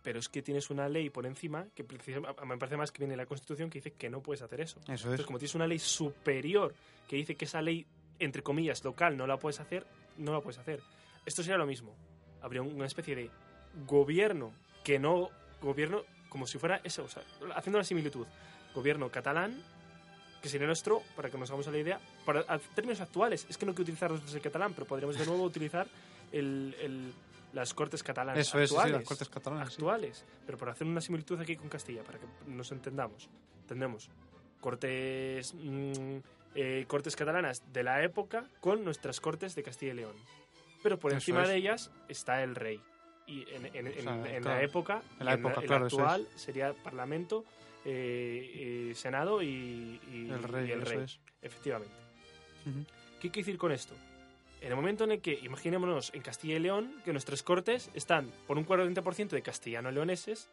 Pero 0.05 0.21
es 0.21 0.29
que 0.29 0.43
tienes 0.43 0.71
una 0.71 0.89
ley 0.89 1.11
por 1.11 1.27
encima, 1.27 1.67
que 1.75 1.83
me 1.83 2.57
parece 2.57 2.77
más 2.77 2.93
que 2.93 3.01
viene 3.01 3.15
en 3.15 3.19
la 3.19 3.27
Constitución, 3.27 3.69
que 3.69 3.79
dice 3.81 3.91
que 3.95 4.09
no 4.09 4.23
puedes 4.23 4.43
hacer 4.43 4.61
eso. 4.61 4.79
Eso 4.85 4.93
es. 4.93 5.03
Entonces, 5.03 5.27
como 5.27 5.41
tienes 5.41 5.57
una 5.57 5.67
ley 5.67 5.81
superior 5.81 6.73
que 7.09 7.17
dice 7.17 7.35
que 7.35 7.47
esa 7.47 7.61
ley, 7.61 7.85
entre 8.21 8.45
comillas, 8.45 8.85
local, 8.85 9.17
no 9.17 9.27
la 9.27 9.39
puedes 9.39 9.59
hacer, 9.59 9.85
no 10.19 10.33
la 10.33 10.41
puedes 10.41 10.59
hacer. 10.59 10.81
Esto 11.27 11.43
sería 11.43 11.59
lo 11.59 11.67
mismo. 11.67 11.97
Habría 12.43 12.63
una 12.63 12.87
especie 12.87 13.17
de 13.17 13.29
gobierno 13.89 14.53
que 14.85 15.01
no. 15.01 15.31
Gobierno 15.61 16.05
como 16.29 16.47
si 16.47 16.59
fuera 16.59 16.81
eso, 16.85 17.03
o 17.03 17.09
sea, 17.09 17.25
haciendo 17.57 17.79
una 17.79 17.85
similitud. 17.85 18.25
Gobierno 18.73 19.11
catalán, 19.11 19.61
que 20.41 20.49
sería 20.49 20.67
nuestro, 20.67 21.03
para 21.17 21.31
que 21.31 21.37
nos 21.39 21.51
hagamos 21.51 21.69
a 21.69 21.71
la 21.71 21.79
idea, 21.79 22.01
para 22.25 22.41
a 22.49 22.59
términos 22.59 23.01
actuales. 23.01 23.47
Es 23.49 23.57
que 23.59 23.67
no 23.67 23.71
hay 23.73 23.77
que 23.77 23.83
utilizar 23.83 24.11
nosotros 24.11 24.35
el 24.35 24.41
catalán, 24.41 24.73
pero 24.75 24.87
podríamos 24.87 25.19
de 25.19 25.27
nuevo 25.27 25.43
utilizar 25.45 25.87
el, 26.33 26.75
el- 26.81 27.13
las 27.53 27.75
cortes 27.75 28.03
catalanas 28.05 28.39
Eso 28.47 28.61
es, 28.61 28.71
sí, 28.71 28.75
sí, 28.75 28.79
actuales 28.79 29.01
las 29.01 29.09
cortes 29.09 29.29
catalanas. 29.29 29.69
sí. 29.69 29.75
actuales, 29.75 30.25
pero 30.47 30.57
por 30.57 30.69
hacer 30.71 30.87
una 30.87 31.01
similitud 31.01 31.41
aquí 31.41 31.57
con 31.57 31.69
Castilla, 31.69 32.03
para 32.05 32.19
que 32.19 32.27
nos 32.47 32.71
entendamos. 32.71 33.29
Tendremos 33.67 34.09
cortes, 34.61 35.55
mm, 35.55 36.19
eh, 36.55 36.85
cortes 36.87 37.17
catalanas 37.17 37.63
de 37.73 37.83
la 37.83 38.03
época 38.05 38.45
con 38.61 38.85
nuestras 38.85 39.21
cortes 39.21 39.55
de 39.55 39.63
Castilla 39.63 39.93
y 39.93 39.97
León. 39.97 40.15
Pero 40.83 40.99
por 40.99 41.11
Eso 41.11 41.17
encima 41.19 41.43
es. 41.43 41.49
de 41.49 41.57
ellas 41.57 41.91
está 42.09 42.43
el 42.43 42.55
rey. 42.55 42.81
Y 43.27 43.43
en, 43.53 43.67
en- 43.67 43.87
en- 43.87 43.93
sea, 44.03 44.15
en 44.15 44.43
claro. 44.43 44.57
la 44.59 44.63
época, 44.63 45.03
En 45.19 45.27
la 45.27 45.35
época, 45.35 45.61
claro, 45.63 45.85
actual 45.87 46.27
sería 46.37 46.73
Parlamento, 46.73 47.45
eh, 47.85 48.89
eh, 48.91 48.95
Senado 48.95 49.43
y, 49.43 50.01
y- 50.13 50.29
El 50.31 50.43
rey, 50.43 50.69
y 50.69 50.73
el 50.73 50.83
rey. 50.83 50.99
es. 51.05 51.19
Efectivamente. 51.43 51.95
Ujú. 52.67 52.85
¿Qué 53.21 53.31
quiero 53.31 53.47
decir 53.47 53.59
con 53.59 53.73
esto? 53.73 53.95
En 54.61 54.69
el 54.69 54.77
momento 54.77 55.05
en 55.05 55.13
el 55.13 55.21
que, 55.21 55.33
imaginémonos 55.43 56.13
en 56.15 56.21
Castilla 56.23 56.57
y 56.57 56.59
León, 56.59 56.93
que 57.05 57.13
nuestras 57.13 57.43
cortes 57.43 57.91
están 57.95 58.31
por 58.47 58.59
un 58.59 58.67
40% 58.67 59.29
de 59.31 59.41
castellano-leoneses, 59.43 60.49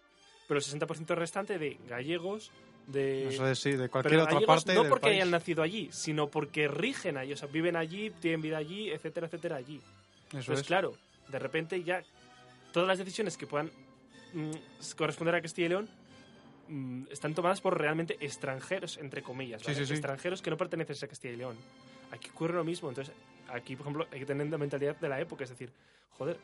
pero 0.48 0.60
el 0.60 0.66
60% 0.66 1.16
restante 1.16 1.60
de 1.60 1.78
gallegos, 1.90 2.52
de... 2.88 3.28
Sí, 3.56 3.72
pero 3.72 3.90
cualquier 3.90 4.22
otra 4.22 4.34
gallegos 4.36 4.64
parte 4.64 4.74
no 4.76 4.82
del 4.84 4.90
porque 4.90 5.02
país. 5.08 5.16
hayan 5.16 5.32
nacido 5.32 5.62
allí, 5.62 5.90
sino 5.92 6.30
porque 6.30 6.70
rigen 6.70 7.18
allí, 7.18 7.34
o 7.34 7.38
sea, 7.38 7.50
viven 7.50 7.76
allí, 7.76 8.12
tienen 8.22 8.42
vida 8.42 8.58
allí, 8.58 8.90
etcétera, 8.92 9.28
etcétera, 9.28 9.58
allí. 9.58 9.76
Eso 10.30 10.38
Entonces, 10.38 10.60
es. 10.62 10.68
claro, 10.68 10.94
de 11.28 11.40
repente 11.40 11.84
ya 11.84 12.02
todas 12.72 12.88
las 12.88 12.98
decisiones 13.00 13.36
que 13.36 13.46
puedan 13.46 13.70
mm, 14.34 14.52
corresponder 14.96 15.36
a 15.36 15.42
Castilla 15.42 15.66
y 15.66 15.70
León 15.70 15.90
mm, 16.68 17.06
están 17.12 17.34
tomadas 17.34 17.62
por 17.62 17.78
realmente 17.78 18.18
extranjeros, 18.20 18.98
entre 18.98 19.22
comillas, 19.24 19.62
Sí, 19.62 19.68
¿vale? 19.68 19.80
sí, 19.80 19.86
sí. 19.86 19.94
extranjeros 19.94 20.42
que 20.42 20.50
no 20.50 20.58
pertenecen 20.58 20.96
a 21.02 21.08
Castilla 21.08 21.34
y 21.34 21.38
León. 21.38 21.58
Aquí 22.12 22.30
ocurre 22.30 22.54
lo 22.54 22.64
mismo, 22.64 22.90
entonces 22.90 23.14
aquí, 23.50 23.76
por 23.76 23.86
ejemplo, 23.86 24.08
hay 24.12 24.20
que 24.20 24.26
tener 24.26 24.48
la 24.50 24.58
mentalidad 24.58 24.96
de 24.98 25.10
la 25.10 25.20
época, 25.20 25.44
es 25.44 25.50
decir, 25.50 25.72
joder, 26.12 26.38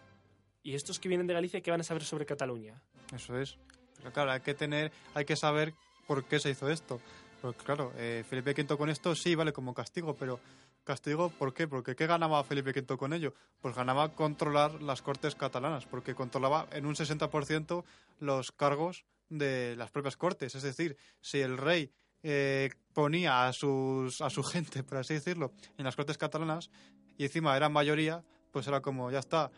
¿y 0.61 0.75
estos 0.75 0.99
que 0.99 1.07
vienen 1.09 1.27
de 1.27 1.33
Galicia 1.33 1.61
qué 1.61 1.71
van 1.71 1.81
a 1.81 1.83
saber 1.83 2.03
sobre 2.03 2.25
Cataluña? 2.25 2.81
Eso 3.13 3.37
es. 3.37 3.57
Pero 3.97 4.11
claro, 4.11 4.31
hay 4.31 4.41
que 4.41 4.53
tener, 4.53 4.91
hay 5.13 5.25
que 5.25 5.35
saber 5.35 5.73
por 6.07 6.25
qué 6.25 6.39
se 6.39 6.49
hizo 6.49 6.69
esto. 6.69 6.99
Porque 7.41 7.63
claro, 7.63 7.91
eh, 7.97 8.23
Felipe 8.29 8.51
V 8.51 8.77
con 8.77 8.89
esto 8.89 9.15
sí 9.15 9.35
vale 9.35 9.51
como 9.53 9.73
castigo, 9.73 10.15
pero 10.15 10.39
castigo 10.83 11.29
¿por 11.29 11.53
qué? 11.53 11.67
Porque 11.67 11.95
¿qué 11.95 12.07
ganaba 12.07 12.43
Felipe 12.43 12.71
V 12.71 12.97
con 12.97 13.13
ello? 13.13 13.33
Pues 13.61 13.75
ganaba 13.75 14.13
controlar 14.13 14.81
las 14.81 15.01
cortes 15.01 15.35
catalanas, 15.35 15.85
porque 15.85 16.15
controlaba 16.15 16.67
en 16.71 16.85
un 16.85 16.95
60% 16.95 17.83
los 18.19 18.51
cargos 18.51 19.05
de 19.29 19.75
las 19.77 19.91
propias 19.91 20.17
cortes. 20.17 20.55
Es 20.55 20.63
decir, 20.63 20.97
si 21.21 21.39
el 21.41 21.57
rey 21.57 21.91
eh, 22.23 22.69
ponía 22.93 23.47
a, 23.47 23.53
sus, 23.53 24.21
a 24.21 24.29
su 24.29 24.43
gente, 24.43 24.83
por 24.83 24.97
así 24.99 25.13
decirlo, 25.15 25.53
en 25.77 25.85
las 25.85 25.95
cortes 25.95 26.17
catalanas 26.17 26.69
y 27.17 27.23
encima 27.25 27.55
eran 27.57 27.71
mayoría, 27.73 28.23
pues 28.51 28.67
era 28.67 28.81
como, 28.81 29.09
ya 29.11 29.19
está, 29.19 29.49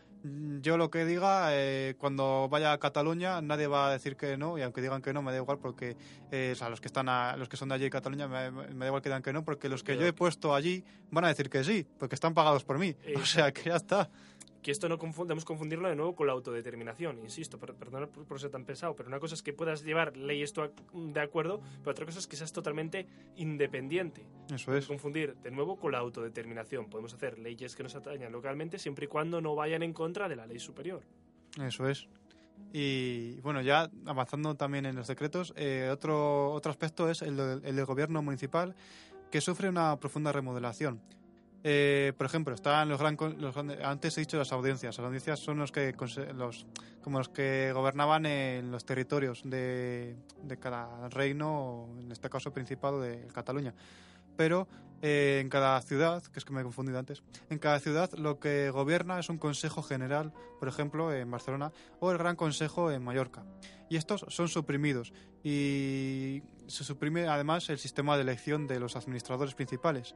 yo 0.62 0.76
lo 0.78 0.90
que 0.90 1.04
diga, 1.04 1.48
eh, 1.50 1.94
cuando 1.98 2.48
vaya 2.50 2.72
a 2.72 2.78
Cataluña 2.78 3.40
nadie 3.42 3.66
va 3.66 3.88
a 3.88 3.92
decir 3.92 4.16
que 4.16 4.36
no, 4.38 4.56
y 4.58 4.62
aunque 4.62 4.80
digan 4.80 5.02
que 5.02 5.12
no, 5.12 5.20
me 5.22 5.30
da 5.32 5.36
igual 5.38 5.58
porque, 5.58 5.96
eh, 6.32 6.50
o 6.52 6.56
sea, 6.56 6.70
los 6.70 6.80
que, 6.80 6.86
están 6.88 7.08
a- 7.10 7.36
los 7.36 7.48
que 7.48 7.56
son 7.58 7.68
de 7.68 7.74
allí 7.74 7.84
en 7.84 7.90
Cataluña, 7.90 8.26
me, 8.26 8.50
me 8.50 8.74
da 8.74 8.86
igual 8.86 9.02
que 9.02 9.10
digan 9.10 9.22
que 9.22 9.32
no, 9.34 9.44
porque 9.44 9.68
los 9.68 9.82
que 9.82 9.92
Pero- 9.92 10.00
yo 10.00 10.06
he 10.08 10.12
puesto 10.14 10.54
allí 10.54 10.82
van 11.10 11.26
a 11.26 11.28
decir 11.28 11.50
que 11.50 11.62
sí, 11.62 11.86
porque 11.98 12.14
están 12.14 12.32
pagados 12.34 12.64
por 12.64 12.78
mí. 12.78 12.96
O 13.16 13.24
sea, 13.26 13.52
que 13.52 13.64
ya 13.68 13.76
está. 13.76 14.10
Que 14.66 14.72
esto 14.72 14.88
no 14.88 14.98
confundamos 14.98 15.44
confundirlo 15.44 15.88
de 15.88 15.94
nuevo 15.94 16.16
con 16.16 16.26
la 16.26 16.32
autodeterminación, 16.32 17.20
insisto, 17.20 17.56
per- 17.56 17.74
perdona 17.74 18.08
por, 18.08 18.24
por 18.24 18.40
ser 18.40 18.50
tan 18.50 18.64
pesado, 18.64 18.96
pero 18.96 19.08
una 19.08 19.20
cosa 19.20 19.36
es 19.36 19.42
que 19.44 19.52
puedas 19.52 19.84
llevar 19.84 20.16
leyes 20.16 20.52
de 20.92 21.20
acuerdo, 21.20 21.60
pero 21.84 21.92
otra 21.92 22.04
cosa 22.04 22.18
es 22.18 22.26
que 22.26 22.34
seas 22.34 22.52
totalmente 22.52 23.06
independiente. 23.36 24.26
Eso 24.52 24.74
es. 24.76 24.86
confundir 24.86 25.36
de 25.36 25.52
nuevo 25.52 25.76
con 25.76 25.92
la 25.92 25.98
autodeterminación. 25.98 26.86
Podemos 26.90 27.14
hacer 27.14 27.38
leyes 27.38 27.76
que 27.76 27.84
nos 27.84 27.94
atañan 27.94 28.32
localmente 28.32 28.80
siempre 28.80 29.04
y 29.04 29.08
cuando 29.08 29.40
no 29.40 29.54
vayan 29.54 29.84
en 29.84 29.92
contra 29.92 30.28
de 30.28 30.34
la 30.34 30.46
ley 30.48 30.58
superior. 30.58 31.02
Eso 31.62 31.88
es. 31.88 32.08
Y 32.72 33.40
bueno, 33.42 33.60
ya 33.62 33.88
avanzando 34.04 34.56
también 34.56 34.84
en 34.84 34.96
los 34.96 35.06
decretos, 35.06 35.54
eh, 35.56 35.90
otro, 35.92 36.50
otro 36.50 36.72
aspecto 36.72 37.08
es 37.08 37.22
el, 37.22 37.38
el 37.38 37.76
del 37.76 37.84
gobierno 37.84 38.20
municipal 38.20 38.74
que 39.30 39.40
sufre 39.40 39.68
una 39.68 39.96
profunda 40.00 40.32
remodelación. 40.32 41.00
Eh, 41.64 42.12
por 42.16 42.26
ejemplo, 42.26 42.54
están 42.54 42.88
los 42.88 43.00
gran, 43.00 43.16
los 43.38 43.56
antes 43.56 44.16
he 44.16 44.20
dicho 44.20 44.36
las 44.36 44.52
audiencias. 44.52 44.96
Las 44.98 45.06
audiencias 45.06 45.40
son 45.40 45.58
los 45.58 45.72
que 45.72 45.94
los 46.34 46.66
como 47.02 47.18
los 47.18 47.28
que 47.28 47.70
gobernaban 47.72 48.26
en 48.26 48.72
los 48.72 48.84
territorios 48.84 49.42
de, 49.44 50.16
cada 50.60 51.08
reino, 51.08 51.88
en 52.00 52.10
este 52.10 52.28
caso 52.28 52.52
principado 52.52 53.00
de 53.00 53.28
Cataluña. 53.32 53.74
Pero 54.36 54.66
eh, 55.02 55.38
en 55.40 55.48
cada 55.48 55.80
ciudad, 55.82 56.22
que 56.24 56.38
es 56.38 56.44
que 56.44 56.52
me 56.52 56.60
he 56.60 56.64
confundido 56.64 56.98
antes, 56.98 57.22
en 57.48 57.58
cada 57.58 57.78
ciudad 57.78 58.10
lo 58.14 58.40
que 58.40 58.70
gobierna 58.70 59.20
es 59.20 59.28
un 59.28 59.38
consejo 59.38 59.82
general, 59.82 60.32
por 60.58 60.68
ejemplo, 60.68 61.12
en 61.12 61.30
Barcelona, 61.30 61.70
o 62.00 62.10
el 62.10 62.18
Gran 62.18 62.34
Consejo 62.34 62.90
en 62.90 63.04
Mallorca. 63.04 63.44
Y 63.88 63.96
estos 63.96 64.26
son 64.28 64.48
suprimidos 64.48 65.12
y 65.44 66.42
se 66.66 66.84
suprime 66.84 67.28
además 67.28 67.68
el 67.70 67.78
sistema 67.78 68.16
de 68.16 68.22
elección 68.22 68.66
de 68.66 68.80
los 68.80 68.96
administradores 68.96 69.54
principales. 69.54 70.14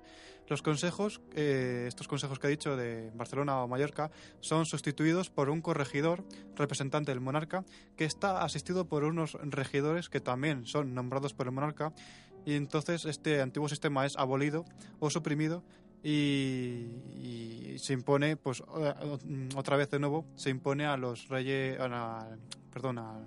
Los 0.49 0.63
consejos, 0.63 1.21
eh, 1.35 1.85
estos 1.87 2.09
consejos 2.09 2.39
que 2.39 2.47
he 2.47 2.51
dicho 2.51 2.77
de 2.77 3.11
Barcelona 3.15 3.63
o 3.63 3.69
Mallorca, 3.69 4.11
son 4.41 4.67
sustituidos 4.67 5.31
por 5.31 5.51
un 5.51 5.61
corregidor, 5.61 6.25
representante 6.57 7.13
del 7.13 7.21
monarca, 7.21 7.65
que 7.97 8.05
está 8.05 8.43
asistido 8.43 8.87
por 8.87 9.05
unos 9.05 9.35
regidores 9.43 10.09
que 10.09 10.21
también 10.21 10.67
son 10.67 10.95
nombrados 10.95 11.35
por 11.35 11.47
el 11.47 11.53
monarca. 11.53 11.93
Y 12.45 12.55
entonces 12.55 13.05
este 13.05 13.41
antiguo 13.41 13.69
sistema 13.69 14.07
es 14.07 14.17
abolido 14.17 14.65
o 14.99 15.11
suprimido 15.11 15.63
y, 16.03 16.87
y 17.13 17.77
se 17.79 17.93
impone, 17.93 18.37
pues 18.37 18.63
otra 19.55 19.77
vez 19.77 19.91
de 19.91 19.99
nuevo, 19.99 20.25
se 20.37 20.51
impone 20.51 20.87
a 20.87 20.97
los 20.97 21.29
reyes, 21.29 21.79
a 21.79 22.27
perdón, 22.73 22.99
a, 22.99 23.21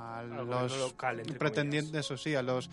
a 0.00 0.22
los 0.22 0.78
local, 0.78 1.22
pretendientes, 1.38 1.94
eso 2.00 2.16
sí, 2.16 2.34
a 2.34 2.42
los, 2.42 2.70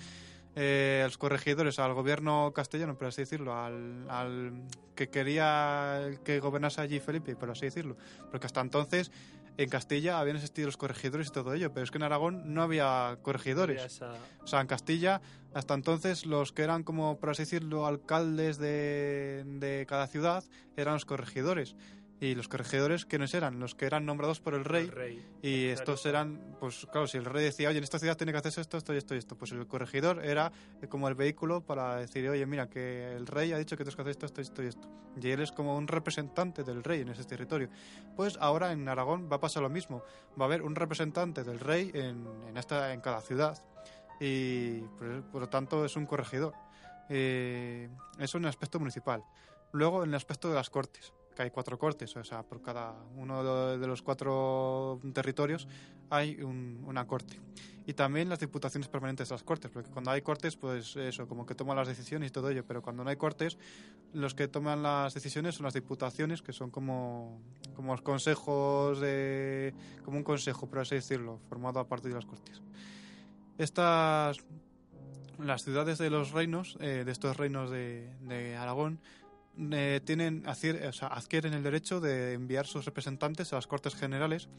eh, 0.56 1.02
a 1.04 1.08
los 1.08 1.18
corregidores, 1.18 1.80
al 1.80 1.94
gobierno 1.94 2.52
castellano, 2.54 2.96
por 2.98 3.08
así 3.08 3.22
decirlo, 3.22 3.56
al, 3.56 4.10
al 4.10 4.64
que 4.96 5.10
quería 5.10 6.10
que 6.24 6.40
gobernase 6.40 6.82
allí 6.82 7.00
Felipe, 7.00 7.36
por 7.36 7.50
así 7.52 7.66
decirlo, 7.66 7.96
porque 8.32 8.48
hasta 8.48 8.62
entonces 8.62 9.12
en 9.60 9.70
Castilla 9.70 10.20
habían 10.20 10.36
existido 10.36 10.68
los 10.68 10.78
corregidores 10.78 11.30
y 11.30 11.32
todo 11.32 11.54
ello, 11.56 11.74
pero 11.74 11.84
es 11.84 11.90
que 11.90 11.98
en 11.98 12.04
Aragón 12.04 12.54
no 12.54 12.62
había 12.62 13.18
corregidores. 13.24 13.78
Había 13.78 13.86
esa- 13.88 14.14
O 14.44 14.48
sea, 14.48 14.62
en 14.62 14.68
Castilla, 14.68 15.20
hasta 15.56 15.74
entonces, 15.74 16.28
los 16.28 16.52
que 16.52 16.62
eran 16.62 16.84
como, 16.84 17.18
por 17.20 17.32
así 17.32 17.42
decirlo, 17.42 17.88
alcaldes 17.88 18.60
de, 18.60 19.44
de 19.48 19.86
cada 19.88 20.06
ciudad 20.06 20.44
eran 20.76 20.94
los 20.94 21.06
corregidores. 21.06 21.76
Y 22.20 22.34
los 22.34 22.48
corregidores, 22.48 23.06
¿quiénes 23.06 23.36
eran? 23.36 23.60
Los 23.60 23.76
que 23.76 23.86
eran 23.86 24.04
nombrados 24.08 24.40
por 24.40 24.56
el 24.56 24.66
rey. 24.66 24.86
el 24.86 24.92
rey. 24.92 25.26
Y 25.44 25.66
Claro. 25.68 25.74
estos 25.80 26.06
eran, 26.08 26.56
pues 26.60 26.88
claro, 26.92 27.06
si 27.06 27.18
el 27.20 27.26
rey 27.26 27.44
decía, 27.44 27.70
oye, 27.70 27.78
en 27.78 27.84
esta 27.84 28.00
ciudad 28.00 28.18
tiene 28.18 28.32
que 28.32 28.40
hacerse 28.40 28.60
esto, 28.62 28.76
esto 28.78 28.92
y 28.96 28.98
esto 28.98 29.14
y 29.14 29.20
esto, 29.20 29.36
pues 29.38 29.52
el 29.52 29.68
corregidor 29.68 30.26
era 30.26 30.52
eh, 30.82 30.88
como 30.88 31.08
el 31.10 31.14
vehículo 31.14 31.62
para 31.62 31.98
decir, 31.98 32.28
oye, 32.28 32.44
mira, 32.48 32.68
que 32.70 33.12
el 33.14 33.28
rey 33.28 33.52
ha 33.54 33.60
dicho 33.60 33.78
que 33.78 33.84
tienes 33.84 33.96
que 33.96 34.02
hacer 34.02 34.12
esto, 34.12 34.26
esto, 34.26 34.42
esto 34.42 34.64
y 34.64 34.66
esto. 34.68 34.88
Y 35.22 35.30
él 35.30 35.42
es 35.42 35.52
como 35.52 35.78
un 35.78 35.88
representante 35.88 36.64
del 36.64 36.84
rey 36.84 37.02
en 37.02 37.10
ese 37.10 37.24
territorio. 37.24 37.70
Pues 38.16 38.36
ahora 38.42 38.72
en 38.72 38.88
Aragón 38.90 39.30
va 39.32 39.36
a 39.36 39.40
pasar 39.40 39.62
lo 39.62 39.70
mismo. 39.70 40.04
Va 40.40 40.46
a 40.46 40.48
haber 40.48 40.64
un 40.64 40.76
representante 40.76 41.44
del 41.44 41.60
rey 41.60 41.92
en, 41.94 42.26
en, 42.50 42.58
esta, 42.58 42.94
en 42.94 43.02
cada 43.02 43.22
ciudad. 43.22 43.58
Y 44.20 44.80
por, 44.98 45.22
por 45.32 45.42
lo 45.42 45.50
tanto 45.50 45.86
es 45.86 45.96
un 45.96 46.08
corregidor. 46.08 46.54
Eh, 47.10 47.90
eso 48.20 48.38
en 48.40 48.46
el 48.46 48.50
aspecto 48.50 48.80
municipal. 48.80 49.24
Luego 49.72 50.04
en 50.04 50.10
el 50.10 50.16
aspecto 50.16 50.50
de 50.50 50.56
las 50.56 50.70
cortes, 50.70 51.14
hay 51.44 51.52
cuatro 51.52 51.78
cortes, 51.78 52.16
o 52.16 52.24
sea, 52.24 52.44
por 52.44 52.62
cada 52.62 52.94
uno 53.16 53.78
de 53.78 53.88
los 53.88 54.02
cuatro 54.02 55.00
territorios 55.14 55.68
hay 56.10 56.42
un- 56.42 56.84
una 56.86 57.06
corte. 57.06 57.40
Y 57.86 57.94
también 57.94 58.28
las 58.28 58.40
diputaciones 58.40 58.90
permanentes 58.90 59.30
de 59.30 59.36
las 59.36 59.44
cortes, 59.44 59.72
porque 59.72 59.90
cuando 59.90 60.12
hay 60.12 60.22
cortes, 60.22 60.58
pues 60.58 60.96
eso, 60.98 61.26
como 61.28 61.46
que 61.46 61.56
toman 61.56 61.78
las 61.78 61.88
decisiones 61.88 62.30
y 62.30 62.32
todo 62.32 62.50
ello, 62.50 62.66
pero 62.66 62.82
cuando 62.82 63.04
no 63.04 63.10
hay 63.10 63.16
cortes, 63.16 63.58
los 64.14 64.36
que 64.36 64.48
toman 64.50 64.84
las 64.84 65.14
decisiones 65.14 65.56
son 65.56 65.64
las 65.64 65.74
diputaciones, 65.74 66.42
que 66.42 66.52
son 66.52 66.70
como, 66.70 67.40
como 67.76 67.94
los 67.94 68.02
consejos 68.02 69.00
de... 69.00 69.74
como 70.04 70.18
un 70.18 70.24
consejo, 70.24 70.68
por 70.68 70.80
así 70.80 70.96
decirlo, 70.96 71.40
formado 71.48 71.80
a 71.80 71.88
partir 71.88 72.10
de 72.10 72.16
las 72.16 72.26
cortes. 72.26 72.62
Estas... 73.58 74.38
Las 75.40 75.62
ciudades 75.62 76.00
de 76.00 76.10
los 76.10 76.32
reinos, 76.32 76.78
eh, 76.80 77.04
de 77.06 77.12
estos 77.12 77.38
reinos 77.38 77.70
de 77.70 78.58
Aragón, 78.60 79.00
eh, 79.72 80.02
tienen, 80.06 80.44
adquieren 80.46 81.54
el 81.54 81.64
derecho 81.64 82.00
de 82.00 82.34
enviar 82.34 82.68
sus 82.68 82.86
representantes 82.86 83.52
a 83.52 83.56
las 83.56 83.68
Cortes 83.68 83.96
Generales, 83.96 84.50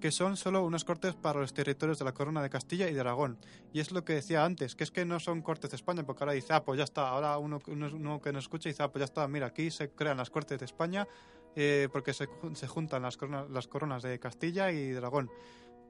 que 0.00 0.10
son 0.10 0.36
solo 0.36 0.64
unas 0.64 0.84
cortes 0.84 1.14
para 1.14 1.40
los 1.40 1.54
territorios 1.54 1.98
de 1.98 2.04
la 2.04 2.12
Corona 2.12 2.42
de 2.42 2.50
Castilla 2.50 2.88
y 2.88 2.94
de 2.94 3.00
Aragón. 3.00 3.38
Y 3.72 3.80
es 3.80 3.92
lo 3.92 4.04
que 4.04 4.14
decía 4.14 4.44
antes, 4.44 4.74
que 4.74 4.84
es 4.84 4.90
que 4.90 5.04
no 5.04 5.20
son 5.20 5.42
cortes 5.42 5.70
de 5.70 5.76
España, 5.76 6.04
porque 6.04 6.24
ahora 6.24 6.32
dice, 6.32 6.52
ah, 6.52 6.64
pues 6.64 6.78
ya 6.78 6.84
está, 6.84 7.08
ahora 7.08 7.38
uno, 7.38 7.60
uno, 7.68 7.88
uno 7.92 8.20
que 8.20 8.32
nos 8.32 8.44
escucha 8.44 8.68
dice, 8.68 8.82
ah, 8.82 8.90
pues 8.90 9.00
ya 9.00 9.04
está, 9.06 9.28
mira, 9.28 9.46
aquí 9.46 9.70
se 9.70 9.90
crean 9.90 10.16
las 10.16 10.30
cortes 10.30 10.58
de 10.58 10.64
España 10.64 11.06
eh, 11.54 11.88
porque 11.92 12.12
se, 12.12 12.28
se 12.54 12.66
juntan 12.66 13.02
las 13.02 13.16
coronas, 13.16 13.50
las 13.50 13.68
coronas 13.68 14.02
de 14.02 14.18
Castilla 14.18 14.70
y 14.72 14.90
de 14.90 14.98
Aragón. 14.98 15.30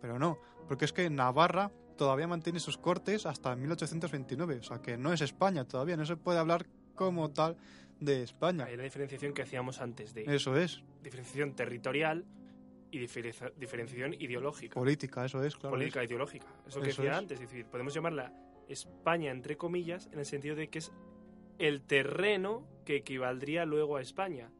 Pero 0.00 0.18
no, 0.18 0.38
porque 0.68 0.84
es 0.84 0.92
que 0.92 1.10
Navarra 1.10 1.72
todavía 1.96 2.28
mantiene 2.28 2.60
sus 2.60 2.78
cortes 2.78 3.26
hasta 3.26 3.54
1829, 3.56 4.58
o 4.58 4.62
sea 4.62 4.80
que 4.80 4.96
no 4.96 5.12
es 5.12 5.20
España 5.20 5.64
todavía, 5.64 5.96
no 5.96 6.06
se 6.06 6.16
puede 6.16 6.38
hablar 6.38 6.66
como 6.98 7.30
tal 7.30 7.56
de 8.00 8.22
España. 8.22 8.64
Hay 8.66 8.76
la 8.76 8.82
diferenciación 8.84 9.32
que 9.32 9.42
hacíamos 9.42 9.80
antes 9.80 10.14
de 10.14 10.24
Eso 10.34 10.56
es, 10.56 10.82
diferenciación 11.02 11.54
territorial 11.54 12.24
y 12.90 12.98
diferencia- 12.98 13.52
diferenciación 13.56 14.14
ideológica. 14.14 14.74
política, 14.74 15.24
eso 15.24 15.42
es, 15.42 15.56
claro. 15.56 15.70
política 15.76 16.04
ideológica. 16.04 16.46
Es 16.66 16.74
lo 16.76 16.82
que 16.82 16.90
Eso 16.90 17.02
decía 17.02 17.12
es. 17.12 17.18
antes. 17.18 17.40
Es 17.40 17.48
decir, 17.50 17.66
podemos 17.66 17.92
llamarla 17.94 18.32
España, 18.68 19.30
entre 19.30 19.56
comillas, 19.56 20.08
en 20.12 20.18
el 20.18 20.26
sentido 20.26 20.54
de 20.56 20.68
que 20.68 20.78
es 20.78 20.92
el 21.58 21.82
terreno 21.82 22.66
que 22.84 22.96
equivaldría 22.96 23.64
luego 23.64 23.96
a 23.96 24.00
España, 24.02 24.50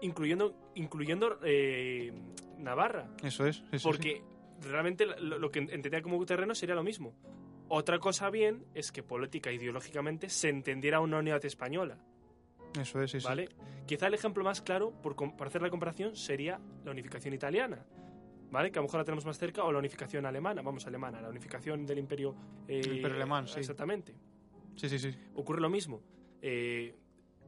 incluyendo, 0.00 0.54
incluyendo 0.74 1.38
eh, 1.42 2.12
Navarra. 2.58 3.08
Eso 3.22 3.46
es, 3.46 3.62
sí. 3.72 3.78
Porque 3.82 4.22
realmente 4.62 5.04
lo, 5.04 5.38
lo 5.38 5.50
que 5.50 5.58
entendía 5.58 6.00
como 6.00 6.24
terreno 6.24 6.54
sería 6.54 6.74
lo 6.74 6.84
mismo. 6.84 7.14
Otra 7.76 7.98
cosa 7.98 8.30
bien 8.30 8.64
es 8.72 8.92
que 8.92 9.02
política 9.02 9.50
ideológicamente 9.50 10.28
se 10.28 10.48
entendiera 10.48 11.00
una 11.00 11.18
unidad 11.18 11.44
española, 11.44 11.98
Eso 12.80 13.02
es, 13.02 13.10
sí, 13.10 13.18
sí. 13.18 13.26
¿vale? 13.26 13.48
Quizá 13.84 14.06
el 14.06 14.14
ejemplo 14.14 14.44
más 14.44 14.62
claro, 14.62 14.92
por, 15.02 15.16
para 15.16 15.48
hacer 15.48 15.60
la 15.60 15.70
comparación, 15.70 16.14
sería 16.14 16.60
la 16.84 16.92
unificación 16.92 17.34
italiana, 17.34 17.84
¿vale? 18.52 18.70
Que 18.70 18.78
a 18.78 18.80
lo 18.82 18.86
mejor 18.86 19.00
la 19.00 19.04
tenemos 19.04 19.26
más 19.26 19.38
cerca, 19.38 19.64
o 19.64 19.72
la 19.72 19.80
unificación 19.80 20.24
alemana, 20.24 20.62
vamos, 20.62 20.86
alemana, 20.86 21.20
la 21.20 21.28
unificación 21.28 21.84
del 21.84 21.98
imperio... 21.98 22.36
eh, 22.68 22.78
El 22.78 22.96
imperio 22.98 23.16
alemán, 23.16 23.48
sí. 23.48 23.58
Exactamente. 23.58 24.14
Sí, 24.76 24.88
sí, 24.88 25.00
sí. 25.00 25.12
Ocurre 25.34 25.60
lo 25.60 25.68
mismo. 25.68 26.00
Eh, 26.42 26.94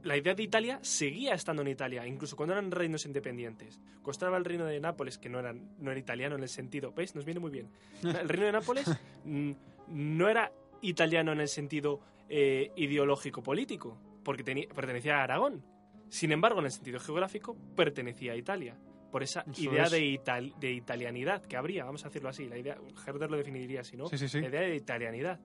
la 0.03 0.17
idea 0.17 0.35
de 0.35 0.43
Italia 0.43 0.81
seguía 0.83 1.35
estando 1.35 1.63
en 1.63 1.69
Italia, 1.69 2.05
incluso 2.05 2.35
cuando 2.35 2.53
eran 2.55 2.73
reinos 2.73 3.07
independientes. 3.07 3.79
Cuando 3.97 4.11
estaba 4.11 4.37
el 4.39 4.45
reino 4.45 4.65
de 4.65 4.81
Nápoles, 4.81 5.19
que 5.19 5.29
no 5.29 5.39
era, 5.39 5.53
no 5.53 5.91
era 5.93 6.01
italiano 6.01 6.35
en 6.35 6.43
el 6.43 6.49
sentido, 6.49 6.93
¿veis? 6.93 7.15
Nos 7.15 7.25
viene 7.25 7.39
muy 7.39 7.53
bien. 7.53 7.71
El 8.03 8.29
reino 8.29 8.47
de 8.47 8.53
Nápoles 8.53 8.87
mm, 9.25 9.53
no 9.89 10.29
era 10.29 10.53
italiano 10.83 11.33
en 11.33 11.41
el 11.41 11.49
sentido 11.49 12.01
eh, 12.29 12.71
ideológico 12.77 13.43
político, 13.43 13.99
porque 14.25 14.43
tenía- 14.45 14.69
pertenecía 14.69 15.19
a 15.19 15.25
Aragón. 15.25 15.65
Sin 16.09 16.33
embargo, 16.33 16.59
en 16.61 16.67
el 16.67 16.73
sentido 16.73 16.99
geográfico, 17.01 17.57
pertenecía 17.75 18.33
a 18.33 18.37
Italia. 18.37 18.77
Por 19.11 19.23
esa 19.23 19.45
Eso 19.51 19.63
idea 19.71 19.85
es. 19.85 19.91
de, 19.93 20.01
ital- 20.05 20.55
de 20.59 20.73
italianidad 20.73 21.43
que 21.47 21.57
habría, 21.57 21.85
vamos 21.85 22.05
a 22.05 22.09
decirlo 22.09 22.29
así. 22.29 22.47
La 22.47 22.59
idea, 22.59 22.77
Herder 23.07 23.31
lo 23.31 23.37
definiría 23.37 23.81
así, 23.81 23.97
¿no? 23.97 24.07
Sí, 24.09 24.19
sí, 24.19 24.29
sí. 24.29 24.41
La 24.41 24.49
idea 24.49 24.61
de 24.63 24.77
italianidad. 24.77 25.41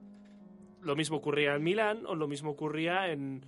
Lo 0.82 0.96
mismo 0.96 1.16
ocurría 1.16 1.54
en 1.54 1.62
Milán 1.62 2.04
o 2.06 2.14
lo 2.14 2.26
mismo 2.28 2.50
ocurría 2.50 3.08
en... 3.10 3.46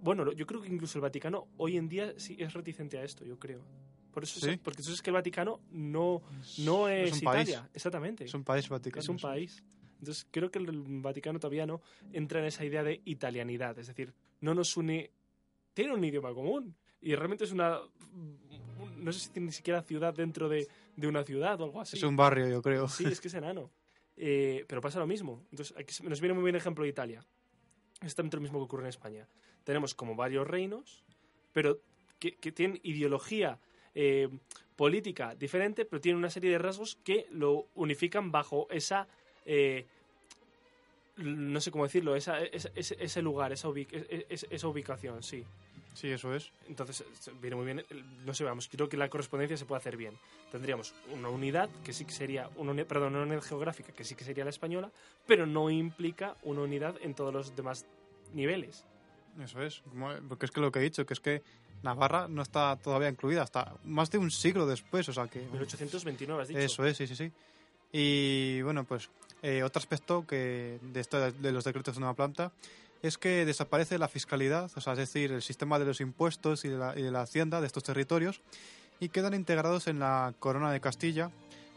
Bueno, 0.00 0.30
yo 0.32 0.46
creo 0.46 0.60
que 0.62 0.68
incluso 0.68 0.98
el 0.98 1.02
Vaticano 1.02 1.48
hoy 1.56 1.76
en 1.76 1.88
día 1.88 2.14
sí 2.18 2.36
es 2.38 2.52
reticente 2.54 2.98
a 2.98 3.02
esto, 3.02 3.24
yo 3.24 3.38
creo. 3.38 3.64
Por 4.12 4.22
eso 4.22 4.38
¿Sí? 4.40 4.50
es, 4.50 4.58
porque 4.58 4.82
eso 4.82 4.92
es 4.92 5.02
que 5.02 5.10
el 5.10 5.14
Vaticano 5.14 5.60
no, 5.72 6.22
no 6.58 6.88
es, 6.88 7.20
país. 7.20 7.48
Italia, 7.48 7.68
exactamente. 7.74 8.24
Es 8.24 8.34
un 8.34 8.44
país 8.44 8.68
Vaticano. 8.68 9.00
Es 9.02 9.08
un 9.08 9.18
país. 9.18 9.64
Entonces 9.98 10.26
creo 10.30 10.50
que 10.50 10.58
el 10.58 10.70
Vaticano 11.00 11.38
todavía 11.38 11.66
no 11.66 11.80
entra 12.12 12.40
en 12.40 12.46
esa 12.46 12.64
idea 12.64 12.82
de 12.82 13.00
italianidad, 13.04 13.78
es 13.78 13.86
decir, 13.88 14.14
no 14.40 14.54
nos 14.54 14.76
une, 14.76 15.10
tiene 15.74 15.92
un 15.94 16.04
idioma 16.04 16.32
común 16.34 16.74
y 17.00 17.14
realmente 17.14 17.44
es 17.44 17.52
una, 17.52 17.80
un- 18.12 18.38
no 19.04 19.12
sé 19.12 19.20
si 19.20 19.30
tiene 19.30 19.46
ni 19.46 19.52
siquiera 19.52 19.82
ciudad 19.82 20.14
dentro 20.14 20.48
de, 20.48 20.68
de 20.96 21.06
una 21.08 21.24
ciudad 21.24 21.60
o 21.60 21.64
algo 21.64 21.80
así. 21.80 21.96
Es 21.96 22.02
un 22.02 22.16
barrio, 22.16 22.48
yo 22.48 22.62
creo. 22.62 22.88
Sí, 22.88 23.04
es 23.06 23.20
que 23.20 23.28
es 23.28 23.34
enano. 23.34 23.70
Eh, 24.16 24.64
pero 24.68 24.80
pasa 24.80 24.98
lo 24.98 25.06
mismo. 25.06 25.46
Entonces, 25.50 25.76
aquí 25.76 25.94
nos 26.02 26.20
viene 26.20 26.34
muy 26.34 26.42
bien 26.44 26.54
el 26.56 26.60
ejemplo 26.60 26.82
de 26.84 26.90
Italia. 26.90 27.20
Es 28.00 28.02
exactamente 28.02 28.36
lo 28.36 28.40
mismo 28.42 28.58
que 28.58 28.64
ocurre 28.64 28.82
en 28.84 28.88
España. 28.88 29.28
Tenemos 29.64 29.94
como 29.94 30.16
varios 30.16 30.46
reinos, 30.46 31.04
pero 31.52 31.80
que, 32.18 32.36
que 32.36 32.50
tienen 32.52 32.80
ideología 32.82 33.60
eh, 33.94 34.28
política 34.76 35.34
diferente, 35.36 35.84
pero 35.84 36.00
tienen 36.00 36.18
una 36.18 36.30
serie 36.30 36.50
de 36.50 36.58
rasgos 36.58 36.96
que 37.04 37.26
lo 37.30 37.68
unifican 37.74 38.30
bajo 38.32 38.66
esa... 38.70 39.08
eh, 39.50 39.86
no 41.16 41.60
sé 41.60 41.70
cómo 41.72 41.84
decirlo, 41.84 42.14
esa, 42.14 42.40
esa- 42.42 42.70
ese, 42.76 42.96
ese 43.00 43.22
lugar, 43.22 43.52
esa, 43.52 43.68
es- 43.90 44.26
es- 44.28 44.46
esa 44.50 44.68
ubicación, 44.68 45.22
sí. 45.22 45.44
Sí, 45.94 46.08
eso 46.10 46.32
es. 46.32 46.52
Entonces, 46.68 47.02
viene 47.40 47.56
muy 47.56 47.64
bien. 47.64 47.84
No 48.24 48.32
sé, 48.32 48.44
vamos, 48.44 48.68
creo 48.68 48.88
que 48.88 48.96
la 48.96 49.08
correspondencia 49.08 49.56
se 49.56 49.64
puede 49.64 49.80
hacer 49.80 49.96
bien. 49.96 50.14
Tendríamos 50.52 50.94
una 51.12 51.28
unidad, 51.28 51.68
que 51.82 51.92
sí 51.92 52.04
que 52.04 52.12
sería, 52.12 52.48
una 52.54 52.70
uni- 52.70 52.84
perdón, 52.84 53.16
una 53.16 53.24
unidad 53.24 53.42
geográfica, 53.42 53.92
que 53.92 54.04
sí 54.04 54.14
que 54.14 54.22
sería 54.22 54.44
la 54.44 54.50
española, 54.50 54.92
pero 55.26 55.44
no 55.44 55.70
implica 55.70 56.36
una 56.44 56.60
unidad 56.60 56.94
en 57.02 57.14
todos 57.14 57.32
los 57.34 57.56
demás 57.56 57.84
niveles. 58.32 58.84
Eso 59.42 59.60
es. 59.60 59.82
Porque 60.28 60.46
es 60.46 60.52
que 60.52 60.60
lo 60.60 60.70
que 60.70 60.78
he 60.78 60.82
dicho, 60.82 61.04
que 61.04 61.14
es 61.14 61.20
que 61.20 61.42
Navarra 61.82 62.28
no 62.28 62.42
está 62.42 62.76
todavía 62.76 63.08
incluida 63.08 63.42
hasta 63.42 63.74
más 63.82 64.08
de 64.12 64.18
un 64.18 64.30
siglo 64.30 64.66
después, 64.66 65.08
o 65.08 65.12
sea 65.12 65.26
que... 65.26 65.40
1829, 65.40 66.42
has 66.42 66.48
dicho. 66.48 66.60
Eso 66.60 66.84
es, 66.84 66.96
sí, 66.96 67.08
sí, 67.08 67.16
sí. 67.16 67.32
Y 67.90 68.62
bueno, 68.62 68.84
pues 68.84 69.10
eh, 69.42 69.62
otro 69.62 69.78
aspecto 69.78 70.26
que 70.26 70.78
de, 70.82 71.00
esto, 71.00 71.30
de 71.30 71.52
los 71.52 71.64
decretos 71.64 71.94
de 71.94 72.00
nueva 72.00 72.14
planta 72.14 72.52
es 73.02 73.18
que 73.18 73.44
desaparece 73.44 73.98
la 73.98 74.08
fiscalidad, 74.08 74.70
o 74.74 74.80
sea, 74.80 74.94
es 74.94 74.98
decir, 74.98 75.30
el 75.30 75.42
sistema 75.42 75.78
de 75.78 75.84
los 75.84 76.00
impuestos 76.00 76.64
y 76.64 76.68
de 76.68 76.78
la, 76.78 76.98
y 76.98 77.02
de 77.02 77.10
la 77.10 77.22
hacienda 77.22 77.60
de 77.60 77.66
estos 77.66 77.84
territorios 77.84 78.40
y 79.00 79.10
quedan 79.10 79.34
integrados 79.34 79.86
en 79.86 80.00
la 80.00 80.34
corona 80.40 80.72
de 80.72 80.80
Castilla, 80.80 81.30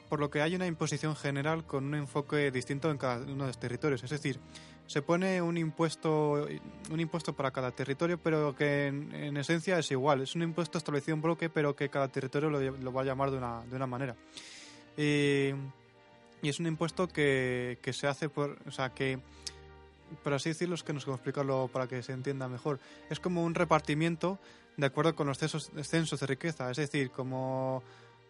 por 0.09 0.19
lo 0.19 0.31
que 0.31 0.41
hay 0.41 0.55
una 0.55 0.65
imposición 0.65 1.15
general 1.15 1.65
con 1.65 1.85
un 1.85 1.95
enfoque 1.95 2.51
distinto 2.51 2.89
en 2.89 2.97
cada 2.97 3.23
uno 3.23 3.43
de 3.43 3.49
los 3.49 3.59
territorios. 3.59 4.03
Es 4.03 4.09
decir, 4.09 4.39
se 4.87 5.01
pone 5.01 5.41
un 5.41 5.57
impuesto, 5.57 6.47
un 6.89 6.99
impuesto 6.99 7.33
para 7.33 7.51
cada 7.51 7.71
territorio, 7.71 8.17
pero 8.17 8.55
que 8.55 8.87
en, 8.87 9.13
en 9.13 9.37
esencia 9.37 9.77
es 9.79 9.89
igual. 9.91 10.21
Es 10.21 10.35
un 10.35 10.41
impuesto 10.41 10.77
establecido 10.77 11.15
en 11.15 11.21
bloque, 11.21 11.49
pero 11.49 11.75
que 11.75 11.89
cada 11.89 12.07
territorio 12.09 12.49
lo, 12.49 12.59
lo 12.59 12.91
va 12.91 13.03
a 13.03 13.05
llamar 13.05 13.31
de 13.31 13.37
una, 13.37 13.63
de 13.63 13.75
una 13.75 13.87
manera. 13.87 14.15
Y, 14.97 15.51
y 16.41 16.49
es 16.49 16.59
un 16.59 16.67
impuesto 16.67 17.07
que, 17.07 17.79
que 17.81 17.93
se 17.93 18.07
hace 18.07 18.29
por. 18.29 18.57
O 18.67 18.71
sea, 18.71 18.89
que. 18.89 19.19
Por 20.23 20.33
así 20.33 20.49
decirlo, 20.49 20.75
es 20.75 20.83
que 20.83 20.91
no 20.91 20.99
sé 20.99 21.05
cómo 21.05 21.15
explicarlo 21.15 21.69
para 21.71 21.87
que 21.87 22.03
se 22.03 22.11
entienda 22.11 22.47
mejor. 22.49 22.79
Es 23.09 23.19
como 23.19 23.43
un 23.43 23.55
repartimiento 23.55 24.39
de 24.75 24.85
acuerdo 24.85 25.15
con 25.15 25.27
los 25.27 25.37
censos, 25.37 25.71
censos 25.83 26.19
de 26.19 26.27
riqueza. 26.27 26.69
Es 26.69 26.77
decir, 26.77 27.11
como. 27.11 27.81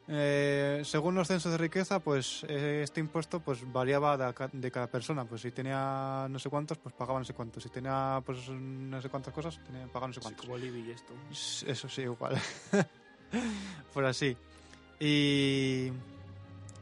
eh, 0.07 0.81
según 0.83 1.15
los 1.15 1.27
censos 1.27 1.51
de 1.51 1.57
riqueza, 1.57 1.99
pues 1.99 2.45
eh, 2.47 2.81
este 2.83 2.99
impuesto 2.99 3.39
pues 3.39 3.59
variaba 3.71 4.17
de, 4.17 4.49
de 4.51 4.71
cada 4.71 4.87
persona. 4.87 5.25
Pues 5.25 5.41
si 5.41 5.51
tenía 5.51 6.27
no 6.29 6.37
sé 6.37 6.49
cuántos, 6.49 6.77
pues 6.77 6.93
pagaba 6.93 7.17
no 7.17 7.25
sé 7.25 7.33
cuántos. 7.33 7.63
Si 7.63 7.69
tenía 7.69 8.21
pues 8.25 8.49
no 8.49 9.01
sé 9.01 9.09
cuántas 9.09 9.33
cosas, 9.33 9.59
tenía, 9.63 9.87
pagaba 9.87 10.07
no 10.07 10.13
sé 10.13 10.19
cuántos. 10.19 10.45
como 10.45 10.57
Libby 10.57 10.81
y 10.87 10.91
esto. 10.91 11.13
Eso 11.31 11.89
sí, 11.89 12.01
igual. 12.01 12.37
por 13.93 14.05
así. 14.05 14.35
Y, 14.99 15.91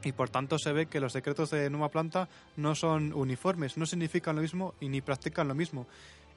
y 0.03 0.11
por 0.11 0.29
tanto 0.29 0.57
se 0.57 0.71
ve 0.71 0.85
que 0.85 0.99
los 0.99 1.13
decretos 1.13 1.49
de 1.51 1.69
nueva 1.69 1.89
planta 1.89 2.29
no 2.55 2.75
son 2.75 3.13
uniformes, 3.13 3.77
no 3.77 3.85
significan 3.85 4.35
lo 4.35 4.41
mismo 4.41 4.73
y 4.79 4.89
ni 4.89 5.01
practican 5.01 5.47
lo 5.47 5.55
mismo. 5.55 5.87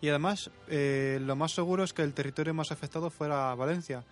Y 0.00 0.08
además, 0.08 0.50
eh, 0.68 1.20
lo 1.22 1.36
más 1.36 1.52
seguro 1.52 1.84
es 1.84 1.92
que 1.92 2.02
el 2.02 2.12
territorio 2.12 2.54
más 2.54 2.72
afectado 2.72 3.08
fuera 3.08 3.54
Valencia. 3.54 4.04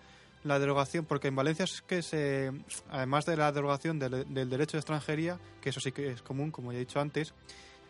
La 0.43 0.57
derogación, 0.57 1.05
porque 1.05 1.27
en 1.27 1.35
Valencia 1.35 1.65
es 1.65 1.81
que 1.81 2.01
se, 2.01 2.51
además 2.89 3.25
de 3.25 3.35
la 3.37 3.51
derogación 3.51 3.99
del, 3.99 4.25
derecho 4.49 4.77
de 4.77 4.79
extranjería, 4.79 5.37
que 5.61 5.69
eso 5.69 5.79
sí 5.81 5.91
que 5.91 6.11
es 6.11 6.21
común, 6.21 6.49
como 6.49 6.71
ya 6.71 6.77
he 6.77 6.79
dicho 6.79 6.99
antes, 6.99 7.33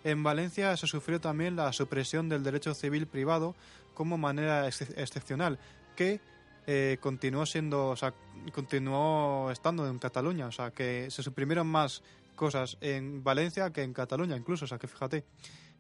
en 0.04 0.24
Valencia 0.24 0.76
se 0.76 0.88
sufrió 0.88 1.22
también 1.22 1.56
la 1.56 1.72
supresión 1.72 2.28
del 2.28 2.44
derecho 2.44 2.74
civil 2.74 3.06
privado 3.06 3.56
como 3.94 4.18
manera 4.18 4.68
ex- 4.68 4.82
excepcional, 4.98 5.60
que 5.96 6.20
eh, 6.68 6.98
continuó 7.00 7.46
siendo, 7.46 7.90
o 7.90 7.96
sea, 7.96 8.14
continuó 8.54 9.52
estando 9.52 9.88
en 9.88 10.00
Cataluña, 10.00 10.48
o 10.48 10.52
sea, 10.52 10.72
que 10.72 11.10
se 11.10 11.24
suprimieron 11.24 11.68
más 11.68 12.04
cosas 12.36 12.78
en 12.82 13.24
Valencia 13.24 13.72
que 13.72 13.84
en 13.84 13.94
Cataluña, 13.94 14.36
incluso, 14.38 14.66
o 14.66 14.68
sea, 14.68 14.78
que 14.80 14.88
fíjate. 14.88 15.24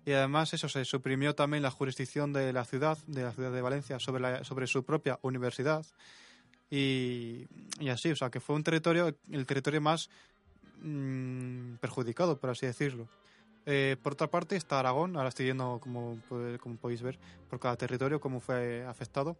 Y 0.06 0.14
además 0.14 0.54
eso 0.54 0.68
se 0.68 0.84
suprimió 0.84 1.36
también 1.36 1.62
la 1.62 1.70
jurisdicción 1.70 2.34
de 2.34 2.52
la 2.54 2.66
ciudad, 2.66 2.98
de 3.06 3.24
la 3.24 3.32
ciudad 3.34 3.52
de 3.52 3.62
Valencia, 3.62 4.00
sobre, 4.00 4.22
la, 4.22 4.44
sobre 4.44 4.66
su 4.66 4.84
propia 4.84 5.20
universidad. 5.22 5.86
Y, 6.70 7.46
y 7.80 7.90
así, 7.90 8.12
o 8.12 8.16
sea, 8.16 8.30
que 8.32 8.40
fue 8.40 8.56
un 8.56 8.64
territorio, 8.64 9.16
el 9.30 9.46
territorio 9.46 9.82
más 9.82 10.10
mm, 10.82 11.76
perjudicado, 11.76 12.38
por 12.40 12.50
así 12.50 12.66
decirlo. 12.66 13.08
Eh, 13.66 13.96
por 14.02 14.14
otra 14.14 14.28
parte 14.28 14.56
está 14.56 14.80
Aragón, 14.80 15.16
ahora 15.16 15.30
estoy 15.30 15.46
yendo, 15.46 15.80
como, 15.82 16.18
pu- 16.30 16.58
como 16.58 16.78
podéis 16.78 17.02
ver, 17.04 17.20
por 17.50 17.60
cada 17.60 17.76
territorio, 17.76 18.20
cómo 18.20 18.40
fue 18.40 18.84
afectado. 18.86 19.38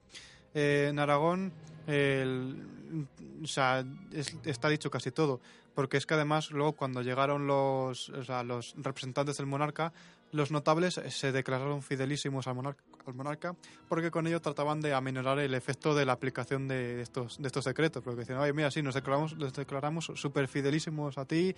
Eh, 0.54 0.88
en 0.90 1.00
Aragón, 1.00 1.52
el- 1.88 3.08
o 3.44 3.48
sea, 3.48 3.84
es- 4.12 4.36
está 4.46 4.70
dicho 4.70 4.90
casi 4.92 5.12
todo, 5.12 5.40
porque 5.74 5.98
es 5.98 6.06
que 6.06 6.14
además 6.14 6.52
luego 6.52 6.74
cuando 6.74 7.02
llegaron 7.02 7.48
los, 7.48 8.10
o 8.10 8.24
sea, 8.24 8.44
los 8.44 8.74
representantes 8.78 9.38
del 9.38 9.46
monarca, 9.48 9.94
los 10.34 10.52
notables 10.52 11.02
se 11.10 11.32
declararon 11.32 11.82
fidelísimos 11.82 12.48
al 12.48 12.56
monarca, 12.56 12.84
al 13.06 13.14
monarca, 13.14 13.56
porque 13.90 14.12
con 14.12 14.28
ello 14.28 14.40
trataban 14.42 14.80
de 14.80 14.94
aminorar 14.94 15.40
el 15.40 15.54
efecto 15.54 15.94
de 15.96 16.06
la 16.06 16.14
aplicación 16.14 16.68
de 16.70 17.02
estos, 17.02 17.38
de 17.42 17.48
estos 17.48 17.66
decretos, 17.66 18.02
porque 18.04 18.22
decían, 18.22 18.40
oye, 18.40 18.54
mira, 18.54 18.72
sí, 18.72 18.82
nos 18.82 18.96
declaramos, 18.96 19.36
nos 19.36 19.52
declaramos 19.54 20.12
súper 20.16 20.48
fidelísimos 20.48 21.18
a 21.18 21.26
ti 21.26 21.54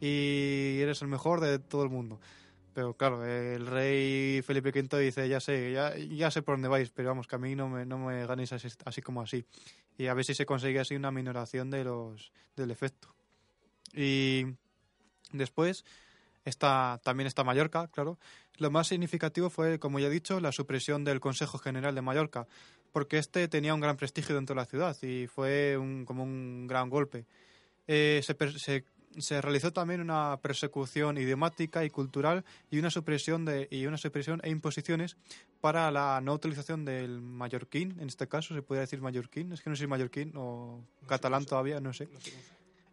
y 0.00 0.78
eres 0.80 1.00
el 1.02 1.08
mejor 1.08 1.40
de 1.40 1.58
todo 1.58 1.82
el 1.84 1.90
mundo. 1.90 2.18
Pero 2.74 2.94
claro, 2.94 3.24
el 3.24 3.66
rey 3.66 4.40
Felipe 4.42 4.70
V 4.70 4.98
dice, 5.00 5.28
ya 5.28 5.40
sé, 5.40 5.72
ya, 5.72 5.96
ya 5.96 6.30
sé 6.30 6.42
por 6.42 6.54
dónde 6.54 6.68
vais, 6.68 6.90
pero 6.90 7.08
vamos, 7.08 7.26
que 7.26 7.36
a 7.36 7.38
mí 7.38 7.54
no 7.56 7.68
me, 7.68 7.84
no 7.84 7.98
me 7.98 8.26
ganéis 8.26 8.52
así, 8.52 8.68
así 8.84 9.02
como 9.02 9.20
así. 9.22 9.44
Y 9.96 10.06
a 10.06 10.14
ver 10.14 10.24
si 10.24 10.34
se 10.34 10.46
consigue 10.46 10.78
así 10.78 10.94
una 10.94 11.10
minoración 11.10 11.70
de 11.70 11.82
los, 11.84 12.30
del 12.56 12.70
efecto. 12.70 13.08
Y 13.94 14.44
después 15.32 15.84
está, 16.44 17.00
también 17.02 17.26
está 17.26 17.42
Mallorca, 17.42 17.88
claro. 17.88 18.18
Lo 18.58 18.70
más 18.70 18.88
significativo 18.88 19.50
fue, 19.50 19.78
como 19.78 19.98
ya 19.98 20.06
he 20.06 20.10
dicho, 20.10 20.40
la 20.40 20.52
supresión 20.52 21.04
del 21.04 21.20
Consejo 21.20 21.58
General 21.58 21.94
de 21.94 22.02
Mallorca, 22.02 22.46
porque 22.92 23.18
este 23.18 23.48
tenía 23.48 23.74
un 23.74 23.80
gran 23.80 23.96
prestigio 23.96 24.34
dentro 24.34 24.54
de 24.54 24.60
la 24.60 24.66
ciudad 24.66 24.96
y 25.02 25.26
fue 25.26 25.76
un- 25.76 26.04
como 26.04 26.22
un 26.22 26.66
gran 26.66 26.90
golpe. 26.90 27.24
Eh, 27.86 28.20
se, 28.22 28.84
se 29.16 29.40
realizó 29.40 29.72
también 29.72 30.00
una 30.00 30.38
persecución 30.42 31.16
idiomática 31.18 31.84
y 31.84 31.90
cultural 31.90 32.44
y 32.70 32.78
una 32.78 32.90
supresión 32.90 33.44
de 33.44 33.68
y 33.70 33.86
una 33.86 33.96
supresión 33.98 34.40
e 34.44 34.50
imposiciones 34.50 35.16
para 35.60 35.90
la 35.90 36.20
no 36.20 36.34
utilización 36.34 36.84
del 36.84 37.20
mallorquín, 37.20 37.98
en 38.00 38.08
este 38.08 38.28
caso 38.28 38.54
se 38.54 38.62
puede 38.62 38.82
decir 38.82 39.00
mallorquín, 39.00 39.52
es 39.52 39.62
que 39.62 39.70
no 39.70 39.76
sé 39.76 39.84
si 39.84 39.86
mallorquín 39.86 40.32
o 40.36 40.82
catalán 41.06 41.42
sé. 41.42 41.48
todavía, 41.48 41.80
no 41.80 41.92
sé. 41.92 42.06
No 42.12 42.20
sé 42.20 42.32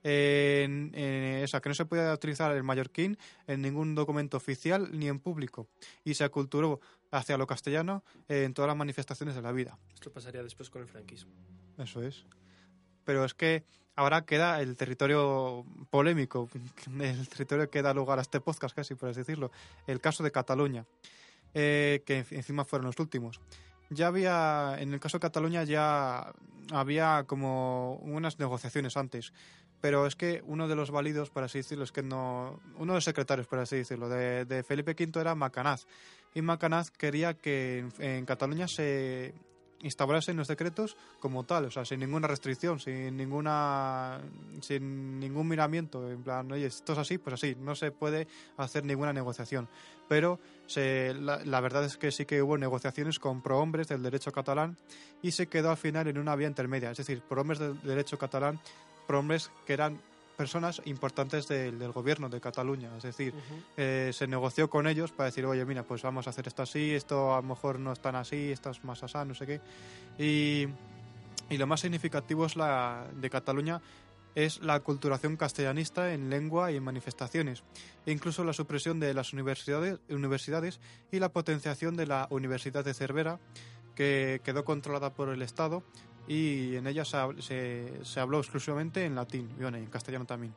En, 0.07 0.91
en- 0.93 1.47
sea, 1.47 1.61
que 1.61 1.69
no 1.69 1.75
se 1.75 1.85
podía 1.85 2.13
utilizar 2.13 2.51
el 2.55 2.63
mallorquín 2.63 3.17
en 3.47 3.61
ningún 3.61 3.95
documento 3.95 4.37
oficial 4.37 4.89
ni 4.97 5.07
en 5.07 5.19
público 5.19 5.67
y 6.03 6.13
se 6.13 6.23
aculturó 6.23 6.79
hacia 7.11 7.37
lo 7.37 7.47
castellano 7.47 8.03
en 8.27 8.53
todas 8.53 8.67
las 8.67 8.77
manifestaciones 8.77 9.35
de 9.35 9.41
la 9.41 9.51
vida. 9.51 9.77
Esto 9.93 10.11
pasaría 10.11 10.43
después 10.43 10.69
con 10.69 10.81
el 10.83 10.87
franquismo. 10.87 11.31
Eso 11.77 12.01
es. 12.03 12.25
Pero 13.05 13.23
es 13.23 13.33
que 13.33 13.63
ahora 13.95 14.25
queda 14.25 14.59
el 14.61 14.75
territorio 14.75 15.63
polémico, 15.89 16.49
el 16.99 17.29
territorio 17.29 17.69
que 17.69 17.81
da 17.81 17.93
lugar 17.93 18.19
a 18.19 18.23
este 18.23 18.41
podcast 18.41 18.75
casi, 18.75 18.95
por 18.95 19.09
así 19.09 19.19
decirlo, 19.21 19.51
el 19.87 20.01
caso 20.01 20.23
de 20.23 20.31
Cataluña, 20.31 20.85
eh, 21.53 22.03
que 22.05 22.17
en- 22.19 22.25
encima 22.31 22.65
fueron 22.65 22.87
los 22.87 22.99
últimos. 22.99 23.39
ya 23.91 24.07
había, 24.07 24.75
en 24.79 24.93
el 24.93 24.99
caso 24.99 25.17
de 25.17 25.21
Cataluña 25.21 25.63
ya 25.63 26.33
había 26.71 27.23
como 27.27 27.95
unas 27.97 28.39
negociaciones 28.39 28.97
antes. 28.97 29.31
Pero 29.81 30.07
es 30.07 30.15
que 30.15 30.41
uno 30.47 30.67
de 30.67 30.75
los 30.75 30.89
válidos, 30.89 31.29
por 31.29 31.43
así 31.43 31.59
decirlo, 31.59 31.83
es 31.83 31.91
que 31.91 32.01
no. 32.01 32.59
Uno 32.77 32.93
de 32.93 32.97
los 32.97 33.03
secretarios, 33.03 33.45
por 33.45 33.59
así 33.59 33.75
decirlo, 33.75 34.09
de, 34.09 34.45
de 34.45 34.63
Felipe 34.63 34.95
V 34.97 35.19
era 35.21 35.35
Macanaz. 35.35 35.85
Y 36.33 36.41
Macanaz 36.41 36.89
quería 36.89 37.35
que 37.35 37.79
en, 37.79 37.93
en 37.99 38.25
Cataluña 38.25 38.67
se 38.67 39.35
instaurasen 39.81 40.37
los 40.37 40.47
decretos 40.47 40.97
como 41.19 41.43
tal, 41.43 41.65
o 41.65 41.71
sea, 41.71 41.85
sin 41.85 41.99
ninguna 41.99 42.27
restricción, 42.27 42.79
sin 42.79 43.17
ninguna 43.17 44.19
sin 44.61 45.19
ningún 45.19 45.47
miramiento, 45.47 46.09
en 46.09 46.23
plan, 46.23 46.51
oye, 46.51 46.67
esto 46.67 46.93
es 46.93 46.99
así, 46.99 47.17
pues 47.17 47.33
así, 47.35 47.55
no 47.59 47.75
se 47.75 47.91
puede 47.91 48.27
hacer 48.57 48.83
ninguna 48.83 49.13
negociación. 49.13 49.67
Pero 50.07 50.39
la, 50.75 51.43
la 51.43 51.59
verdad 51.61 51.83
es 51.85 51.97
que 51.97 52.11
sí 52.11 52.25
que 52.25 52.41
hubo 52.41 52.57
negociaciones 52.57 53.19
con 53.19 53.41
prohombres 53.41 53.87
del 53.87 54.03
derecho 54.03 54.31
catalán 54.31 54.77
y 55.21 55.31
se 55.31 55.47
quedó 55.47 55.71
al 55.71 55.77
final 55.77 56.07
en 56.07 56.17
una 56.17 56.35
vía 56.35 56.47
intermedia, 56.47 56.91
es 56.91 56.97
decir, 56.97 57.21
prohombres 57.21 57.59
del 57.59 57.81
derecho 57.81 58.17
catalán, 58.17 58.59
prohombres 59.07 59.51
que 59.65 59.73
eran 59.73 59.99
personas 60.35 60.81
importantes 60.85 61.47
del, 61.47 61.79
del 61.79 61.91
gobierno 61.91 62.29
de 62.29 62.41
Cataluña, 62.41 62.89
es 62.97 63.03
decir, 63.03 63.33
eh, 63.77 64.11
se 64.13 64.27
negoció 64.27 64.69
con 64.69 64.87
ellos 64.87 65.11
para 65.11 65.27
decir, 65.27 65.45
oye, 65.45 65.65
mira, 65.65 65.83
pues 65.83 66.01
vamos 66.01 66.27
a 66.27 66.29
hacer 66.29 66.47
esto 66.47 66.63
así, 66.63 66.91
esto 66.91 67.33
a 67.33 67.37
lo 67.37 67.47
mejor 67.47 67.79
no 67.79 67.91
es 67.91 67.99
tan 67.99 68.15
así, 68.15 68.51
esto 68.51 68.69
es 68.69 68.83
más 68.83 69.01
asá, 69.03 69.25
no 69.25 69.33
sé 69.33 69.45
qué. 69.45 69.61
Y, 70.17 70.67
y 71.49 71.57
lo 71.57 71.67
más 71.67 71.81
significativo 71.81 72.45
es 72.45 72.55
la 72.55 73.07
de 73.15 73.29
Cataluña 73.29 73.81
es 74.35 74.61
la 74.61 74.81
culturación 74.81 75.37
castellanista 75.37 76.13
en 76.13 76.29
lengua 76.29 76.71
y 76.71 76.75
en 76.75 76.83
manifestaciones, 76.83 77.63
e 78.05 78.11
incluso 78.11 78.43
la 78.43 78.51
supresión 78.51 78.99
de 78.99 79.13
las 79.13 79.31
universidades, 79.31 79.99
universidades 80.09 80.81
y 81.11 81.19
la 81.19 81.29
potenciación 81.29 81.95
de 81.95 82.05
la 82.05 82.27
Universidad 82.29 82.83
de 82.83 82.93
Cervera, 82.93 83.39
que 83.95 84.41
quedó 84.43 84.65
controlada 84.65 85.13
por 85.13 85.29
el 85.29 85.41
Estado 85.41 85.83
y 86.27 86.75
en 86.75 86.87
ella 86.87 87.05
se, 87.05 87.17
se- 87.41 87.99
se 88.03 88.19
habló 88.19 88.39
exclusivamente 88.39 89.05
en 89.05 89.15
latín 89.15 89.49
y 89.59 89.63
en 89.63 89.85
castellano 89.87 90.25
también. 90.25 90.53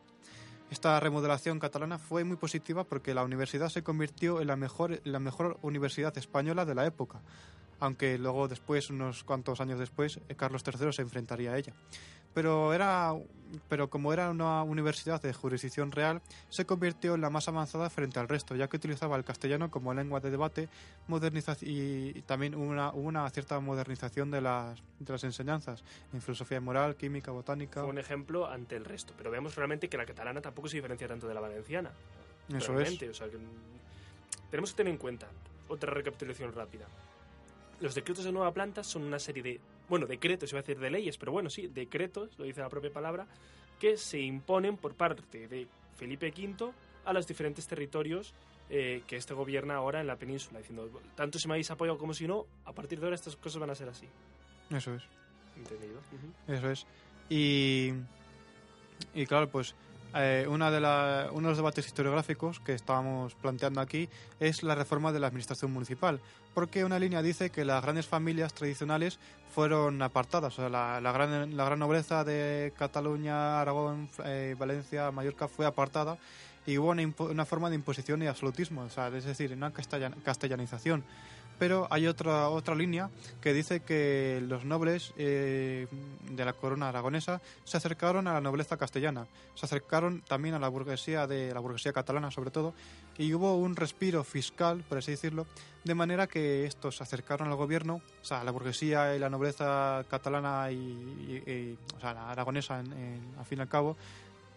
Esta 0.70 1.00
remodelación 1.00 1.58
catalana 1.58 1.98
fue 1.98 2.24
muy 2.24 2.36
positiva 2.36 2.84
porque 2.84 3.14
la 3.14 3.24
universidad 3.24 3.70
se 3.70 3.82
convirtió 3.82 4.40
en 4.42 4.48
la 4.48 4.56
mejor, 4.56 5.00
la 5.04 5.18
mejor 5.18 5.58
universidad 5.62 6.16
española 6.18 6.64
de 6.66 6.74
la 6.74 6.84
época, 6.84 7.20
aunque 7.80 8.18
luego 8.18 8.48
después, 8.48 8.90
unos 8.90 9.24
cuantos 9.24 9.60
años 9.60 9.78
después, 9.78 10.20
eh, 10.28 10.34
Carlos 10.34 10.62
III 10.66 10.92
se 10.92 11.02
enfrentaría 11.02 11.52
a 11.52 11.58
ella. 11.58 11.72
Pero, 12.34 12.72
era, 12.74 13.14
pero 13.68 13.88
como 13.88 14.12
era 14.12 14.30
una 14.30 14.62
universidad 14.62 15.20
de 15.20 15.32
jurisdicción 15.32 15.90
real, 15.90 16.20
se 16.50 16.66
convirtió 16.66 17.14
en 17.14 17.22
la 17.22 17.30
más 17.30 17.48
avanzada 17.48 17.90
frente 17.90 18.20
al 18.20 18.28
resto, 18.28 18.54
ya 18.54 18.68
que 18.68 18.76
utilizaba 18.76 19.16
el 19.16 19.24
castellano 19.24 19.70
como 19.70 19.94
lengua 19.94 20.20
de 20.20 20.30
debate 20.30 20.68
moderniza- 21.08 21.56
y, 21.62 22.22
también 22.22 22.54
hubo 22.54 22.64
una, 22.64 22.92
una 22.92 23.28
cierta 23.30 23.58
modernización 23.60 24.30
de 24.30 24.42
las, 24.42 24.80
de 24.98 25.12
las 25.12 25.24
enseñanzas 25.24 25.82
en 26.12 26.20
filosofía 26.20 26.60
moral, 26.60 26.96
química, 26.96 27.32
botánica. 27.32 27.80
Fue 27.80 27.90
un 27.90 27.98
ejemplo 27.98 28.46
ante 28.46 28.76
el 28.76 28.84
resto. 28.84 29.14
Pero 29.16 29.30
vemos 29.30 29.56
realmente 29.56 29.88
que 29.88 29.96
la 29.96 30.06
catalana 30.06 30.40
tampoco 30.40 30.68
se 30.68 30.76
diferencia 30.76 31.08
tanto 31.08 31.26
de 31.26 31.34
la 31.34 31.40
valenciana. 31.40 31.90
Eso 32.48 32.58
es. 32.58 32.66
realmente. 32.68 33.08
O 33.08 33.14
sea, 33.14 33.28
que, 33.28 33.38
tenemos 34.50 34.70
que 34.70 34.76
tener 34.76 34.92
en 34.92 34.98
cuenta, 34.98 35.28
otra 35.68 35.92
recapitulación 35.92 36.52
rápida. 36.52 36.86
Los 37.80 37.94
decretos 37.94 38.24
de 38.24 38.32
nueva 38.32 38.52
planta 38.52 38.82
son 38.82 39.02
una 39.02 39.18
serie 39.18 39.42
de, 39.42 39.60
bueno, 39.88 40.06
decretos, 40.06 40.50
iba 40.50 40.58
a 40.58 40.62
decir 40.62 40.78
de 40.78 40.90
leyes, 40.90 41.16
pero 41.16 41.32
bueno, 41.32 41.48
sí, 41.48 41.68
decretos, 41.68 42.36
lo 42.38 42.44
dice 42.44 42.60
la 42.60 42.68
propia 42.68 42.92
palabra, 42.92 43.26
que 43.78 43.96
se 43.96 44.18
imponen 44.18 44.76
por 44.76 44.94
parte 44.94 45.46
de 45.46 45.68
Felipe 45.96 46.32
V 46.36 46.72
a 47.04 47.12
los 47.12 47.26
diferentes 47.26 47.66
territorios 47.66 48.34
eh, 48.70 49.02
que 49.06 49.16
este 49.16 49.32
gobierna 49.32 49.76
ahora 49.76 50.00
en 50.00 50.06
la 50.06 50.16
península, 50.16 50.58
diciendo, 50.58 50.90
tanto 51.14 51.38
si 51.38 51.48
me 51.48 51.54
habéis 51.54 51.70
apoyado 51.70 51.98
como 51.98 52.12
si 52.12 52.26
no, 52.26 52.46
a 52.64 52.72
partir 52.72 52.98
de 52.98 53.06
ahora 53.06 53.14
estas 53.14 53.36
cosas 53.36 53.60
van 53.60 53.70
a 53.70 53.74
ser 53.74 53.88
así. 53.88 54.06
Eso 54.70 54.94
es. 54.94 55.02
¿Entendido? 55.56 56.00
Eso 56.46 56.70
es. 56.70 56.86
Y, 57.30 57.92
y 59.14 59.26
claro, 59.26 59.48
pues 59.48 59.74
eh, 60.14 60.46
una 60.48 60.70
de 60.70 60.80
la, 60.80 61.28
uno 61.32 61.42
de 61.48 61.50
los 61.52 61.58
debates 61.58 61.86
historiográficos 61.86 62.60
que 62.60 62.74
estábamos 62.74 63.34
planteando 63.34 63.80
aquí 63.80 64.08
es 64.40 64.62
la 64.62 64.74
reforma 64.74 65.12
de 65.12 65.20
la 65.20 65.26
administración 65.26 65.72
municipal, 65.72 66.20
porque 66.54 66.84
una 66.84 66.98
línea 66.98 67.22
dice 67.22 67.50
que 67.50 67.64
las 67.64 67.82
grandes 67.82 68.06
familias 68.06 68.54
tradicionales 68.54 69.18
fueron 69.54 70.00
apartadas, 70.02 70.52
o 70.58 70.62
sea, 70.62 70.68
la, 70.68 71.00
la 71.00 71.12
gran, 71.12 71.56
la 71.56 71.64
gran 71.64 71.78
nobleza 71.78 72.24
de 72.24 72.72
Cataluña, 72.78 73.60
Aragón, 73.60 74.08
eh, 74.24 74.54
Valencia, 74.58 75.10
Mallorca 75.10 75.48
fue 75.48 75.66
apartada 75.66 76.16
y 76.66 76.78
hubo 76.78 76.90
una, 76.90 77.02
una 77.18 77.44
forma 77.46 77.68
de 77.70 77.76
imposición 77.76 78.22
y 78.22 78.26
absolutismo, 78.26 78.82
o 78.82 78.90
sea, 78.90 79.08
es 79.08 79.24
decir, 79.24 79.52
una 79.52 79.72
castellan- 79.72 80.14
castellanización. 80.22 81.02
Pero 81.58 81.88
hay 81.90 82.06
otra, 82.06 82.48
otra 82.48 82.74
línea 82.74 83.10
que 83.40 83.52
dice 83.52 83.80
que 83.80 84.42
los 84.46 84.64
nobles 84.64 85.12
eh, 85.16 85.86
de 86.30 86.44
la 86.44 86.52
corona 86.52 86.88
aragonesa 86.88 87.40
se 87.64 87.76
acercaron 87.76 88.26
a 88.28 88.34
la 88.34 88.40
nobleza 88.40 88.76
castellana, 88.76 89.26
se 89.54 89.66
acercaron 89.66 90.22
también 90.22 90.54
a 90.54 90.58
la 90.58 90.68
burguesía 90.68 91.26
de 91.26 91.52
la 91.52 91.60
burguesía 91.60 91.92
catalana 91.92 92.30
sobre 92.30 92.50
todo, 92.50 92.74
y 93.16 93.34
hubo 93.34 93.56
un 93.56 93.74
respiro 93.74 94.22
fiscal, 94.22 94.84
por 94.88 94.98
así 94.98 95.10
decirlo, 95.10 95.46
de 95.84 95.94
manera 95.94 96.26
que 96.26 96.66
estos 96.66 96.96
se 96.96 97.02
acercaron 97.02 97.48
al 97.48 97.56
gobierno, 97.56 98.00
o 98.22 98.24
sea, 98.24 98.44
la 98.44 98.50
burguesía 98.50 99.16
y 99.16 99.18
la 99.18 99.30
nobleza 99.30 100.04
catalana 100.08 100.70
y, 100.70 101.76
o 101.96 102.00
sea, 102.00 102.30
aragonesa, 102.30 102.80
en, 102.80 103.34
al 103.38 103.44
fin 103.44 103.58
y 103.58 103.62
al 103.62 103.68
cabo, 103.68 103.96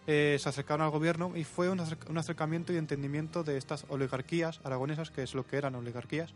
eh, 0.06 0.36
se 0.40 0.48
acercaron 0.48 0.84
al 0.84 0.90
gobierno 0.90 1.32
y 1.36 1.44
fue 1.44 1.68
un 1.68 2.18
acercamiento 2.18 2.72
y 2.72 2.76
entendimiento 2.76 3.44
de 3.44 3.56
estas 3.56 3.86
oligarquías 3.88 4.60
aragonesas, 4.64 5.10
que 5.10 5.22
es 5.22 5.34
lo 5.34 5.46
que 5.46 5.56
eran 5.56 5.74
oligarquías, 5.74 6.32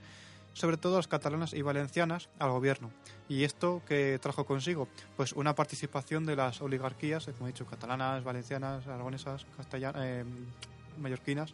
sobre 0.56 0.78
todo 0.78 0.96
las 0.96 1.06
catalanas 1.06 1.52
y 1.52 1.60
valencianas, 1.60 2.30
al 2.38 2.50
gobierno. 2.50 2.90
¿Y 3.28 3.44
esto 3.44 3.82
que 3.86 4.18
trajo 4.22 4.46
consigo? 4.46 4.88
Pues 5.14 5.34
una 5.34 5.54
participación 5.54 6.24
de 6.24 6.34
las 6.34 6.62
oligarquías, 6.62 7.28
eh, 7.28 7.32
como 7.32 7.46
he 7.46 7.52
dicho, 7.52 7.66
catalanas, 7.66 8.24
valencianas, 8.24 8.86
aragonesas, 8.86 9.44
castellanas, 9.54 10.02
eh, 10.02 10.24
mallorquinas, 10.98 11.52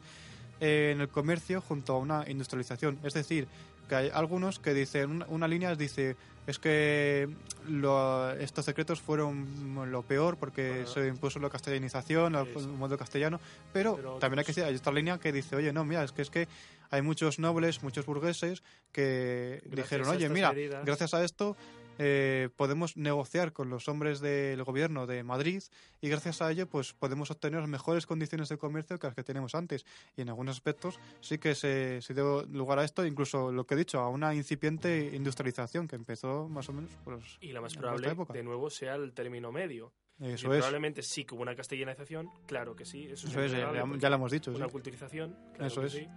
eh, 0.61 0.93
en 0.95 1.01
el 1.01 1.09
comercio 1.09 1.61
junto 1.61 1.95
a 1.95 1.99
una 1.99 2.31
industrialización. 2.31 3.01
Es 3.03 3.15
decir, 3.15 3.49
que 3.89 3.95
hay 3.95 4.11
algunos 4.13 4.59
que 4.59 4.75
dicen, 4.75 5.11
una, 5.11 5.27
una 5.29 5.49
línea 5.49 5.75
dice, 5.75 6.17
es 6.47 6.59
que 6.59 7.29
lo- 7.69 8.31
estos 8.33 8.65
secretos 8.65 9.01
fueron 9.01 9.47
lo 9.91 10.03
peor 10.03 10.37
porque 10.37 10.85
se 10.87 11.07
impuso 11.07 11.39
la 11.39 11.51
castellanización, 11.51 12.35
el, 12.35 12.47
modelo 12.79 12.99
castellano, 12.99 13.41
pero, 13.73 13.97
Pero 13.97 14.19
también 14.19 14.41
hay 14.41 14.45
que 14.45 14.53
hay 14.63 14.75
otra 14.75 14.93
línea 14.93 15.19
que 15.19 15.33
dice, 15.33 15.57
oye, 15.57 15.73
no, 15.73 15.85
mira, 15.85 16.03
es 16.05 16.13
que 16.13 16.23
es 16.23 16.31
que 16.31 16.49
hay 16.91 17.01
muchos 17.03 17.39
nobles, 17.39 17.83
muchos 17.83 18.05
burgueses 18.05 18.63
que 18.93 19.63
Gracias 19.67 19.77
dijeron, 19.91 20.09
oye, 20.09 20.29
mira, 20.29 20.53
gracias 20.85 21.15
a 21.15 21.25
esto 21.25 21.57
eh, 22.05 22.49
podemos 22.57 22.97
negociar 22.97 23.53
con 23.53 23.71
los 23.71 23.87
hombres 23.87 24.19
del 24.21 24.65
gobierno 24.65 25.07
de 25.07 25.23
Madrid 25.23 25.63
y 26.01 26.09
gracias 26.09 26.43
a 26.43 26.51
ello 26.51 26.67
pues 26.69 26.93
podemos 26.95 27.31
obtener 27.31 27.65
mejores 27.69 28.07
condiciones 28.07 28.49
de 28.49 28.59
comercio 28.59 28.99
que 28.99 29.07
las 29.07 29.15
que 29.15 29.23
teníamos 29.23 29.55
antes 29.55 29.87
y 30.17 30.23
en 30.23 30.29
algunos 30.29 30.57
aspectos 30.57 30.99
sí 31.21 31.39
que 31.39 31.55
se, 31.55 32.03
se 32.03 32.13
dio 32.15 32.43
lugar 32.47 32.81
a 32.81 32.85
esto 32.85 33.07
incluso 33.07 33.53
lo 33.53 33.67
que 33.67 33.75
he 33.75 33.79
dicho 33.79 34.01
a 34.01 34.09
una 34.09 34.35
incipiente 34.35 35.13
industrialización 35.15 35.87
que 35.87 35.95
empezó 35.95 36.49
más 36.49 36.69
o 36.69 36.73
menos 36.73 36.91
pues, 37.05 37.39
Y 37.41 37.53
la 37.53 37.61
más 37.61 37.75
probable, 37.77 38.11
época. 38.11 38.33
de 38.33 38.43
nuevo, 38.43 38.69
sea 38.69 38.97
el 38.97 39.13
término 39.13 39.53
medio. 39.53 39.93
Eso 40.19 40.53
es 40.53 40.59
probablemente 40.59 41.03
sí 41.03 41.25
que 41.25 41.35
hubo 41.35 41.43
una 41.43 41.55
castellanización, 41.57 42.31
claro 42.47 42.75
que 42.77 42.85
sí, 42.85 43.05
eso, 43.05 43.27
eso 43.29 43.41
es, 43.43 43.53
porque 43.53 43.99
ya 43.99 44.09
lo 44.11 44.17
hemos 44.17 44.31
dicho 44.31 44.51
una 44.53 44.67
sí. 44.67 44.73
culturización, 44.73 45.37
claro 45.55 45.67
Eso 45.67 45.81
que 45.81 45.87
es. 45.87 45.93
sí. 45.93 46.09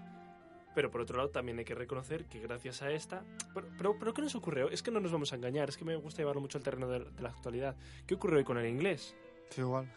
Pero 0.75 0.91
por 0.91 1.01
otro 1.01 1.15
lado 1.17 1.29
también 1.29 1.57
hay 1.57 1.65
que 1.65 1.73
reconocer 1.73 2.25
que 2.25 2.39
gracias 2.41 2.81
a 2.81 2.91
esta... 2.91 3.23
Pero, 3.53 3.67
pero, 3.77 3.95
pero 3.97 4.13
¿qué 4.13 4.21
nos 4.21 4.35
ocurrió? 4.35 4.69
Es 4.69 4.83
que 4.83 4.91
no 4.91 4.99
nos 4.99 5.11
vamos 5.11 5.31
a 5.31 5.37
engañar, 5.37 5.69
es 5.69 5.77
que 5.77 5.85
me 5.85 5.95
gusta 5.95 6.21
llevarlo 6.21 6.41
mucho 6.41 6.57
al 6.57 6.63
terreno 6.65 6.87
de, 6.89 6.99
de 6.99 7.21
la 7.23 7.29
actualidad. 7.29 7.75
¿Qué 8.05 8.15
ocurrió 8.15 8.37
hoy 8.39 8.43
con 8.43 8.57
el 8.57 8.67
inglés? 8.67 9.15
Sí, 9.49 9.61
igual 9.61 9.89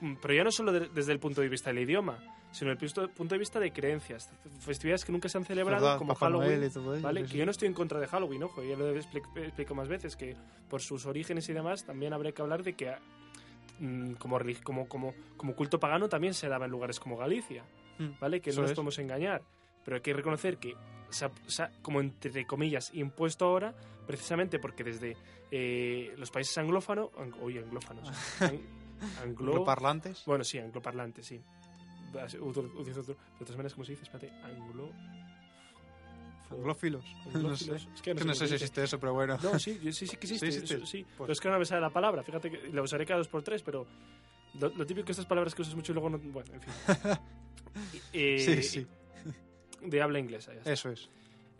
Mm, 0.00 0.16
Pero 0.20 0.34
ya 0.34 0.42
no 0.42 0.50
solo 0.50 0.72
de- 0.72 0.88
desde 0.88 1.12
el 1.12 1.20
punto 1.20 1.40
de 1.42 1.48
vista 1.48 1.70
del 1.70 1.78
idioma, 1.78 2.18
sino 2.50 2.74
desde 2.74 3.02
el 3.02 3.10
punto- 3.10 3.34
de 3.34 3.38
vista 3.38 3.60
de 3.60 3.72
creencias. 3.72 4.28
Festividades 4.58 5.04
que 5.04 5.12
nunca 5.12 5.28
se 5.28 5.38
han 5.38 5.44
celebrado, 5.44 5.80
¿Verdad? 5.84 5.98
como 5.98 6.14
Papá 6.14 6.26
Halloween. 6.26 6.60
Ello, 6.64 7.00
¿Vale? 7.00 7.22
Que 7.24 7.38
yo 7.38 7.44
no 7.44 7.52
estoy 7.52 7.68
en 7.68 7.74
contra 7.74 8.00
de 8.00 8.08
Halloween, 8.08 8.42
ojo, 8.42 8.64
ya 8.64 8.76
lo 8.76 8.88
he 8.88 8.98
expli- 9.00 9.22
explicado 9.44 9.76
más 9.76 9.86
veces, 9.86 10.16
que 10.16 10.34
por 10.68 10.80
sus 10.82 11.06
orígenes 11.06 11.48
y 11.48 11.52
demás 11.52 11.84
también 11.86 12.12
habría 12.12 12.32
que 12.32 12.42
hablar 12.42 12.64
de 12.64 12.72
que 12.74 12.92
mm, 13.78 14.14
como, 14.14 14.38
como, 14.64 14.88
como, 14.88 15.14
como 15.36 15.54
culto 15.54 15.78
pagano 15.78 16.08
también 16.08 16.34
se 16.34 16.48
daba 16.48 16.64
en 16.64 16.72
lugares 16.72 16.98
como 16.98 17.16
Galicia, 17.16 17.62
Mm, 17.62 17.81
¿vale? 18.20 18.40
Que 18.40 18.52
no 18.52 18.62
nos 18.62 18.70
es. 18.70 18.74
podemos 18.76 18.98
engañar. 18.98 19.42
Pero 19.84 19.96
hay 19.96 20.00
que 20.02 20.12
reconocer 20.12 20.58
que 20.58 20.74
se 21.10 21.24
ha, 21.26 21.30
se 21.46 21.62
ha, 21.64 21.70
como 21.82 22.00
entre 22.00 22.46
comillas, 22.46 22.90
impuesto 22.94 23.44
ahora, 23.46 23.74
precisamente 24.06 24.58
porque 24.58 24.84
desde 24.84 25.16
eh, 25.50 26.14
los 26.16 26.30
países 26.30 26.56
anglófanos, 26.58 27.10
ang- 27.14 27.36
oye, 27.42 27.58
anglófanos, 27.60 28.08
ang- 28.40 28.60
anglo, 29.22 29.64
parlantes 29.64 30.22
bueno, 30.26 30.44
sí, 30.44 30.58
angloparlantes, 30.58 31.26
sí. 31.26 31.40
Otro- 32.40 32.62
De 32.62 32.94
todas 33.40 33.56
maneras, 33.56 33.74
¿cómo 33.74 33.84
se 33.84 33.92
dice? 33.92 34.04
Espérate, 34.04 34.30
anglo... 34.44 34.90
anglófilos 36.50 37.04
no 37.26 37.32
sé 37.32 37.36
anglófilos. 37.70 37.88
Es 37.94 38.02
que 38.02 38.10
Es 38.12 38.18
que 38.18 38.24
no 38.24 38.34
sé 38.34 38.46
si 38.48 38.54
existe 38.54 38.84
eso 38.84 39.00
pero 39.00 39.14
bueno 39.14 39.38
No, 39.42 39.58
sí, 39.58 39.80
yo- 39.82 39.92
sí, 39.92 40.06
sí 40.06 40.16
que 40.16 40.26
existe. 40.26 40.46
Sí 40.52 40.58
existe. 40.58 40.74
eso 40.76 40.86
sí. 40.86 41.04
Pues- 41.04 41.16
Pero 41.26 41.32
es 41.32 41.40
que 41.40 41.48
no 41.50 41.58
me 41.58 41.64
sale 41.64 41.80
la 41.80 41.90
palabra. 41.90 42.22
Fíjate 42.22 42.50
que 42.50 42.68
la 42.72 42.82
usaré 42.82 43.06
cada 43.06 43.18
dos 43.18 43.28
por 43.28 43.42
tres, 43.42 43.62
pero 43.62 43.86
lo, 44.60 44.68
lo 44.68 44.86
típico 44.86 45.06
de 45.06 45.12
estas 45.12 45.26
palabras 45.26 45.54
que 45.54 45.62
usas 45.62 45.74
mucho 45.74 45.92
y 45.92 45.94
luego 45.94 46.10
no. 46.10 46.18
Bueno, 46.18 46.52
en 46.54 46.60
fin. 46.60 46.72
Eh, 48.12 48.38
sí 48.38 48.62
sí 48.62 48.86
De 49.86 50.02
habla 50.02 50.18
inglesa, 50.18 50.52
ya 50.54 50.70
eso 50.72 50.90
es 50.90 51.08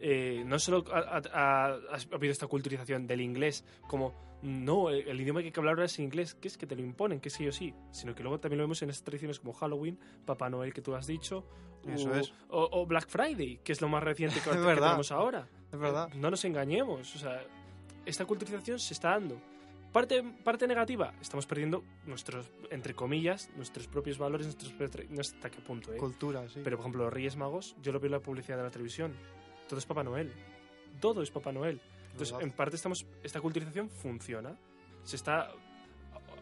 eh, 0.05 0.43
no 0.45 0.59
solo 0.59 0.85
ha, 0.93 0.99
ha- 0.99 1.23
ha- 1.33 1.67
ha 1.91 2.15
habido 2.15 2.33
esta 2.33 2.47
culturización 2.49 3.07
del 3.07 3.21
inglés 3.21 3.65
como 3.87 4.13
no, 4.43 4.91
el, 4.91 5.07
el 5.09 5.21
idioma 5.21 5.39
que 5.41 5.47
hay 5.47 5.53
que 5.53 5.61
hablar 5.61 5.75
ahora 5.75 5.85
es 5.85 6.01
inglés, 6.01 6.35
que 6.35 6.49
es 6.49 6.59
que 6.59 6.67
te 6.67 6.75
lo 6.75 6.83
imponen, 6.83 7.21
que 7.21 7.31
sí 7.31 7.47
o 7.47 7.53
sí, 7.53 7.73
sino 7.93 8.13
que 8.13 8.25
luego 8.25 8.41
también 8.41 8.59
lo 8.59 8.65
vemos 8.65 8.83
en 8.83 8.91
estas 8.91 9.05
tradiciones 9.05 9.39
como 9.39 9.53
Halloween, 9.53 9.97
Papá 10.27 10.51
Noel 10.51 10.75
que 10.75 10.83
tú 10.83 10.97
has 10.97 11.07
dicho, 11.07 11.47
Eso 11.87 12.11
o, 12.11 12.15
es. 12.17 12.33
o- 12.49 12.69
o 12.73 12.85
Black 12.87 13.07
Friday, 13.09 13.61
que 13.63 13.71
es 13.71 13.81
lo 13.81 13.89
más 13.89 14.03
reciente 14.03 14.41
que, 14.41 14.51
Es 14.51 14.57
que 14.57 14.63
tenemos 14.75 15.13
ahora. 15.13 15.47
Es 15.73 15.79
verdad. 15.79 16.09
No 16.15 16.29
nos 16.31 16.45
engañemos, 16.45 17.15
o 17.15 17.19
sea, 17.21 17.41
esta 18.05 18.25
culturización 18.25 18.81
se 18.81 18.95
está 18.95 19.11
dando. 19.11 19.41
Parte, 19.93 20.23
parte 20.43 20.67
negativa, 20.67 21.13
estamos 21.21 21.45
perdiendo 21.47 21.85
nuestros, 22.07 22.51
entre 22.71 22.95
comillas, 22.95 23.51
nuestros 23.57 23.87
propios 23.89 24.17
valores, 24.17 24.47
nuestros, 24.47 24.73
no 25.11 25.23
sé 25.23 25.35
hasta 25.37 25.51
qué 25.51 25.61
punto, 25.61 25.93
¿eh? 25.93 25.99
Cultura, 25.99 26.49
sí. 26.49 26.61
Pero, 26.65 26.79
por 26.79 26.85
ejemplo, 26.85 27.05
los 27.05 27.13
Reyes 27.13 27.37
Magos, 27.37 27.77
yo 27.83 27.93
lo 27.93 28.01
veo 28.01 28.07
en 28.07 28.13
la 28.13 28.21
publicidad 28.21 28.57
de 28.57 28.63
la 28.63 28.71
televisión. 28.71 29.13
Todo 29.69 29.79
es 29.79 29.85
Papá 29.85 30.03
Noel. 30.03 30.33
Todo 31.01 31.21
es 31.23 31.31
Papá 31.31 31.53
Noel. 31.53 31.79
Entonces, 32.11 32.33
Verdad. 32.33 32.47
en 32.49 32.53
parte, 32.57 32.77
estamos, 32.77 33.05
esta 33.23 33.41
culturización 33.43 33.91
funciona. 33.91 34.57
Se 35.05 35.17
está 35.17 35.51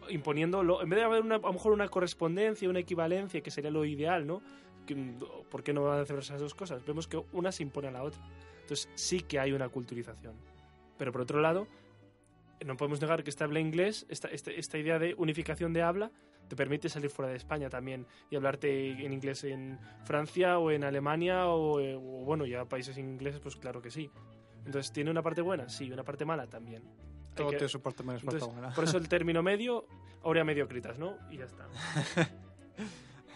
imponiendo, 0.09 0.63
lo- 0.63 0.81
en 0.81 0.89
vez 0.89 0.99
de 0.99 1.05
haber 1.05 1.21
una, 1.21 1.35
a 1.35 1.39
lo 1.39 1.53
mejor 1.53 1.73
una 1.73 1.89
correspondencia, 1.89 2.69
una 2.69 2.79
equivalencia, 2.79 3.41
que 3.41 3.51
sería 3.51 3.69
lo 3.71 3.83
ideal, 3.83 4.25
¿no? 4.25 4.41
¿Por 5.49 5.61
qué 5.63 5.73
no 5.73 5.83
van 5.83 5.99
a 5.99 6.01
hacer 6.03 6.17
esas 6.19 6.39
dos 6.39 6.55
cosas? 6.55 6.85
Vemos 6.85 7.07
que 7.07 7.21
una 7.33 7.51
se 7.51 7.63
impone 7.63 7.89
a 7.89 7.91
la 7.91 8.03
otra. 8.03 8.21
Entonces, 8.61 8.89
sí 8.95 9.19
que 9.21 9.39
hay 9.39 9.51
una 9.51 9.67
culturización. 9.69 10.35
Pero, 10.97 11.11
por 11.11 11.21
otro 11.21 11.39
lado, 11.41 11.67
no 12.65 12.77
podemos 12.77 13.01
negar 13.01 13.23
que 13.23 13.29
este 13.29 13.43
habla 13.43 13.59
inglés, 13.59 14.05
esta, 14.09 14.27
este- 14.29 14.59
esta 14.59 14.77
idea 14.77 14.99
de 14.99 15.13
unificación 15.17 15.73
de 15.73 15.81
habla, 15.81 16.11
te 16.47 16.55
permite 16.55 16.89
salir 16.89 17.09
fuera 17.09 17.31
de 17.31 17.37
España 17.37 17.69
también 17.69 18.05
y 18.29 18.35
hablarte 18.35 18.89
en 19.05 19.13
inglés 19.13 19.43
en 19.45 19.79
Francia 20.03 20.59
o 20.59 20.69
en 20.71 20.83
Alemania 20.83 21.47
o, 21.47 21.79
eh, 21.79 21.95
o, 21.95 21.99
bueno, 22.25 22.45
ya 22.45 22.65
países 22.65 22.97
ingleses, 22.97 23.39
pues 23.39 23.55
claro 23.55 23.81
que 23.81 23.89
sí. 23.91 24.09
Entonces, 24.65 24.91
¿tiene 24.91 25.09
una 25.11 25.21
parte 25.23 25.41
buena? 25.41 25.69
Sí, 25.69 25.91
una 25.91 26.03
parte 26.03 26.25
mala 26.25 26.47
también. 26.47 26.83
Todo 27.35 27.49
que- 27.51 27.55
tiene 27.57 27.69
su 27.69 27.81
parte 27.81 28.03
menos 28.03 28.21
entonces, 28.23 28.41
parte 28.47 28.59
buena. 28.61 28.75
por 28.75 28.83
eso 28.83 28.97
el 28.97 29.07
término 29.09 29.41
medio, 29.41 29.85
aurea 30.23 30.43
mediocritas, 30.43 30.99
¿no? 30.99 31.17
Y 31.29 31.37
ya 31.37 31.45
está. 31.45 31.67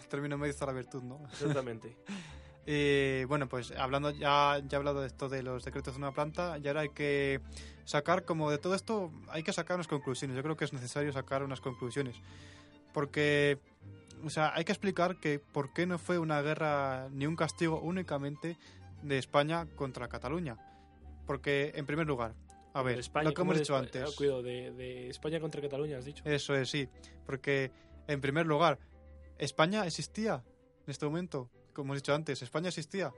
El 0.00 0.08
término 0.08 0.38
medio 0.38 0.52
está 0.52 0.66
la 0.66 0.72
virtud, 0.72 1.02
¿no? 1.02 1.20
Exactamente. 1.32 1.96
Y 2.66 3.24
bueno, 3.24 3.48
pues 3.48 3.70
hablando 3.70 4.10
ya, 4.10 4.60
ya 4.66 4.68
he 4.72 4.76
hablado 4.76 5.00
de 5.00 5.06
esto 5.06 5.28
de 5.28 5.42
los 5.44 5.64
decretos 5.64 5.94
de 5.94 5.98
una 5.98 6.12
planta 6.12 6.58
y 6.58 6.66
ahora 6.66 6.80
hay 6.80 6.88
que 6.88 7.40
sacar 7.84 8.24
como 8.24 8.50
de 8.50 8.58
todo 8.58 8.74
esto, 8.74 9.12
hay 9.28 9.44
que 9.44 9.52
sacar 9.52 9.76
unas 9.76 9.86
conclusiones. 9.86 10.36
Yo 10.36 10.42
creo 10.42 10.56
que 10.56 10.64
es 10.64 10.72
necesario 10.72 11.12
sacar 11.12 11.44
unas 11.44 11.60
conclusiones. 11.60 12.16
Porque, 12.92 13.58
o 14.24 14.30
sea, 14.30 14.52
hay 14.54 14.64
que 14.64 14.72
explicar 14.72 15.20
que 15.20 15.38
por 15.38 15.72
qué 15.72 15.86
no 15.86 15.98
fue 15.98 16.18
una 16.18 16.42
guerra 16.42 17.08
ni 17.12 17.26
un 17.26 17.36
castigo 17.36 17.80
únicamente 17.80 18.58
de 19.02 19.18
España 19.18 19.66
contra 19.76 20.08
Cataluña. 20.08 20.56
Porque, 21.24 21.72
en 21.76 21.86
primer 21.86 22.06
lugar, 22.06 22.34
a 22.72 22.82
ver, 22.82 22.98
España, 22.98 23.24
lo 23.24 23.30
que 23.30 23.36
¿cómo 23.36 23.52
hemos 23.52 23.60
dicho 23.60 23.76
antes. 23.76 24.02
ah, 24.02 24.12
cuidado, 24.16 24.42
de, 24.42 24.72
de 24.72 25.08
España 25.08 25.38
contra 25.40 25.60
Cataluña, 25.62 25.98
has 25.98 26.04
dicho. 26.04 26.24
Eso 26.26 26.54
es, 26.56 26.68
sí. 26.68 26.88
Porque, 27.24 27.70
en 28.08 28.20
primer 28.20 28.46
lugar, 28.46 28.78
España 29.38 29.86
existía 29.86 30.42
en 30.84 30.90
este 30.90 31.06
momento. 31.06 31.48
Como 31.76 31.92
he 31.92 31.96
dicho 31.98 32.14
antes, 32.14 32.40
España 32.40 32.68
existía. 32.68 33.12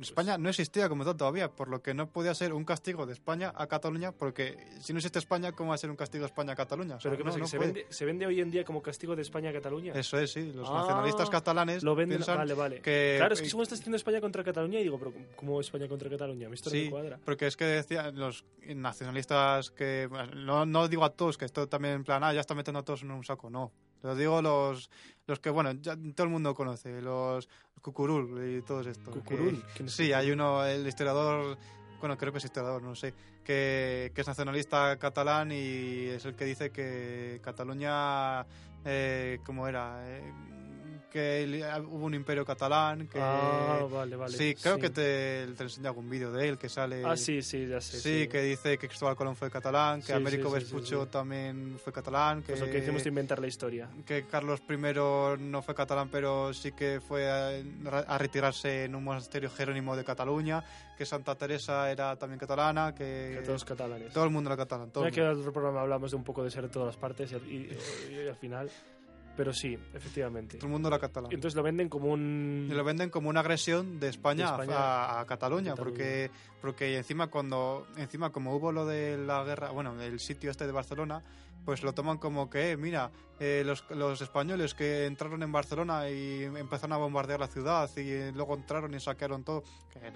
España 0.00 0.38
no 0.38 0.48
existía 0.48 0.88
como 0.88 1.04
tal 1.04 1.16
todavía, 1.16 1.50
por 1.50 1.68
lo 1.68 1.82
que 1.82 1.92
no 1.94 2.08
podía 2.10 2.32
ser 2.32 2.54
un 2.54 2.64
castigo 2.64 3.04
de 3.06 3.12
España 3.12 3.52
a 3.56 3.66
Cataluña, 3.66 4.12
porque 4.12 4.56
si 4.80 4.92
no 4.94 5.00
existe 5.00 5.18
España, 5.18 5.50
¿cómo 5.52 5.70
va 5.70 5.74
a 5.74 5.78
ser 5.78 5.90
un 5.90 5.96
castigo 5.96 6.22
de 6.22 6.28
España 6.28 6.52
a 6.52 6.56
Cataluña? 6.56 6.94
O 6.96 7.00
sea, 7.00 7.10
Pero 7.10 7.18
¿qué 7.18 7.24
no- 7.24 7.30
pasa? 7.30 7.40
no 7.40 7.46
se 7.48 7.58
vende, 7.58 7.86
se 7.90 8.04
vende 8.06 8.24
hoy 8.24 8.40
en 8.40 8.50
día 8.52 8.64
como 8.64 8.80
castigo 8.82 9.16
de 9.16 9.22
España 9.22 9.50
a 9.50 9.52
Cataluña. 9.52 9.92
Eso 9.94 10.16
es, 10.18 10.32
sí. 10.32 10.52
Los 10.54 10.68
Ah, 10.70 10.74
nacionalistas 10.78 11.28
catalanes 11.28 11.82
Lo 11.82 11.94
venden, 11.96 12.18
piensan 12.18 12.38
vale, 12.38 12.54
vale. 12.54 12.80
que... 12.80 13.16
claro, 13.18 13.34
es 13.34 13.42
que 13.42 13.48
según 13.50 13.64
estás 13.64 13.80
diciendo 13.80 13.96
España 13.96 14.20
contra 14.20 14.44
Cataluña 14.44 14.78
y 14.78 14.84
digo, 14.84 14.96
pero 14.98 15.12
¿cómo 15.36 15.60
España 15.60 15.88
contra 15.88 16.08
Cataluña? 16.08 16.48
Historia 16.54 16.78
Sí, 16.80 16.84
me 16.86 16.90
cuadra. 16.92 17.18
porque 17.24 17.48
es 17.48 17.56
que 17.56 17.64
decían 17.64 18.16
los 18.16 18.44
nacionalistas 18.64 19.70
que... 19.72 20.08
No, 20.36 20.66
no 20.66 20.86
digo 20.88 21.04
a 21.04 21.10
todos, 21.10 21.36
que 21.36 21.44
esto 21.46 21.68
también 21.68 21.94
en 21.94 22.04
plan, 22.04 22.22
ah, 22.24 22.32
ya 22.32 22.40
está 22.40 22.54
metiendo 22.54 22.78
a 22.78 22.84
todos 22.84 23.02
en 23.02 23.10
un 23.10 23.24
saco, 23.24 23.50
no. 23.50 23.72
Lo 24.02 24.14
digo 24.14 24.40
los, 24.42 24.90
los 25.26 25.40
que, 25.40 25.50
bueno, 25.50 25.72
ya 25.72 25.96
todo 26.14 26.24
el 26.24 26.32
mundo 26.32 26.54
conoce, 26.54 27.00
los 27.00 27.48
Cucurul 27.80 28.58
y 28.58 28.62
todos 28.62 28.86
estos. 28.86 29.14
Cucurul, 29.14 29.62
¿quién 29.74 29.88
es 29.88 29.94
Sí, 29.94 30.12
hay 30.12 30.30
uno, 30.30 30.64
el 30.64 30.86
historiador, 30.86 31.56
bueno, 31.98 32.16
creo 32.18 32.32
que 32.32 32.38
es 32.38 32.44
historiador, 32.44 32.82
no 32.82 32.94
sé, 32.94 33.14
que, 33.44 34.12
que 34.14 34.20
es 34.20 34.26
nacionalista 34.26 34.98
catalán 34.98 35.52
y 35.52 36.06
es 36.08 36.24
el 36.24 36.34
que 36.34 36.44
dice 36.44 36.70
que 36.70 37.40
Cataluña, 37.42 38.46
eh, 38.84 39.38
¿cómo 39.44 39.66
era? 39.66 40.02
Eh, 40.06 40.32
que 41.10 41.42
el- 41.42 41.62
hubo 41.86 42.06
un 42.06 42.14
imperio 42.14 42.44
catalán, 42.44 43.06
que... 43.08 43.18
Ah, 43.20 43.84
vale, 43.90 44.16
vale. 44.16 44.36
sí, 44.36 44.54
creo 44.54 44.78
que 44.78 44.90
te, 44.90 45.46
te 45.56 45.62
enseñé 45.64 45.88
algún 45.88 46.08
vídeo 46.08 46.30
de 46.32 46.48
él 46.48 46.56
que 46.58 46.68
sale... 46.68 47.02
Ah, 47.04 47.16
sí, 47.16 47.42
sí, 47.42 47.66
ya 47.66 47.80
sé. 47.80 48.00
Sí, 48.00 48.28
que 48.28 48.40
dice 48.42 48.78
que 48.78 48.86
Cristóbal 48.88 49.16
Colón 49.16 49.36
fue 49.36 49.50
catalán, 49.50 50.00
que 50.00 50.06
Sí, 50.06 50.12
Américo 50.12 50.48
sí, 50.58 50.64
sí, 50.66 50.76
sí, 50.80 50.86
sí. 50.86 50.96
también 51.10 51.76
fue 51.82 51.92
catalán, 51.92 52.40
que, 52.42 52.52
Pues 52.52 52.60
lo 52.60 52.70
que 52.70 52.78
hicimos 52.78 53.02
de 53.02 53.08
inventar 53.08 53.40
la 53.40 53.46
historia. 53.48 53.88
que 54.06 54.24
Carlos 54.26 54.62
I 54.68 54.76
no 55.42 55.62
fue 55.62 55.74
catalán, 55.74 56.08
pero 56.10 56.54
sí 56.54 56.72
que 56.72 57.00
fue 57.00 57.28
a, 57.28 57.50
a 58.06 58.18
retirarse 58.18 58.84
en 58.84 58.94
un 58.94 59.04
monasterio 59.04 59.50
jerónimo 59.50 59.96
de 59.96 60.04
Cataluña, 60.04 60.62
que 60.96 61.04
Santa 61.06 61.34
Teresa 61.34 61.90
era 61.90 62.14
también 62.16 62.38
catalana, 62.38 62.94
que, 62.94 63.36
Que 63.38 63.42
todos 63.44 63.64
catalanes. 63.64 64.12
todo 64.12 64.24
el 64.24 64.30
mundo 64.30 64.50
era 64.50 64.56
catalán. 64.56 64.90
Todo 64.90 65.04
Ya 65.04 65.10
que 65.10 65.20
en 65.20 65.26
otro 65.28 65.52
programa 65.52 65.80
hablamos 65.80 66.10
de 66.10 66.16
un 66.16 66.24
poco 66.24 66.44
de 66.44 66.50
ser 66.50 66.62
de 66.64 66.68
todas 66.68 66.86
las 66.86 66.96
partes 66.96 67.32
y, 67.32 67.34
y- 67.54 68.14
y 68.24 68.28
al 68.28 68.36
final. 68.36 68.70
Pero 69.40 69.54
sí, 69.54 69.78
efectivamente. 69.94 70.58
Todo 70.58 70.66
el 70.66 70.72
mundo 70.72 70.88
era 70.88 70.98
catalán. 70.98 71.32
Entonces 71.32 71.56
lo 71.56 71.62
venden 71.62 71.88
como 71.88 72.12
un. 72.12 72.68
Y 72.70 72.74
lo 72.74 72.84
venden 72.84 73.08
como 73.08 73.30
una 73.30 73.40
agresión 73.40 73.98
de 73.98 74.08
España, 74.10 74.44
De 74.44 74.50
España 74.64 74.76
a, 74.76 75.20
a 75.20 75.24
Cataluña, 75.24 75.70
Cataluña. 75.70 75.76
porque 75.96 76.30
porque 76.60 76.98
encima 76.98 77.28
cuando 77.28 77.86
encima 77.96 78.32
como 78.32 78.54
hubo 78.54 78.70
lo 78.70 78.84
de 78.84 79.16
la 79.16 79.42
guerra, 79.44 79.70
bueno, 79.70 79.98
el 79.98 80.20
sitio 80.20 80.50
este 80.50 80.66
de 80.66 80.72
Barcelona, 80.72 81.22
pues 81.64 81.82
lo 81.82 81.92
toman 81.92 82.18
como 82.18 82.48
que, 82.50 82.72
eh, 82.72 82.76
mira, 82.76 83.10
eh, 83.38 83.62
los, 83.64 83.84
los 83.90 84.20
españoles 84.20 84.74
que 84.74 85.06
entraron 85.06 85.42
en 85.42 85.50
Barcelona 85.50 86.10
y 86.10 86.42
empezaron 86.44 86.92
a 86.92 86.96
bombardear 86.98 87.40
la 87.40 87.46
ciudad 87.48 87.88
y 87.96 88.32
luego 88.32 88.54
entraron 88.54 88.92
y 88.94 89.00
saquearon 89.00 89.44
todo. 89.44 89.62
Que 89.90 90.12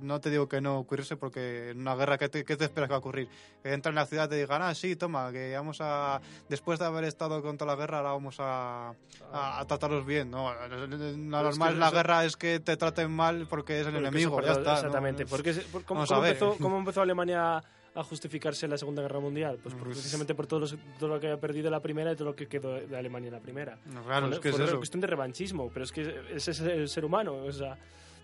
no 0.00 0.20
te 0.20 0.30
digo 0.30 0.48
que 0.48 0.60
no 0.60 0.78
ocurriese 0.78 1.16
porque 1.16 1.70
en 1.70 1.80
una 1.80 1.94
guerra, 1.96 2.18
¿qué 2.18 2.28
te, 2.28 2.44
qué 2.44 2.56
te 2.56 2.64
esperas 2.64 2.88
que 2.88 2.92
va 2.92 2.96
a 2.96 3.00
ocurrir? 3.00 3.28
Que 3.62 3.72
entran 3.72 3.92
en 3.92 3.96
la 3.96 4.06
ciudad 4.06 4.26
y 4.26 4.28
te 4.30 4.36
digan, 4.36 4.62
ah, 4.62 4.74
sí, 4.74 4.94
toma, 4.96 5.32
que 5.32 5.54
vamos 5.56 5.78
a, 5.80 6.20
después 6.48 6.78
de 6.78 6.84
haber 6.86 7.04
estado 7.04 7.42
contra 7.42 7.66
la 7.66 7.74
guerra, 7.74 7.98
ahora 7.98 8.12
vamos 8.12 8.36
a, 8.38 8.90
a, 9.32 9.60
a 9.60 9.66
tratarlos 9.66 10.06
bien, 10.06 10.30
¿no? 10.30 10.52
Lo 10.54 11.16
normal 11.16 11.72
en 11.74 11.80
la 11.80 11.90
guerra 11.90 12.24
es 12.24 12.36
que 12.36 12.60
te 12.60 12.76
traten 12.76 13.10
mal 13.10 13.46
porque 13.48 13.80
es 13.80 13.86
el 13.86 13.92
Porque 13.94 14.08
enemigo, 14.08 14.40
ya 14.40 14.52
está. 14.52 14.62
¿no? 14.72 14.76
Exactamente. 14.76 15.26
Porque, 15.26 15.52
se- 15.54 15.62
por- 15.62 15.84
¿cómo, 15.84 16.00
Vamos 16.00 16.10
a 16.10 16.14
cómo 16.14 16.22
ver. 16.22 16.32
empezó, 16.34 16.56
cómo 16.62 16.78
empezó 16.78 17.02
Alemania 17.02 17.62
a 17.94 18.02
justificarse 18.04 18.66
en 18.66 18.70
la 18.70 18.78
Segunda 18.78 19.02
Guerra 19.02 19.20
Mundial? 19.20 19.58
Pues 19.62 19.74
Pues- 19.74 19.96
precisamente 19.96 20.34
por 20.34 20.46
todo, 20.46 20.60
los- 20.60 20.76
todo 20.98 21.10
lo 21.10 21.20
que 21.20 21.26
había 21.28 21.40
perdido 21.40 21.70
la 21.70 21.80
primera 21.80 22.12
y 22.12 22.16
todo 22.16 22.26
lo 22.28 22.36
que 22.36 22.46
quedó 22.48 22.74
de 22.74 22.96
Alemania 22.96 23.28
en 23.28 23.34
la 23.34 23.40
primera. 23.40 23.78
No, 23.86 24.02
claro, 24.04 24.28
es 24.32 24.38
que 24.40 24.48
es 24.48 24.54
una 24.54 24.64
eso. 24.64 24.76
cuestión 24.78 25.00
de 25.00 25.06
revanchismo, 25.08 25.70
pero 25.72 25.84
es 25.84 25.92
que 25.92 26.14
ese 26.34 26.50
es 26.52 26.60
el 26.60 26.88
ser 26.88 27.04
humano. 27.04 27.34
O 27.34 27.52
sea, 27.52 27.76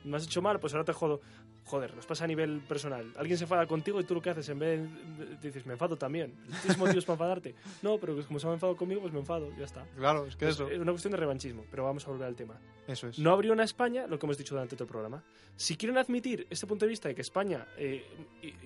me 0.05 0.17
has 0.17 0.25
hecho 0.25 0.41
mal, 0.43 0.59
pues 0.61 0.73
ahora 0.75 0.85
te 0.85 0.93
jodo. 0.93 1.21
Joder, 1.65 1.95
nos 1.95 2.07
pasa 2.07 2.25
a 2.25 2.27
nivel 2.27 2.61
personal. 2.67 3.13
Alguien 3.19 3.37
se 3.37 3.45
enfada 3.45 3.67
contigo 3.67 4.01
y 4.01 4.05
tú 4.05 4.15
lo 4.15 4.23
que 4.23 4.31
haces, 4.31 4.49
en 4.49 4.59
vez 4.59 4.81
de, 5.19 5.27
de- 5.27 5.37
dices, 5.37 5.67
me 5.67 5.75
enfado 5.75 5.97
también. 5.99 6.33
¿Tienes 6.63 6.79
motivos 6.79 7.05
para 7.05 7.15
enfadarte? 7.17 7.55
No, 7.83 7.99
pero 7.99 8.17
como 8.27 8.39
se 8.39 8.49
ha 8.49 8.53
enfadado 8.55 8.75
conmigo, 8.75 9.03
pues 9.03 9.13
me 9.13 9.19
enfado, 9.21 9.51
ya 9.59 9.67
está. 9.67 9.85
Claro, 9.95 10.25
es 10.25 10.35
que 10.37 10.47
Es- 10.47 10.55
eso, 10.55 10.67
Es 10.71 10.79
una 10.79 10.93
cuestión 10.93 11.11
de 11.11 11.19
revanchismo, 11.19 11.67
pero 11.71 11.85
vamos 11.85 12.07
a 12.07 12.11
volver 12.11 12.27
al 12.27 12.37
tema. 12.37 12.59
eso 12.87 13.09
es. 13.09 13.19
No 13.19 13.33
abrió 13.33 13.53
una 13.53 13.65
España, 13.65 14.07
lo 14.07 14.19
que 14.19 14.25
hemos 14.25 14.39
dicho 14.39 14.55
durante 14.55 14.77
todo 14.77 14.85
el 14.85 14.91
programa. 14.91 15.23
Si 15.57 15.77
quieren 15.77 15.99
admitir 15.99 16.47
este 16.49 16.67
punto 16.67 16.87
de 16.87 16.89
vista 16.91 17.09
de 17.11 17.15
que 17.15 17.21
España 17.21 17.67
eh, 17.77 18.03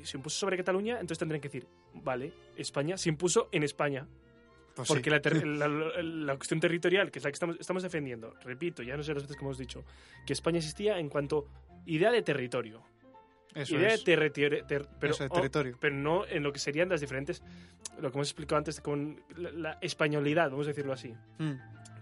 se 0.04 0.16
impuso 0.16 0.36
sobre 0.38 0.56
Cataluña, 0.56 0.94
entonces 0.94 1.18
tendrían 1.18 1.40
que 1.40 1.48
decir, 1.48 1.66
vale, 1.94 2.32
España 2.56 2.96
se 2.96 3.08
impuso 3.08 3.48
en 3.50 3.64
España. 3.64 4.06
Pues 4.74 4.88
sí. 4.88 4.94
Porque 4.94 5.10
la, 5.10 5.20
ter- 5.20 5.46
la- 5.46 5.68
la- 5.68 6.02
la 6.02 6.36
cuestión 6.36 6.58
territorial, 6.60 7.10
que 7.10 7.18
es 7.18 7.24
la 7.24 7.30
que 7.30 7.34
estamos, 7.34 7.56
estamos 7.60 7.82
defendiendo, 7.82 8.34
repito, 8.42 8.82
ya 8.82 8.96
no 8.96 9.02
sé 9.02 9.12
las 9.12 9.22
veces 9.24 9.36
que 9.36 9.44
hemos 9.44 9.58
dicho, 9.58 9.84
que 10.26 10.32
España 10.32 10.58
existía 10.58 10.98
en 10.98 11.08
cuanto 11.08 11.46
idea 11.86 12.10
de 12.10 12.22
territorio. 12.22 12.82
Eso 13.54 13.76
idea 13.76 13.88
es. 13.92 14.00
de 14.02 14.04
territorio, 14.16 14.64
ter- 14.66 14.88
pero, 14.98 15.12
Eso, 15.12 15.24
de 15.24 15.28
territorio. 15.30 15.76
pero 15.78 15.94
no 15.94 16.26
en 16.26 16.42
lo 16.42 16.52
que 16.54 16.58
serían 16.58 16.88
las 16.88 17.02
diferentes, 17.02 17.42
lo 18.00 18.10
que 18.10 18.16
hemos 18.16 18.28
explicado 18.28 18.56
antes 18.58 18.80
con 18.80 19.22
la, 19.36 19.76
españolidad, 19.82 20.50
vamos 20.50 20.66
a 20.66 20.70
decirlo 20.70 20.94
así 20.94 21.14
Mm. 21.38 21.52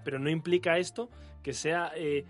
pero 0.05 0.19
no 0.21 0.31
implica 0.31 0.79
esto 0.79 1.11
que 1.43 1.53
sea... 1.53 1.91
eh, 1.97 2.25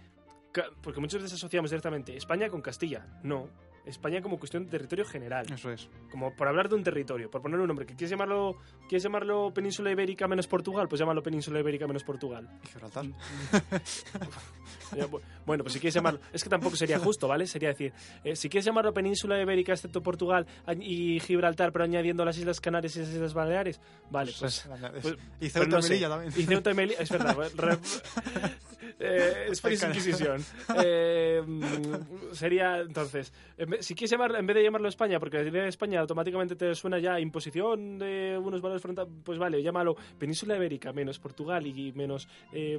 porque 0.83 1.01
muchas 1.01 1.21
veces 1.23 1.37
asociamos 1.37 1.71
directamente 1.71 2.17
España 2.17 2.49
con 2.49 2.61
Castilla. 2.63 3.07
No. 3.23 3.49
España 3.87 4.21
como 4.23 4.39
cuestión 4.39 4.65
de 4.65 4.71
territorio 4.71 5.05
general. 5.05 5.47
Eso 5.53 5.71
es. 5.71 5.89
Como 6.11 6.35
por 6.35 6.49
hablar 6.49 6.69
de 6.69 6.75
un 6.77 6.83
territorio, 6.85 7.31
por 7.31 7.43
poner 7.43 7.59
un 7.61 7.67
nombre. 7.67 7.87
que 7.87 7.95
¿Quieres 7.95 8.11
llamarlo, 8.11 8.59
¿Quieres 8.89 9.03
llamarlo 9.03 9.53
Península 9.55 9.91
Ibérica 9.91 10.29
menos 10.29 10.47
Portugal? 10.47 10.89
Pues 10.89 10.99
llámalo 11.01 11.23
Península 11.23 11.61
Ibérica 11.61 11.87
menos 11.87 12.05
Portugal. 12.05 12.49
Y 12.65 12.69
Gibraltar. 12.69 13.07
Bueno, 15.47 15.63
pues 15.65 15.75
si 15.75 15.81
quieres 15.81 15.95
llamarlo... 15.95 16.21
Es 16.33 16.43
que 16.43 16.51
tampoco 16.51 16.75
sería 16.77 16.99
justo, 16.99 17.29
¿vale? 17.29 17.47
Sería 17.47 17.69
decir, 17.69 17.93
eh, 18.25 18.35
si 18.35 18.49
quieres 18.49 18.65
llamarlo 18.65 18.93
Península 18.93 19.41
Ibérica 19.41 19.73
excepto 19.73 20.03
Portugal 20.03 20.47
y 20.81 21.21
Gibraltar, 21.21 21.73
pero 21.73 21.85
añadiendo 21.85 22.25
las 22.25 22.37
Islas 22.39 22.61
Canarias 22.61 22.97
y 22.97 23.01
las 23.01 23.09
Islas 23.11 23.35
Baleares, 23.35 23.81
vale, 24.11 24.33
pues... 24.39 24.67
Pues, 24.67 24.91
pues- 25.03 25.17
y 25.41 25.49
Ceuta 25.49 25.79
y 25.79 25.83
sé. 25.83 25.89
Melilla 25.91 26.09
también. 26.09 26.33
Y 26.37 26.43
Ceuta 26.45 26.71
y 26.71 26.75
Melilla, 26.75 27.01
es 27.01 27.11
verdad. 27.11 27.37
Eh, 28.99 29.47
Inquisition. 29.91 30.45
Eh, 30.83 31.43
sería, 32.33 32.79
entonces, 32.81 33.33
si 33.81 33.95
quieres 33.95 34.11
llamarlo, 34.11 34.39
en 34.39 34.47
vez 34.47 34.57
de 34.57 34.63
llamarlo 34.63 34.89
España, 34.89 35.19
porque 35.21 35.43
la 35.43 35.49
idea 35.49 35.63
de 35.63 35.69
España 35.69 36.01
automáticamente 36.01 36.57
te 36.57 36.75
suena 36.75 36.99
ya 36.99 37.15
a 37.15 37.21
imposición 37.21 37.99
de 37.99 38.39
unos 38.43 38.61
valores 38.61 38.83
frontales, 38.83 39.13
pues 39.25 39.39
vale, 39.39 39.63
llámalo 39.63 39.97
Península 40.19 40.57
Ibérica 40.57 40.93
menos 40.93 41.19
Portugal 41.19 41.67
y 41.67 41.93
menos 41.93 42.29
eh, 42.53 42.79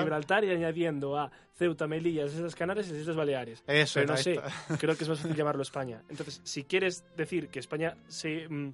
Gibraltar. 0.00 0.44
y 0.44 0.50
añadiendo 0.50 1.18
a 1.18 1.30
Ceuta, 1.54 1.86
Melilla, 1.86 2.24
Islas 2.26 2.54
Canarias 2.54 2.88
y 2.88 2.92
las 2.92 3.00
Islas 3.02 3.16
Baleares. 3.16 3.62
Eso, 3.66 4.00
Pero 4.00 4.12
no 4.12 4.16
sé, 4.16 4.40
creo 4.78 4.96
que 4.96 5.04
es 5.04 5.08
más 5.08 5.20
fácil 5.20 5.36
llamarlo 5.36 5.62
España. 5.62 6.02
Entonces, 6.08 6.40
si 6.44 6.64
quieres 6.64 7.04
decir 7.16 7.48
que 7.48 7.58
España 7.58 7.96
se 8.08 8.48
mm, 8.48 8.72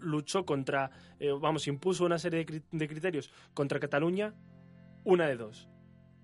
luchó 0.00 0.44
contra, 0.44 0.90
eh, 1.20 1.30
vamos, 1.38 1.66
impuso 1.68 2.04
una 2.04 2.18
serie 2.18 2.44
de, 2.44 2.46
cri- 2.46 2.62
de 2.70 2.88
criterios 2.88 3.30
contra 3.54 3.78
Cataluña, 3.78 4.34
una 5.04 5.26
de 5.26 5.36
dos. 5.36 5.68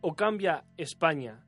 O 0.01 0.15
cambia 0.15 0.65
España 0.77 1.45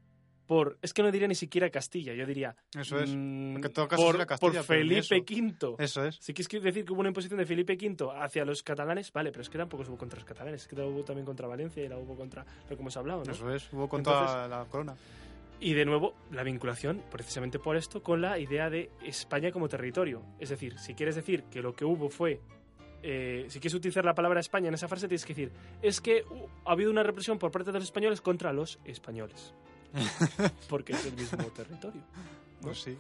por, 0.51 0.79
es 0.83 0.93
que 0.93 1.05
no 1.05 1.13
diría 1.13 1.29
ni 1.29 1.37
siquiera 1.37 1.71
Castilla, 1.71 2.13
yo 2.13 2.27
diría 2.27 2.57
Eso 2.77 2.99
es. 2.99 3.09
mm, 3.09 3.65
en 3.65 3.73
todo 3.73 3.87
caso 3.87 4.03
por, 4.03 4.27
Castilla, 4.27 4.65
por 4.65 4.65
Felipe 4.65 4.99
eso. 4.99 5.15
V. 5.15 5.77
Eso 5.79 6.05
es. 6.05 6.17
Si 6.17 6.35
quieres 6.35 6.65
decir 6.65 6.85
que 6.85 6.93
hubo 6.93 6.99
una 6.99 7.11
imposición 7.11 7.39
de 7.39 7.47
Felipe 7.47 7.79
V 7.81 8.11
hacia 8.21 8.45
los 8.45 8.65
catalanes, 8.65 9.13
vale, 9.13 9.31
pero 9.31 9.43
es 9.43 9.49
que 9.49 9.59
tampoco 9.59 9.85
hubo 9.87 9.97
contra 9.97 10.19
los 10.19 10.27
catalanes, 10.27 10.63
es 10.63 10.67
que 10.67 10.75
la 10.75 10.87
hubo 10.87 11.05
también 11.05 11.25
contra 11.25 11.47
Valencia 11.47 11.85
y 11.85 11.89
la 11.89 11.99
hubo 11.99 12.17
contra 12.17 12.45
lo 12.69 12.75
que 12.77 12.83
hemos 12.83 12.97
hablado, 12.97 13.23
¿no? 13.23 13.31
Eso 13.31 13.49
es. 13.55 13.73
Hubo 13.73 13.89
con 13.89 14.03
toda 14.03 14.49
la 14.49 14.65
corona. 14.65 14.97
Y 15.61 15.75
de 15.75 15.85
nuevo, 15.85 16.17
la 16.33 16.43
vinculación, 16.43 17.01
precisamente 17.13 17.61
por 17.61 17.77
esto, 17.77 18.03
con 18.03 18.21
la 18.21 18.37
idea 18.41 18.71
de 18.71 18.91
España 19.05 19.53
como 19.53 19.69
territorio. 19.69 20.25
Es 20.41 20.49
decir, 20.49 20.81
si 20.81 20.95
quieres 20.95 21.15
decir 21.15 21.45
que 21.45 21.63
lo 21.63 21.75
que 21.75 21.85
hubo 21.85 22.09
fue. 22.09 22.41
Eh, 23.03 23.47
si 23.49 23.61
quieres 23.61 23.75
utilizar 23.75 24.05
la 24.05 24.15
palabra 24.15 24.41
España 24.41 24.69
en 24.69 24.75
esa 24.75 24.89
frase, 24.89 25.09
tienes 25.09 25.25
que 25.25 25.35
decir: 25.35 25.53
es 25.83 26.01
que 26.01 26.25
uh, 26.29 26.47
ha 26.67 26.73
habido 26.73 26.91
una 26.91 27.03
represión 27.03 27.39
por 27.39 27.51
parte 27.51 27.73
de 27.73 27.79
los 27.79 27.85
españoles 27.85 28.21
contra 28.21 28.53
los 28.53 28.79
españoles. 28.85 29.55
Porque 30.69 30.93
es 30.93 31.07
el 31.07 31.15
mismo 31.15 31.45
territorio. 31.49 32.01
¿no? 32.01 32.63
Pues 32.63 32.83
sí. 32.83 32.97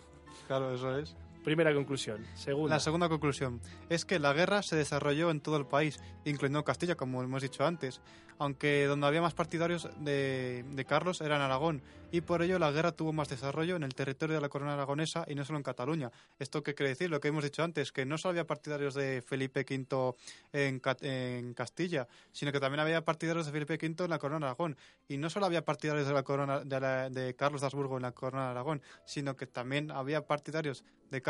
Claro, 0.46 0.74
eso 0.74 0.98
es. 0.98 1.16
Primera 1.44 1.72
conclusión. 1.72 2.24
Segunda. 2.34 2.76
La 2.76 2.80
segunda 2.80 3.08
conclusión 3.08 3.60
es 3.88 4.04
que 4.04 4.18
la 4.18 4.32
guerra 4.32 4.62
se 4.62 4.76
desarrolló 4.76 5.30
en 5.30 5.40
todo 5.40 5.56
el 5.56 5.66
país, 5.66 5.98
incluyendo 6.24 6.64
Castilla, 6.64 6.96
como 6.96 7.22
hemos 7.22 7.42
dicho 7.42 7.64
antes, 7.64 8.00
aunque 8.38 8.86
donde 8.86 9.06
había 9.06 9.20
más 9.22 9.34
partidarios 9.34 9.88
de, 10.00 10.64
de 10.70 10.84
Carlos 10.84 11.20
era 11.20 11.36
en 11.36 11.42
Aragón, 11.42 11.82
y 12.12 12.22
por 12.22 12.42
ello 12.42 12.58
la 12.58 12.70
guerra 12.72 12.92
tuvo 12.92 13.12
más 13.12 13.28
desarrollo 13.28 13.76
en 13.76 13.82
el 13.84 13.94
territorio 13.94 14.34
de 14.34 14.40
la 14.40 14.48
corona 14.48 14.72
aragonesa 14.74 15.24
y 15.28 15.34
no 15.34 15.44
solo 15.44 15.58
en 15.58 15.62
Cataluña. 15.62 16.10
¿Esto 16.38 16.62
qué 16.62 16.74
quiere 16.74 16.90
decir? 16.90 17.08
Lo 17.10 17.20
que 17.20 17.28
hemos 17.28 17.44
dicho 17.44 17.62
antes, 17.62 17.92
que 17.92 18.04
no 18.04 18.18
solo 18.18 18.30
había 18.30 18.46
partidarios 18.46 18.94
de 18.94 19.22
Felipe 19.22 19.60
V 19.68 20.14
en, 20.52 20.80
en 21.02 21.54
Castilla, 21.54 22.08
sino 22.32 22.50
que 22.52 22.60
también 22.60 22.80
había 22.80 23.04
partidarios 23.04 23.46
de 23.46 23.52
Felipe 23.52 23.74
V 23.74 24.04
en 24.04 24.10
la 24.10 24.18
corona 24.18 24.46
de 24.46 24.50
Aragón. 24.50 24.76
Y 25.08 25.18
no 25.18 25.30
solo 25.30 25.46
había 25.46 25.64
partidarios 25.64 26.06
de 26.08 26.12
la 26.14 26.22
corona 26.22 26.60
de, 26.60 26.80
la- 26.80 27.08
de 27.10 27.34
Carlos 27.34 27.60
de 27.60 27.66
Habsburgo 27.68 27.96
en 27.96 28.02
la 28.02 28.12
corona 28.12 28.46
de 28.46 28.50
Aragón, 28.50 28.82
sino 29.04 29.36
que 29.36 29.46
también 29.46 29.90
había 29.90 30.26
partidarios 30.26 30.84
de 31.10 31.22
Carlos 31.22 31.29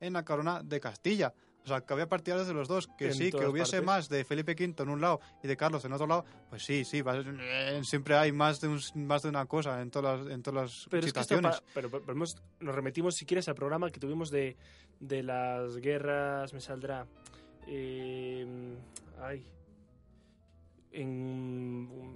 en 0.00 0.12
la 0.12 0.24
corona 0.24 0.62
de 0.62 0.80
Castilla. 0.80 1.34
O 1.64 1.68
sea, 1.68 1.80
que 1.82 1.92
había 1.92 2.08
partidarios 2.08 2.48
de 2.48 2.54
los 2.54 2.66
dos. 2.66 2.88
Que 2.98 3.06
En 3.06 3.14
sí, 3.14 3.30
que 3.30 3.46
hubiese 3.46 3.76
partes. 3.76 3.86
más 3.86 4.08
de 4.08 4.24
Felipe 4.24 4.52
V 4.58 4.82
en 4.82 4.88
un 4.88 5.00
lado 5.00 5.20
y 5.44 5.46
de 5.46 5.56
Carlos 5.56 5.84
en 5.84 5.92
otro 5.92 6.08
lado, 6.08 6.24
pues 6.50 6.64
sí, 6.64 6.84
sí, 6.84 7.02
eh, 7.06 7.80
siempre 7.84 8.16
hay 8.16 8.32
más 8.32 8.60
de, 8.60 8.66
un- 8.66 8.80
más 9.06 9.22
de 9.22 9.28
una 9.28 9.46
cosa 9.46 9.80
en 9.80 9.90
todas 9.92 10.24
las, 10.24 10.34
en 10.34 10.42
todas 10.42 10.62
las 10.62 10.86
Pero 10.90 11.06
es 11.06 11.12
que 11.12 11.20
esto 11.20 11.36
situaciones. 11.36 11.62
pero, 11.72 11.88
nos 12.60 12.74
remitimos, 12.74 13.14
si 13.14 13.24
quieres, 13.26 13.48
al 13.48 13.54
programa 13.54 13.90
que 13.90 14.00
tuvimos 14.00 14.30
de, 14.32 14.56
de 14.98 15.22
las 15.22 15.76
guerras. 15.76 16.52
Me 16.52 16.60
saldrá. 16.60 17.06
eh, 17.68 18.74
ay. 19.20 19.46
En. 20.90 22.12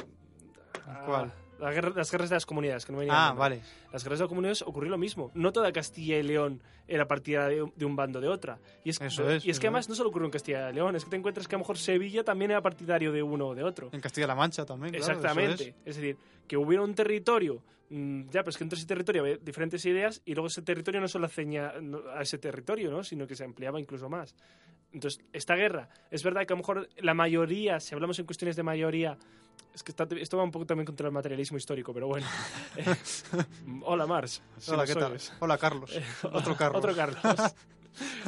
Ah, 0.87 1.03
¿Cuál? 1.07 1.33
la 1.59 1.73
guerra- 1.73 1.93
las 1.97 2.11
guerras 2.13 2.29
de 2.29 2.37
las 2.37 2.45
comunidades, 2.47 2.85
que 2.85 2.93
no 2.93 2.99
me 2.99 3.07
Ah, 3.11 3.33
vale. 3.37 3.63
Las 3.93 4.05
guerras 4.05 4.19
de 4.19 4.25
las 4.25 4.29
comunidades 4.29 4.63
ocurrió 4.63 4.91
lo 4.91 4.99
mismo. 4.99 5.31
No 5.35 5.53
toda 5.53 5.73
Castilla 5.73 6.19
y 6.19 6.23
León 6.23 6.61
era 6.87 7.09
partida 7.09 7.49
de, 7.49 7.67
de 7.75 7.85
un 7.87 7.97
bando 7.97 8.21
de 8.21 8.29
otra. 8.29 8.59
Y 8.85 8.91
es, 8.91 9.01
Eso 9.01 9.29
es, 9.31 9.43
y 9.45 9.51
es 9.51 9.59
que 9.59 9.69
además 9.69 9.89
no 9.89 9.95
solo 9.95 10.11
ocurrió 10.11 10.27
en 10.27 10.33
Castilla 10.33 10.71
y 10.71 10.75
León, 10.75 10.97
es 10.97 11.05
que 11.05 11.11
te 11.11 11.17
encuentras 11.17 11.49
que 11.49 11.55
a 11.55 11.59
lo 11.59 11.61
mejor 11.61 11.79
Sevilla 11.79 12.25
también 12.25 12.51
era 12.51 12.61
partidario 12.61 13.11
de 13.11 13.23
uno 13.23 13.49
o 13.49 13.55
de 13.55 13.63
otro. 13.65 13.89
En 13.93 14.01
Castilla-La 14.03 14.35
Mancha 14.35 14.67
también, 14.67 14.93
claro, 14.95 15.07
Exactamente. 15.15 15.69
es. 15.87 15.97
es. 15.97 15.97
decir, 15.97 16.17
que 16.47 16.59
hubiera 16.59 16.83
un 16.85 16.95
territorio, 16.95 17.63
mm, 17.89 18.25
ya, 18.27 18.41
pero 18.43 18.51
es 18.51 18.59
que 18.59 18.65
entre 18.65 18.79
ese 18.79 18.87
territorio 18.87 19.23
había 19.23 19.37
diferentes 19.39 19.83
ideas 19.87 20.21
y 20.27 20.35
luego 20.35 20.49
ese 20.49 20.61
territorio 20.61 21.01
no 21.01 21.09
solo 21.09 21.27
ceñía 21.27 21.73
a 22.15 22.21
ese 22.21 22.37
territorio, 22.37 22.91
¿no? 22.91 23.03
sino 23.03 23.27
que 23.27 23.35
se 23.35 23.45
ampliaba 23.45 23.81
incluso 23.81 24.11
más. 24.11 24.35
Entonces, 24.93 25.25
esta 25.33 25.57
guerra, 25.57 25.89
es 26.11 26.23
verdad 26.23 26.45
que 26.47 26.53
a 26.53 26.57
lo 26.57 26.59
mejor 26.59 26.89
la 26.99 27.15
mayoría, 27.15 27.81
si 27.81 27.95
hablamos 27.95 28.19
en 28.19 28.27
cuestiones 28.27 28.57
de 28.57 28.63
mayoría, 28.63 29.17
es 29.75 29.83
que 29.83 29.93
está- 29.93 30.07
esto 30.19 30.37
va 30.37 30.43
un 30.45 30.51
poco 30.51 30.67
también 30.67 30.87
contra 30.87 31.07
el 31.07 31.13
materialismo 31.13 31.57
histórico, 31.59 31.93
pero 31.93 32.07
bueno. 32.09 32.27
Eh, 32.77 32.85
hola, 33.85 34.07
Mars. 34.07 34.43
si 34.59 34.71
Hola, 34.71 34.87
¿qué 34.87 34.95
tal? 34.95 35.13
oyes. 35.13 35.33
Hola, 35.41 35.59
Carlos. 35.59 35.99
Otro 36.33 36.57
Carlos. 36.57 36.79
Otro 36.79 36.95
Carlos. 36.95 37.23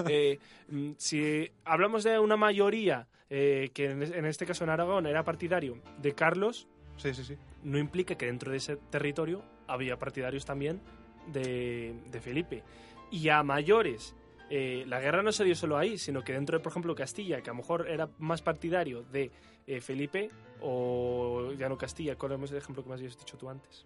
Eh, 0.08 0.38
mm, 0.70 0.92
si 0.96 1.50
hablamos 1.66 2.02
de 2.02 2.18
una 2.18 2.38
mayoría, 2.38 3.06
eh, 3.28 3.68
que 3.74 3.90
en, 3.90 4.02
en 4.02 4.24
este 4.24 4.46
caso 4.46 4.64
en 4.64 4.70
Aragón 4.70 5.06
era 5.06 5.24
partidario 5.24 5.82
de 6.00 6.14
Carlos, 6.14 6.66
Sí, 6.96 7.12
sí, 7.12 7.22
sí. 7.22 7.36
no 7.64 7.76
implica 7.76 8.14
que 8.16 8.24
dentro 8.24 8.50
de 8.50 8.56
ese 8.56 8.76
territorio 8.76 9.42
había 9.66 9.98
partidarios 9.98 10.46
también 10.46 10.80
de, 11.26 11.94
de 12.10 12.20
Felipe. 12.22 12.62
Y 13.10 13.28
a 13.28 13.42
mayores, 13.42 14.14
eh, 14.50 14.84
la 14.86 15.00
guerra 15.00 15.22
no 15.22 15.32
se 15.32 15.44
dio 15.44 15.54
solo 15.54 15.76
ahí, 15.76 15.98
sino 15.98 16.22
que 16.22 16.32
dentro 16.32 16.56
de, 16.58 16.62
por 16.62 16.70
ejemplo, 16.72 16.94
Castilla, 16.94 17.40
que 17.42 17.50
a 17.50 17.52
lo 17.52 17.58
mejor 17.58 17.88
era 17.88 18.08
más 18.18 18.40
partidario 18.42 19.02
de 19.04 19.30
eh, 19.66 19.80
Felipe, 19.80 20.30
o 20.60 21.52
ya 21.58 21.68
no 21.68 21.76
Castilla, 21.76 22.16
¿cuál 22.16 22.32
es 22.42 22.50
el 22.50 22.56
ejemplo 22.58 22.82
que 22.82 22.88
más 22.88 22.98
habías 23.00 23.18
dicho 23.18 23.36
tú 23.36 23.48
antes? 23.48 23.84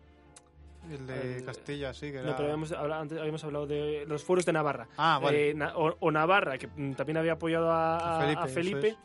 El 0.90 1.06
de 1.06 1.36
El- 1.38 1.44
Castilla, 1.44 1.94
sí, 1.94 2.10
que 2.10 2.18
era... 2.18 2.26
No, 2.30 2.32
pero 2.36 2.44
habíamos 2.48 2.72
hablado, 2.72 3.02
antes 3.02 3.18
habíamos 3.18 3.44
hablado 3.44 3.66
de 3.66 4.04
los 4.06 4.24
fueros 4.24 4.44
de 4.44 4.52
Navarra. 4.52 4.88
Ah, 4.96 5.20
vale. 5.22 5.50
Eh, 5.50 5.54
Na- 5.54 5.76
o, 5.76 5.96
o 6.00 6.10
Navarra, 6.10 6.58
que 6.58 6.66
mm, 6.66 6.94
también 6.94 7.16
había 7.18 7.32
apoyado 7.34 7.70
a, 7.70 8.18
Felipe, 8.20 8.40
a 8.40 8.44
eso 8.44 8.54
Felipe, 8.54 8.96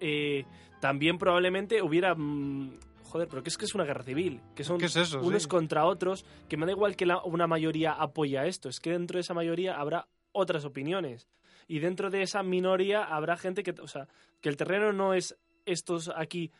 es. 0.00 0.46
también 0.80 1.18
probablemente 1.18 1.82
hubiera... 1.82 2.14
mm, 2.14 2.78
joder, 3.04 3.28
pero 3.28 3.42
que 3.42 3.48
es 3.48 3.56
que 3.58 3.64
es 3.64 3.74
una 3.74 3.84
guerra 3.84 4.02
civil, 4.04 4.40
que 4.54 4.64
son 4.64 4.78
¿Qué 4.78 4.86
es 4.86 4.96
eso? 4.96 5.20
unos 5.22 5.44
Sí. 5.44 5.48
contra 5.48 5.86
otros, 5.86 6.24
que 6.48 6.56
me 6.56 6.66
da 6.66 6.72
igual 6.72 6.96
que 6.96 7.06
la- 7.06 7.22
una 7.24 7.46
mayoría 7.46 7.92
apoya 7.92 8.46
esto, 8.46 8.68
es 8.68 8.78
que 8.80 8.90
dentro 8.90 9.16
de 9.16 9.22
esa 9.22 9.34
mayoría 9.34 9.76
habrá 9.76 10.06
otras 10.36 10.64
opiniones. 10.64 11.26
Y 11.68 11.80
dentro 11.80 12.10
de 12.10 12.22
esa 12.22 12.42
minoría 12.42 13.02
habrá 13.04 13.36
gente 13.36 13.62
que, 13.62 13.72
o 13.80 13.88
sea, 13.88 14.06
que 14.40 14.48
el 14.48 14.56
terreno 14.56 14.92
no 14.92 15.14
es 15.14 15.36
estos 15.64 16.10
aquí, 16.14 16.52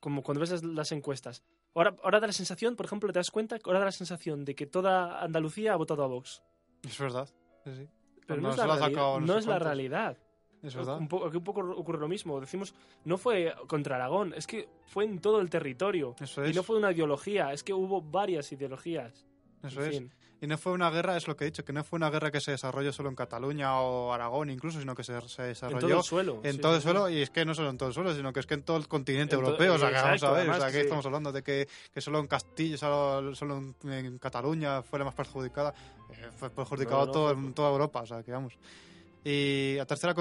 como 0.00 0.22
cuando 0.22 0.40
ves 0.40 0.64
las, 0.64 0.92
encuestas. 0.92 1.42
Ahora, 1.74 1.94
ahora 2.02 2.18
da 2.20 2.26
la 2.26 2.32
sensación, 2.32 2.74
por 2.74 2.86
ejemplo, 2.86 3.12
te 3.12 3.18
das 3.20 3.30
cuenta, 3.30 3.58
ahora 3.64 3.78
da 3.78 3.84
la 3.84 3.92
sensación 3.92 4.44
de 4.44 4.54
que 4.56 4.66
toda 4.66 5.22
Andalucía 5.22 5.74
ha 5.74 5.76
votado 5.76 6.02
a 6.02 6.08
Vox. 6.08 6.42
Es 6.82 6.98
verdad. 6.98 7.28
Sí, 7.64 7.70
sí. 7.76 7.88
Pero 8.26 8.40
No 8.40 8.48
no, 8.48 8.54
es 8.54 8.58
la, 8.58 8.66
lo 8.66 8.72
ha 8.72 8.76
reali- 8.78 8.90
sacado 8.90 9.20
no 9.20 9.38
es 9.38 9.46
la 9.46 9.58
realidad. 9.58 10.18
Es 10.62 10.74
verdad. 10.74 10.98
Un 10.98 11.08
poco, 11.08 11.26
aquí 11.26 11.36
un 11.36 11.44
poco 11.44 11.60
ocurre 11.60 11.98
lo 11.98 12.08
mismo. 12.08 12.40
Decimos, 12.40 12.74
no 13.04 13.16
fue 13.18 13.54
contra 13.66 13.96
Aragón, 13.96 14.34
es 14.36 14.46
que 14.46 14.68
fue 14.86 15.04
en 15.04 15.20
todo 15.20 15.40
el 15.40 15.48
territorio. 15.48 16.16
Eso 16.20 16.44
Y 16.44 16.50
es. 16.50 16.56
no 16.56 16.62
fue 16.62 16.76
una 16.76 16.92
ideología, 16.92 17.52
es 17.52 17.62
que 17.62 17.72
hubo 17.72 18.02
varias 18.02 18.50
ideologías. 18.52 19.26
Eso 19.62 19.82
En 19.84 19.92
es. 20.06 20.10
Y 20.42 20.46
no 20.46 20.56
fue 20.56 20.72
una 20.72 20.88
guerra, 20.90 21.18
es 21.18 21.28
lo 21.28 21.36
que 21.36 21.44
he 21.44 21.48
dicho, 21.48 21.64
que 21.66 21.72
no 21.74 21.84
fue 21.84 21.98
una 21.98 22.08
guerra 22.08 22.30
que 22.30 22.40
se 22.40 22.52
desarrolló 22.52 22.92
solo 22.94 23.10
en 23.10 23.14
Cataluña 23.14 23.78
o 23.80 24.12
Aragón 24.12 24.48
incluso, 24.48 24.80
sino 24.80 24.94
que 24.94 25.04
se, 25.04 25.20
se 25.28 25.42
En 25.42 25.48
desarrolló 25.48 25.80
todo 25.88 25.98
el 25.98 26.02
suelo. 26.04 26.40
en 26.44 26.52
sí, 26.54 26.58
todo 26.60 26.72
sí, 26.72 26.76
el 26.76 26.80
sí. 26.80 26.84
suelo, 26.86 27.08
y 27.10 27.20
es 27.20 27.28
que 27.30 27.44
no 27.44 27.54
solo 27.54 27.68
en 27.68 27.76
todo 27.76 27.88
el 27.90 27.94
suelo, 27.94 28.14
sino 28.14 28.32
que 28.32 28.40
es 28.40 28.46
que 28.46 28.54
en 28.54 28.62
todo 28.62 28.78
el 28.78 28.88
continente 28.88 29.34
En 29.34 29.42
europeo. 29.42 29.74
O 29.74 29.78
sea, 29.78 29.88
que 29.90 29.94
vamos 29.96 30.22
a 30.22 30.32
ver, 30.32 30.48
o 30.48 30.56
sea, 30.58 30.70
que 30.72 30.80
estamos 30.80 31.04
hablando 31.04 31.30
de 31.30 31.42
que, 31.42 31.68
que 31.92 32.00
solo 32.00 32.20
en 32.20 32.26
Castilla, 32.26 32.78
solo, 32.78 33.34
solo 33.34 33.58
en, 33.84 33.92
en 33.92 34.18
Cataluña 34.18 34.82
fue 34.82 34.98
la 34.98 35.04
más 35.04 35.14
perjudicada. 35.14 35.74
Eh, 36.10 36.30
fue 36.38 36.48
perjudicado 36.48 37.00
No, 37.00 37.06
no, 37.06 37.12
todo, 37.12 37.34
fue- 37.34 37.44
en 37.46 37.52
toda 37.52 37.70
Europa, 37.70 38.00
o 38.00 38.06
sea, 38.06 38.22
que 38.22 38.32
vamos. 38.32 38.54
Y 39.22 39.74
la 39.76 39.84
tercera, 39.84 40.14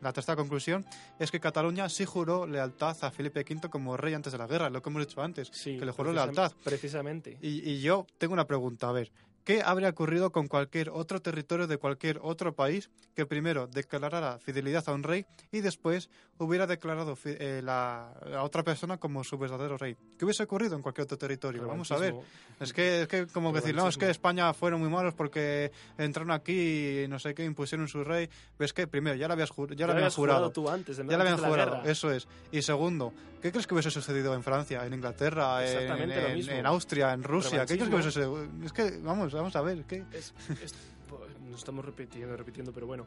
la 0.00 0.12
tercera 0.12 0.36
conclusión 0.36 0.86
es 1.18 1.32
que 1.32 1.40
Cataluña 1.40 1.88
sí 1.88 2.04
juró 2.04 2.46
lealtad 2.46 2.96
a 3.02 3.10
Felipe 3.10 3.40
V 3.40 3.68
como 3.68 3.96
rey 3.96 4.14
antes 4.14 4.30
de 4.32 4.38
la 4.38 4.46
guerra, 4.46 4.70
lo 4.70 4.80
que 4.80 4.88
hemos 4.90 5.04
dicho 5.04 5.20
antes, 5.20 5.48
Sí, 5.52 5.76
que 5.76 5.84
le 5.84 5.90
juró 5.90 6.12
lealtad. 6.12 6.52
Precisamente. 6.62 7.36
Y, 7.42 7.68
y 7.68 7.80
yo 7.80 8.06
tengo 8.16 8.34
una 8.34 8.46
pregunta, 8.46 8.88
a 8.88 8.92
ver, 8.92 9.10
¿qué 9.48 9.62
habría 9.64 9.88
ocurrido 9.88 10.30
con 10.30 10.46
cualquier 10.46 10.90
otro 10.90 11.22
territorio 11.22 11.66
de 11.66 11.78
cualquier 11.78 12.20
otro 12.22 12.54
país 12.54 12.90
que 13.16 13.24
primero 13.24 13.66
declarara 13.66 14.38
fidelidad 14.40 14.86
a 14.86 14.92
un 14.92 15.02
rey 15.02 15.24
y 15.50 15.62
después 15.62 16.10
hubiera 16.38 16.66
declarado 16.66 17.16
eh, 17.24 17.60
la, 17.64 18.12
a 18.34 18.42
otra 18.42 18.62
persona 18.62 18.96
como 18.98 19.24
su 19.24 19.36
verdadero 19.38 19.76
rey? 19.76 19.96
¿Qué 20.18 20.24
hubiese 20.24 20.42
ocurrido 20.44 20.76
en 20.76 20.82
cualquier 20.82 21.04
otro 21.04 21.18
territorio? 21.18 21.66
Vamos 21.66 21.90
a 21.92 21.96
ver. 21.98 22.14
Es 22.60 22.72
que, 22.72 23.02
es 23.02 23.08
que 23.08 23.26
como 23.26 23.52
que 23.52 23.60
decir, 23.60 23.74
no, 23.74 23.88
es 23.88 23.96
que 23.96 24.10
España 24.10 24.52
fueron 24.54 24.80
muy 24.80 24.88
malos 24.90 25.14
porque 25.14 25.70
entraron 25.96 26.30
aquí 26.30 27.02
y 27.04 27.08
no 27.08 27.18
sé 27.18 27.34
qué, 27.34 27.44
impusieron 27.44 27.88
su 27.88 28.04
rey. 28.04 28.28
Ves 28.58 28.72
que 28.72 28.86
primero 28.86 29.16
ya 29.16 29.26
lo 29.28 29.34
habías, 29.34 29.50
ju- 29.52 29.74
ya 29.74 29.86
lo 29.86 29.92
habían 29.92 30.04
habías 30.04 30.14
jurado 30.14 30.50
tú 30.50 30.68
antes. 30.68 30.96
Ya 30.96 31.02
antes 31.02 31.18
habían 31.20 31.40
la 31.42 31.48
jurado, 31.48 31.70
guerra. 31.78 31.90
eso 31.90 32.10
es. 32.12 32.26
Y 32.52 32.62
segundo, 32.62 33.12
¿qué 33.42 33.50
crees 33.50 33.66
que 33.66 33.74
hubiese 33.74 33.90
sucedido 33.90 34.34
en 34.34 34.42
Francia, 34.42 34.84
en 34.86 34.94
Inglaterra, 34.94 35.64
en, 35.68 36.10
en- 36.10 36.48
en 36.50 36.66
Austria, 36.66 37.12
en 37.12 37.22
Rusia? 37.22 37.66
¿Qué 37.66 37.74
crees 37.74 37.88
que 37.88 37.94
hubiese 37.94 38.10
sucedido? 38.10 38.44
Es 38.64 38.72
que, 38.72 38.98
vamos, 39.02 39.32
vamos 39.32 39.54
a 39.56 39.60
ver, 39.62 39.84
¿qué? 39.84 40.04
Es- 40.12 40.34
es- 40.62 40.74
pues, 41.08 41.22
nos 41.48 41.60
estamos 41.60 41.84
repitiendo, 41.84 42.36
repitiendo, 42.36 42.72
pero 42.72 42.86
bueno. 42.86 43.06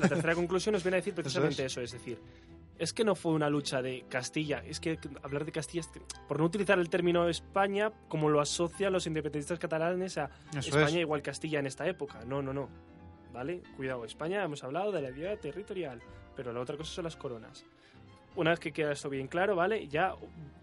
La 0.00 0.08
tercera 0.08 0.34
conclusión 0.34 0.72
nos 0.74 0.82
viene 0.82 0.96
a 0.96 1.00
decir 1.00 1.14
precisamente 1.14 1.64
eso, 1.64 1.80
es 1.80 1.92
decir, 1.92 2.18
es 2.78 2.92
que 2.92 3.04
no 3.04 3.14
fue 3.14 3.32
una 3.32 3.50
lucha 3.50 3.82
de 3.82 4.04
Castilla, 4.08 4.62
es 4.66 4.80
que 4.80 4.98
hablar 5.22 5.44
de 5.44 5.52
Castilla, 5.52 5.80
es 5.80 5.88
que- 5.88 6.00
por 6.28 6.38
no 6.38 6.46
utilizar 6.46 6.78
el 6.78 6.88
término 6.88 7.28
España 7.28 7.90
como 8.08 8.28
lo 8.30 8.40
asocian 8.40 8.92
los 8.92 9.06
independentistas 9.06 9.58
catalanes 9.58 10.16
a 10.18 10.30
Eso 10.50 10.60
España 10.70 10.86
es. 10.86 10.94
igual 10.96 11.22
Castilla 11.22 11.58
en 11.58 11.66
esta 11.66 11.86
época. 11.86 12.24
No, 12.24 12.40
no, 12.42 12.52
no. 12.52 12.68
¿Vale? 13.32 13.62
Cuidado, 13.76 14.04
España 14.04 14.42
hemos 14.42 14.64
hablado 14.64 14.90
de 14.90 15.02
la 15.02 15.10
idea 15.10 15.36
territorial, 15.36 16.00
pero 16.34 16.52
la 16.52 16.60
otra 16.60 16.76
cosa 16.76 16.90
son 16.92 17.04
las 17.04 17.16
coronas. 17.16 17.64
Una 18.34 18.50
vez 18.50 18.58
que 18.60 18.72
queda 18.72 18.92
esto 18.92 19.08
bien 19.08 19.28
claro, 19.28 19.54
¿vale? 19.54 19.86
Ya 19.88 20.14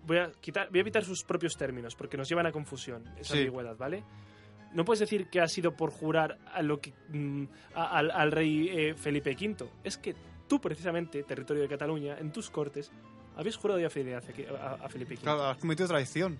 voy 0.05 0.17
a 0.17 0.31
quitar, 0.41 0.69
voy 0.69 0.79
a 0.79 0.81
evitar 0.81 1.03
sus 1.05 1.23
propios 1.23 1.55
términos 1.55 1.95
porque 1.95 2.17
nos 2.17 2.27
llevan 2.27 2.45
a 2.45 2.51
confusión, 2.51 3.03
esa 3.19 3.33
Sí. 3.33 3.39
ambigüedad, 3.39 3.77
¿vale? 3.77 4.03
No 4.73 4.83
puedes 4.83 4.99
decir 4.99 5.29
que 5.29 5.39
ha 5.39 5.47
sido 5.47 5.75
por 5.77 5.91
jurar 5.91 6.37
a 6.53 6.61
lo 6.61 6.79
que, 6.81 6.93
mm, 7.09 7.45
a- 7.75 7.97
al, 7.99 8.11
al 8.11 8.31
rey 8.33 8.67
eh, 8.69 8.93
Felipe 8.95 9.31
V. 9.31 9.65
Es 9.83 9.97
que 9.97 10.13
tú, 10.47 10.59
precisamente, 10.61 11.23
territorio 11.23 11.63
de 11.63 11.69
Cataluña, 11.69 12.17
en 12.19 12.31
tus 12.31 12.49
cortes, 12.49 12.91
habías 13.35 13.55
jurado 13.57 13.79
ya 13.79 13.89
fidelidad 13.89 14.23
a, 14.61 14.85
a- 14.85 14.89
Felipe 14.89 15.15
V. 15.15 15.21
Claro, 15.23 15.43
has 15.45 15.57
cometido 15.57 15.87
traición. 15.87 16.37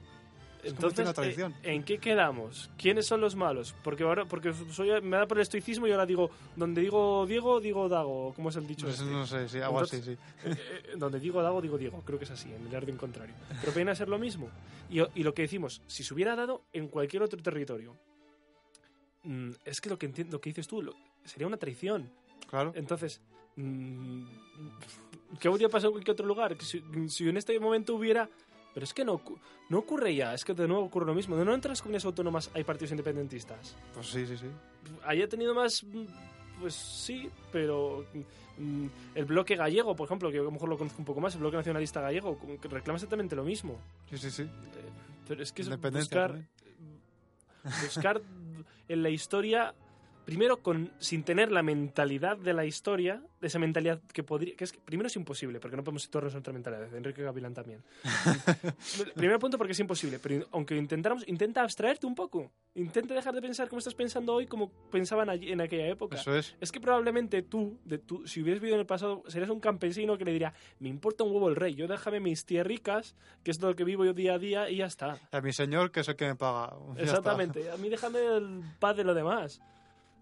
Entonces, 0.63 1.07
eh, 1.19 1.47
¿en 1.63 1.83
qué 1.83 1.99
quedamos? 1.99 2.69
¿Quiénes 2.77 3.05
son 3.05 3.21
los 3.21 3.35
malos? 3.35 3.75
Porque 3.83 4.03
ahora, 4.03 4.25
porque 4.25 4.51
soy, 4.71 4.99
me 5.01 5.15
da 5.15 5.27
por 5.27 5.37
el 5.37 5.43
estoicismo 5.43 5.87
y 5.87 5.91
ahora 5.91 6.05
digo, 6.05 6.31
donde 6.55 6.81
digo 6.81 7.25
Diego, 7.27 7.61
digo 7.61 7.87
Dago. 7.87 8.33
¿Cómo 8.35 8.49
es 8.49 8.55
el 8.55 8.65
dicho? 8.67 8.87
Pues 8.87 8.99
este? 8.99 9.09
no 9.11 9.25
sé, 9.27 9.47
sí, 9.47 9.59
algo 9.59 9.79
así, 9.81 10.01
sí. 10.01 10.11
Eh, 10.11 10.17
eh, 10.45 10.57
donde 10.97 11.19
digo 11.19 11.41
Dago, 11.43 11.61
digo 11.61 11.77
Diego. 11.77 12.01
Creo 12.03 12.17
que 12.17 12.25
es 12.25 12.31
así, 12.31 12.51
en 12.51 12.67
el 12.67 12.75
orden 12.75 12.97
contrario. 12.97 13.35
Pero 13.61 13.71
viene 13.71 13.91
a 13.91 13.95
ser 13.95 14.09
lo 14.09 14.17
mismo. 14.17 14.49
Y, 14.89 14.99
y 15.17 15.23
lo 15.23 15.33
que 15.33 15.43
decimos, 15.43 15.81
si 15.85 16.03
se 16.03 16.13
hubiera 16.13 16.35
dado 16.35 16.63
en 16.73 16.87
cualquier 16.87 17.21
otro 17.21 17.39
territorio, 17.41 17.95
mm, 19.23 19.51
es 19.63 19.79
que 19.79 19.89
lo 19.89 19.97
que, 19.99 20.11
enti- 20.11 20.29
lo 20.29 20.41
que 20.41 20.49
dices 20.49 20.67
tú 20.67 20.81
lo- 20.81 20.95
sería 21.23 21.47
una 21.47 21.57
traición. 21.57 22.11
Claro. 22.49 22.71
Entonces, 22.75 23.21
¿qué 25.39 25.47
habría 25.47 25.69
pasado 25.69 25.89
en 25.89 25.93
cualquier 25.93 26.13
otro 26.13 26.25
lugar? 26.25 26.55
Si, 26.61 26.83
si 27.09 27.27
en 27.29 27.37
este 27.37 27.59
momento 27.59 27.95
hubiera... 27.95 28.29
Pero 28.73 28.83
es 28.83 28.93
que 28.93 29.03
no, 29.03 29.19
no 29.69 29.79
ocurre 29.79 30.13
ya, 30.13 30.35
es 30.35 30.45
que 30.45 30.53
de 30.53 30.67
nuevo 30.67 30.83
ocurre 30.85 31.07
lo 31.07 31.15
mismo. 31.15 31.35
¿De 31.35 31.43
no 31.43 31.53
entre 31.53 31.69
las 31.69 31.81
comunidades 31.81 32.05
autónomas 32.05 32.51
hay 32.53 32.63
partidos 32.63 32.91
independentistas? 32.91 33.75
Pues 33.93 34.05
sí, 34.07 34.27
sí, 34.27 34.37
sí. 34.37 34.45
haya 35.03 35.27
tenido 35.27 35.55
más 35.55 35.83
mm, 35.83 36.05
pues 36.61 36.75
sí 36.75 37.27
pero 37.51 38.05
mm, 38.57 38.85
el 39.15 39.25
bloque 39.25 39.55
gallego 39.55 39.95
por 39.95 40.05
ejemplo 40.05 40.31
que 40.31 40.37
a 40.37 40.43
lo 40.43 40.51
mejor 40.51 40.69
lo 40.69 40.77
conozco 40.77 40.99
un 40.99 41.05
poco 41.05 41.19
más 41.21 41.33
el 41.33 41.41
bloque 41.41 41.57
nacionalista 41.57 42.01
gallego 42.01 42.37
reclama 42.69 42.97
exactamente 42.97 43.35
lo 43.35 43.43
mismo 43.43 43.79
Sí, 44.11 44.17
sí, 44.19 44.29
sí. 44.31 44.43
Eh, 44.43 44.47
pero 45.27 45.41
es 45.41 45.51
que 45.51 45.63
es 45.63 45.69
buscar 45.69 46.31
también. 46.31 46.49
buscar 47.83 48.21
en 48.87 49.03
la 49.03 49.09
historia 49.09 49.73
primero 50.27 50.61
con 50.61 50.91
sin 50.99 51.23
tener 51.23 51.53
la 51.53 51.63
mentalidad 51.63 52.35
de 52.35 52.53
la 52.53 52.65
historia 52.65 53.23
de 53.39 53.47
esa 53.47 53.59
mentalidad 53.59 54.01
que 54.11 54.23
podría 54.23 54.57
que 54.57 54.65
es 54.65 54.73
que 54.73 54.79
primero 54.79 55.07
es 55.07 55.15
imposible 55.15 55.61
porque 55.61 55.77
no 55.77 55.85
podemos 55.85 56.09
en 56.13 56.37
otra 56.37 56.51
mentalidad 56.51 56.93
Enrique 56.93 57.23
Gavilán 57.23 57.53
también 57.53 57.81
primer 59.15 59.39
punto 59.39 59.57
porque 59.57 59.71
es 59.71 59.79
imposible 59.79 60.19
pero 60.19 60.45
aunque 60.51 60.75
intentáramos 60.75 61.25
intenta 61.29 61.61
abstraerte 61.61 62.05
un 62.05 62.13
poco 62.13 62.51
intenta 62.75 63.13
dejar 63.13 63.33
de 63.33 63.41
pensar 63.41 63.69
como 63.69 63.79
estás 63.79 63.95
pensando 63.95 64.33
hoy 64.33 64.47
como 64.47 64.69
pensaban 64.91 65.29
allí 65.29 65.49
en 65.49 65.61
aquella 65.61 65.87
época 65.87 66.17
Eso 66.17 66.35
es. 66.35 66.57
es 66.59 66.71
que 66.73 66.81
probablemente 66.81 67.41
tú, 67.41 67.79
de 67.85 67.97
tú, 67.97 68.27
si 68.27 68.41
hubieras 68.41 68.61
vivido 68.61 68.75
en 68.75 68.81
el 68.81 68.85
pasado, 68.85 69.23
serías 69.27 69.49
un 69.49 69.59
campesino 69.59 70.17
que 70.17 70.25
le 70.25 70.33
diría, 70.33 70.53
me 70.79 70.89
importa 70.89 71.23
un 71.23 71.31
huevo 71.31 71.49
el 71.49 71.55
rey, 71.55 71.75
yo 71.75 71.87
déjame 71.87 72.19
mis 72.19 72.45
tierricas, 72.45 73.15
que 73.43 73.51
es 73.51 73.61
lo 73.61 73.75
que 73.75 73.83
vivo 73.83 74.05
yo 74.05 74.13
día 74.13 74.33
a 74.33 74.39
día, 74.39 74.69
y 74.69 74.77
ya 74.77 74.85
está. 74.85 75.17
A 75.31 75.41
mi 75.41 75.53
señor, 75.53 75.91
que 75.91 76.01
es 76.01 76.07
el 76.07 76.15
que 76.15 76.25
me 76.25 76.35
paga. 76.35 76.75
Exactamente, 76.97 77.71
a 77.71 77.77
mí 77.77 77.89
déjame 77.89 78.19
el 78.19 78.61
paz 78.79 78.95
de 78.97 79.03
lo 79.03 79.13
demás. 79.13 79.61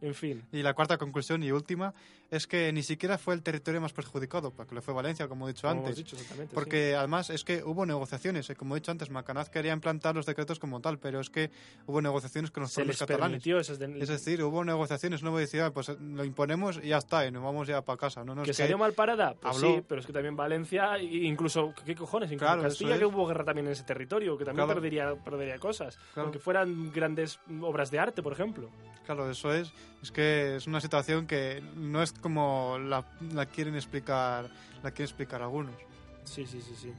En 0.02 0.14
fin, 0.14 0.44
Y 0.52 0.62
la 0.62 0.74
cuarta 0.74 0.98
conclusión 0.98 1.42
y 1.44 1.52
última 1.52 1.94
es 2.36 2.48
que 2.48 2.72
ni 2.74 2.84
siquiera 2.84 3.18
fue 3.18 3.34
el 3.34 3.42
territorio 3.44 3.82
más 3.82 3.94
perjudicado, 3.94 4.52
porque 4.52 4.76
lo 4.76 4.82
fue 4.82 4.94
Valencia, 4.94 5.28
como 5.28 5.48
he 5.48 5.54
dicho 5.54 5.68
como 5.68 5.82
antes. 5.82 5.96
dicho 5.96 6.16
exactamente. 6.16 6.52
sí. 6.52 6.56
Porque 6.56 6.96
además 6.96 7.30
es 7.30 7.44
que 7.44 7.64
hubo 7.64 7.86
negociaciones, 7.86 8.50
eh, 8.50 8.56
como 8.56 8.76
he 8.76 8.80
dicho 8.80 8.92
antes, 8.92 9.10
Macanaz 9.10 9.50
quería 9.50 9.74
implantar 9.74 10.16
los 10.16 10.26
decretos 10.26 10.60
como 10.60 10.82
tal, 10.82 11.00
pero 11.00 11.20
es 11.20 11.30
que 11.30 11.52
hubo 11.88 12.02
negociaciones 12.02 12.52
con 12.52 12.62
los 12.64 12.72
se 12.72 12.82
propios 12.82 13.00
les 13.02 13.08
catalanes. 13.08 13.32
permitió 13.44 13.60
esas 13.60 13.80
de- 13.80 14.00
Es 14.00 14.10
decir, 14.10 14.44
hubo 14.44 14.64
negociaciones, 14.64 15.24
no 15.24 15.32
voy 15.32 15.40
a 15.40 15.42
decir, 15.42 15.62
"Ah, 15.62 15.72
pues 15.72 15.90
eh, 15.90 15.98
lo 16.00 16.24
imponemos 16.24 16.80
y 16.84 16.90
ya 16.90 16.98
está, 16.98 17.26
y 17.26 17.32
nos 17.32 17.44
vamos 17.44 17.68
ya 17.68 17.82
para 17.84 17.98
casa. 17.98 18.24
No, 18.24 18.36
no, 18.36 18.44
que 18.44 18.52
es 18.52 18.58
salió 18.58 18.78
mal 18.78 18.94
parada, 18.94 19.34
pues 19.34 19.56
habló- 19.58 19.76
sí, 19.76 19.84
pero 19.88 20.02
es 20.02 20.08
que 20.08 20.14
también 20.14 20.36
Valencia, 20.36 20.98
incluso, 21.00 21.74
¿qué 21.86 21.96
cojones? 21.96 22.32
Incluso 22.32 22.46
Claro, 22.54 22.62
Castilla, 22.64 22.98
que 22.98 23.06
hubo 23.06 23.26
guerra 23.28 23.44
también 23.44 23.68
en 23.68 23.74
ese 23.74 23.84
territorio, 23.84 24.38
que 24.38 24.46
también 24.46 24.66
Claro. 24.66 24.80
perdería, 24.82 25.16
perdería 25.16 25.58
cosas, 25.60 25.98
Claro. 26.14 26.28
aunque 26.28 26.40
fueran 26.40 26.92
grandes 26.92 27.40
obras 27.62 27.92
de 27.92 28.00
arte, 28.00 28.22
por 28.24 28.34
ejemplo. 28.34 28.70
Claro, 29.06 29.30
eso 29.30 29.54
es. 29.54 29.72
Es 30.06 30.12
que 30.12 30.58
es 30.58 30.68
una 30.68 30.80
situación 30.82 31.26
que 31.26 31.64
no 31.76 32.04
es 32.04 32.12
como 32.12 32.78
la, 32.78 33.04
la 33.34 33.48
quieren 33.48 33.74
explicar, 33.74 34.52
la 34.84 34.92
quieren 34.92 35.06
explicar 35.06 35.42
algunos. 35.42 35.74
Sí, 36.26 36.46
sí, 36.46 36.62
sí, 36.62 36.76
sí. 36.80 36.94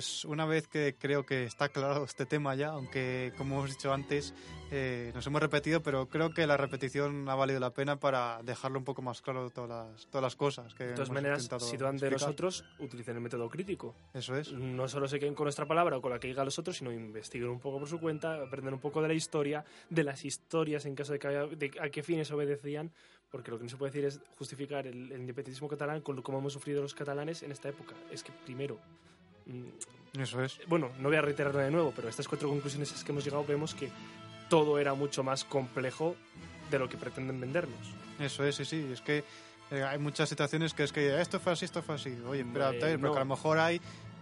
Pues 0.00 0.24
una 0.24 0.46
vez 0.46 0.66
que 0.66 0.94
creo 0.98 1.26
que 1.26 1.44
está 1.44 1.66
aclarado 1.66 2.02
este 2.06 2.24
tema 2.24 2.54
ya, 2.54 2.68
aunque 2.68 3.34
como 3.36 3.56
hemos 3.58 3.68
dicho 3.68 3.92
antes, 3.92 4.32
eh, 4.70 5.10
nos 5.14 5.26
hemos 5.26 5.42
repetido, 5.42 5.82
pero 5.82 6.06
creo 6.08 6.32
que 6.32 6.46
la 6.46 6.56
repetición 6.56 7.28
ha 7.28 7.34
valido 7.34 7.60
la 7.60 7.68
pena 7.74 8.00
para 8.00 8.42
dejarlo 8.42 8.78
un 8.78 8.86
poco 8.86 9.02
más 9.02 9.20
claro 9.20 9.50
todas 9.50 9.68
las, 9.68 10.06
todas 10.06 10.22
las 10.22 10.36
cosas 10.36 10.72
que 10.72 10.84
De 10.84 10.92
todas 10.94 11.10
hemos 11.10 11.22
maneras, 11.22 11.50
si 11.58 11.76
dudan 11.76 11.98
de 11.98 12.10
nosotros, 12.12 12.64
utilicen 12.78 13.16
el 13.16 13.20
método 13.20 13.50
crítico. 13.50 13.94
Eso 14.14 14.36
es. 14.36 14.50
No 14.54 14.88
solo 14.88 15.06
se 15.06 15.20
queden 15.20 15.34
con 15.34 15.44
nuestra 15.44 15.66
palabra 15.66 15.98
o 15.98 16.00
con 16.00 16.12
la 16.12 16.18
que 16.18 16.28
digan 16.28 16.46
los 16.46 16.58
otros, 16.58 16.78
sino 16.78 16.90
investiguen 16.90 17.50
un 17.50 17.60
poco 17.60 17.78
por 17.78 17.86
su 17.86 18.00
cuenta, 18.00 18.42
aprenden 18.42 18.72
un 18.72 18.80
poco 18.80 19.02
de 19.02 19.08
la 19.08 19.12
historia, 19.14 19.66
de 19.90 20.02
las 20.02 20.24
historias 20.24 20.86
en 20.86 20.94
caso 20.94 21.12
de 21.12 21.18
que 21.18 21.28
haya- 21.28 21.44
de 21.46 21.72
a 21.78 21.90
qué 21.90 22.02
fines 22.02 22.30
obedecían, 22.30 22.90
porque 23.30 23.50
lo 23.50 23.58
que 23.58 23.64
no 23.64 23.68
se 23.68 23.76
puede 23.76 23.92
decir 23.92 24.06
es 24.06 24.18
justificar 24.38 24.86
el, 24.86 25.12
el 25.12 25.20
independentismo 25.20 25.68
catalán 25.68 26.00
con 26.00 26.16
lo 26.16 26.22
como 26.22 26.38
hemos 26.38 26.54
sufrido 26.54 26.80
los 26.80 26.94
catalanes 26.94 27.42
en 27.42 27.52
esta 27.52 27.68
época. 27.68 27.94
Es 28.10 28.22
que 28.24 28.32
primero, 28.46 28.78
Eso 30.18 30.42
es. 30.42 30.58
bueno, 30.66 30.90
no 30.98 31.08
voy 31.08 31.16
a 31.16 31.22
reiterarlo 31.22 31.60
de 31.60 31.70
nuevo, 31.70 31.92
pero 31.94 32.08
estas 32.08 32.26
cuatro 32.26 32.48
conclusiones 32.48 32.90
las 32.90 33.04
que 33.04 33.12
hemos 33.12 33.24
llegado 33.24 33.44
vemos 33.44 33.74
que 33.74 33.90
todo 34.48 34.78
era 34.78 34.94
mucho 34.94 35.22
más 35.22 35.44
complejo 35.44 36.16
de 36.70 36.78
lo 36.78 36.88
que 36.88 36.96
pretenden 36.96 37.40
vendernos. 37.40 37.78
Eso 38.18 38.44
es, 38.44 38.56
sí, 38.56 38.64
sí. 38.64 38.90
Es 38.92 39.00
que 39.00 39.24
eh, 39.70 39.82
hay 39.84 39.98
muchas 39.98 40.28
situaciones 40.28 40.74
que 40.74 40.82
es 40.82 40.92
que 40.92 41.20
esto 41.20 41.38
fue 41.38 41.52
así, 41.52 41.64
esto 41.64 41.82
fue 41.82 41.94
así. 41.94 42.16
Oye, 42.26 42.44
no. 42.44 43.14
a 43.14 43.18
lo 43.20 43.24
mejor 43.24 43.58
hay 43.58 43.80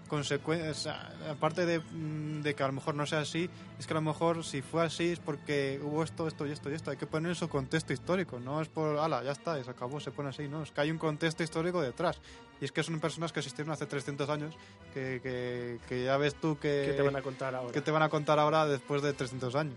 consecuencias. 0.08 0.86
Aparte 1.30 1.64
de, 1.66 1.78
mm, 1.78 2.42
de 2.42 2.54
que 2.54 2.62
a 2.62 2.66
lo 2.66 2.72
mejor 2.72 2.94
no 2.94 3.06
sea 3.06 3.20
así, 3.20 3.48
es 3.78 3.86
que 3.86 3.92
a 3.92 3.94
lo 3.94 4.02
mejor 4.02 4.44
si 4.44 4.62
fue 4.62 4.84
así 4.84 5.10
es 5.10 5.20
porque 5.20 5.80
hubo 5.82 6.02
esto, 6.02 6.26
esto 6.26 6.46
y 6.46 6.50
esto 6.50 6.70
y 6.70 6.74
esto. 6.74 6.90
Hay 6.90 6.96
que 6.96 7.06
poner 7.06 7.30
en 7.30 7.36
su 7.36 7.48
contexto 7.48 7.92
histórico. 7.92 8.40
No 8.40 8.60
es 8.60 8.68
por, 8.68 8.98
ala, 8.98 9.22
ya 9.22 9.32
está, 9.32 9.62
se 9.62 9.70
acabó, 9.70 10.00
se 10.00 10.10
pone 10.10 10.30
así. 10.30 10.48
No, 10.48 10.62
es 10.62 10.72
que 10.72 10.80
hay 10.80 10.90
un 10.90 10.98
contexto 10.98 11.42
histórico 11.42 11.80
detrás. 11.80 12.20
Y 12.60 12.64
es 12.64 12.72
que 12.72 12.82
son 12.82 12.98
personas 12.98 13.32
que 13.32 13.38
existieron 13.38 13.72
hace 13.72 13.86
300 13.86 14.28
años 14.28 14.56
que, 14.92 15.20
que, 15.22 15.78
que 15.88 16.04
ya 16.04 16.16
ves 16.16 16.34
tú 16.34 16.58
que. 16.58 16.86
¿Qué 16.86 16.94
te 16.94 17.02
van 17.02 17.16
a 17.16 17.22
contar 17.22 17.54
ahora? 17.54 17.72
¿Qué 17.72 17.80
te 17.80 17.90
van 17.92 18.02
a 18.02 18.08
contar 18.08 18.38
ahora 18.40 18.66
después 18.66 19.02
de 19.02 19.12
300 19.12 19.54
años? 19.54 19.76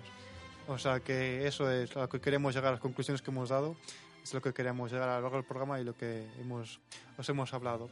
O 0.67 0.77
sea 0.77 0.99
que 0.99 1.47
eso 1.47 1.69
es 1.69 1.95
a 1.97 2.01
lo 2.01 2.09
que 2.09 2.21
queremos 2.21 2.55
llegar, 2.55 2.71
las 2.71 2.79
conclusiones 2.79 3.21
que 3.21 3.31
hemos 3.31 3.49
dado, 3.49 3.75
es 4.23 4.33
lo 4.33 4.41
que 4.41 4.53
queremos 4.53 4.91
llegar 4.91 5.09
a 5.09 5.15
lo 5.17 5.21
largo 5.23 5.37
del 5.37 5.45
programa 5.45 5.79
y 5.79 5.83
lo 5.83 5.95
que 5.95 6.27
hemos, 6.39 6.79
os 7.17 7.29
hemos 7.29 7.53
hablado. 7.53 7.89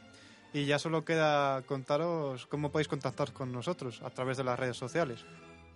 Y 0.53 0.65
ya 0.65 0.79
solo 0.79 1.05
queda 1.05 1.61
contaros 1.63 2.47
cómo 2.47 2.71
podéis 2.71 2.87
contactar 2.87 3.33
con 3.33 3.51
nosotros 3.51 4.01
a 4.03 4.09
través 4.09 4.37
de 4.37 4.43
las 4.43 4.59
redes 4.59 4.77
sociales. 4.77 5.25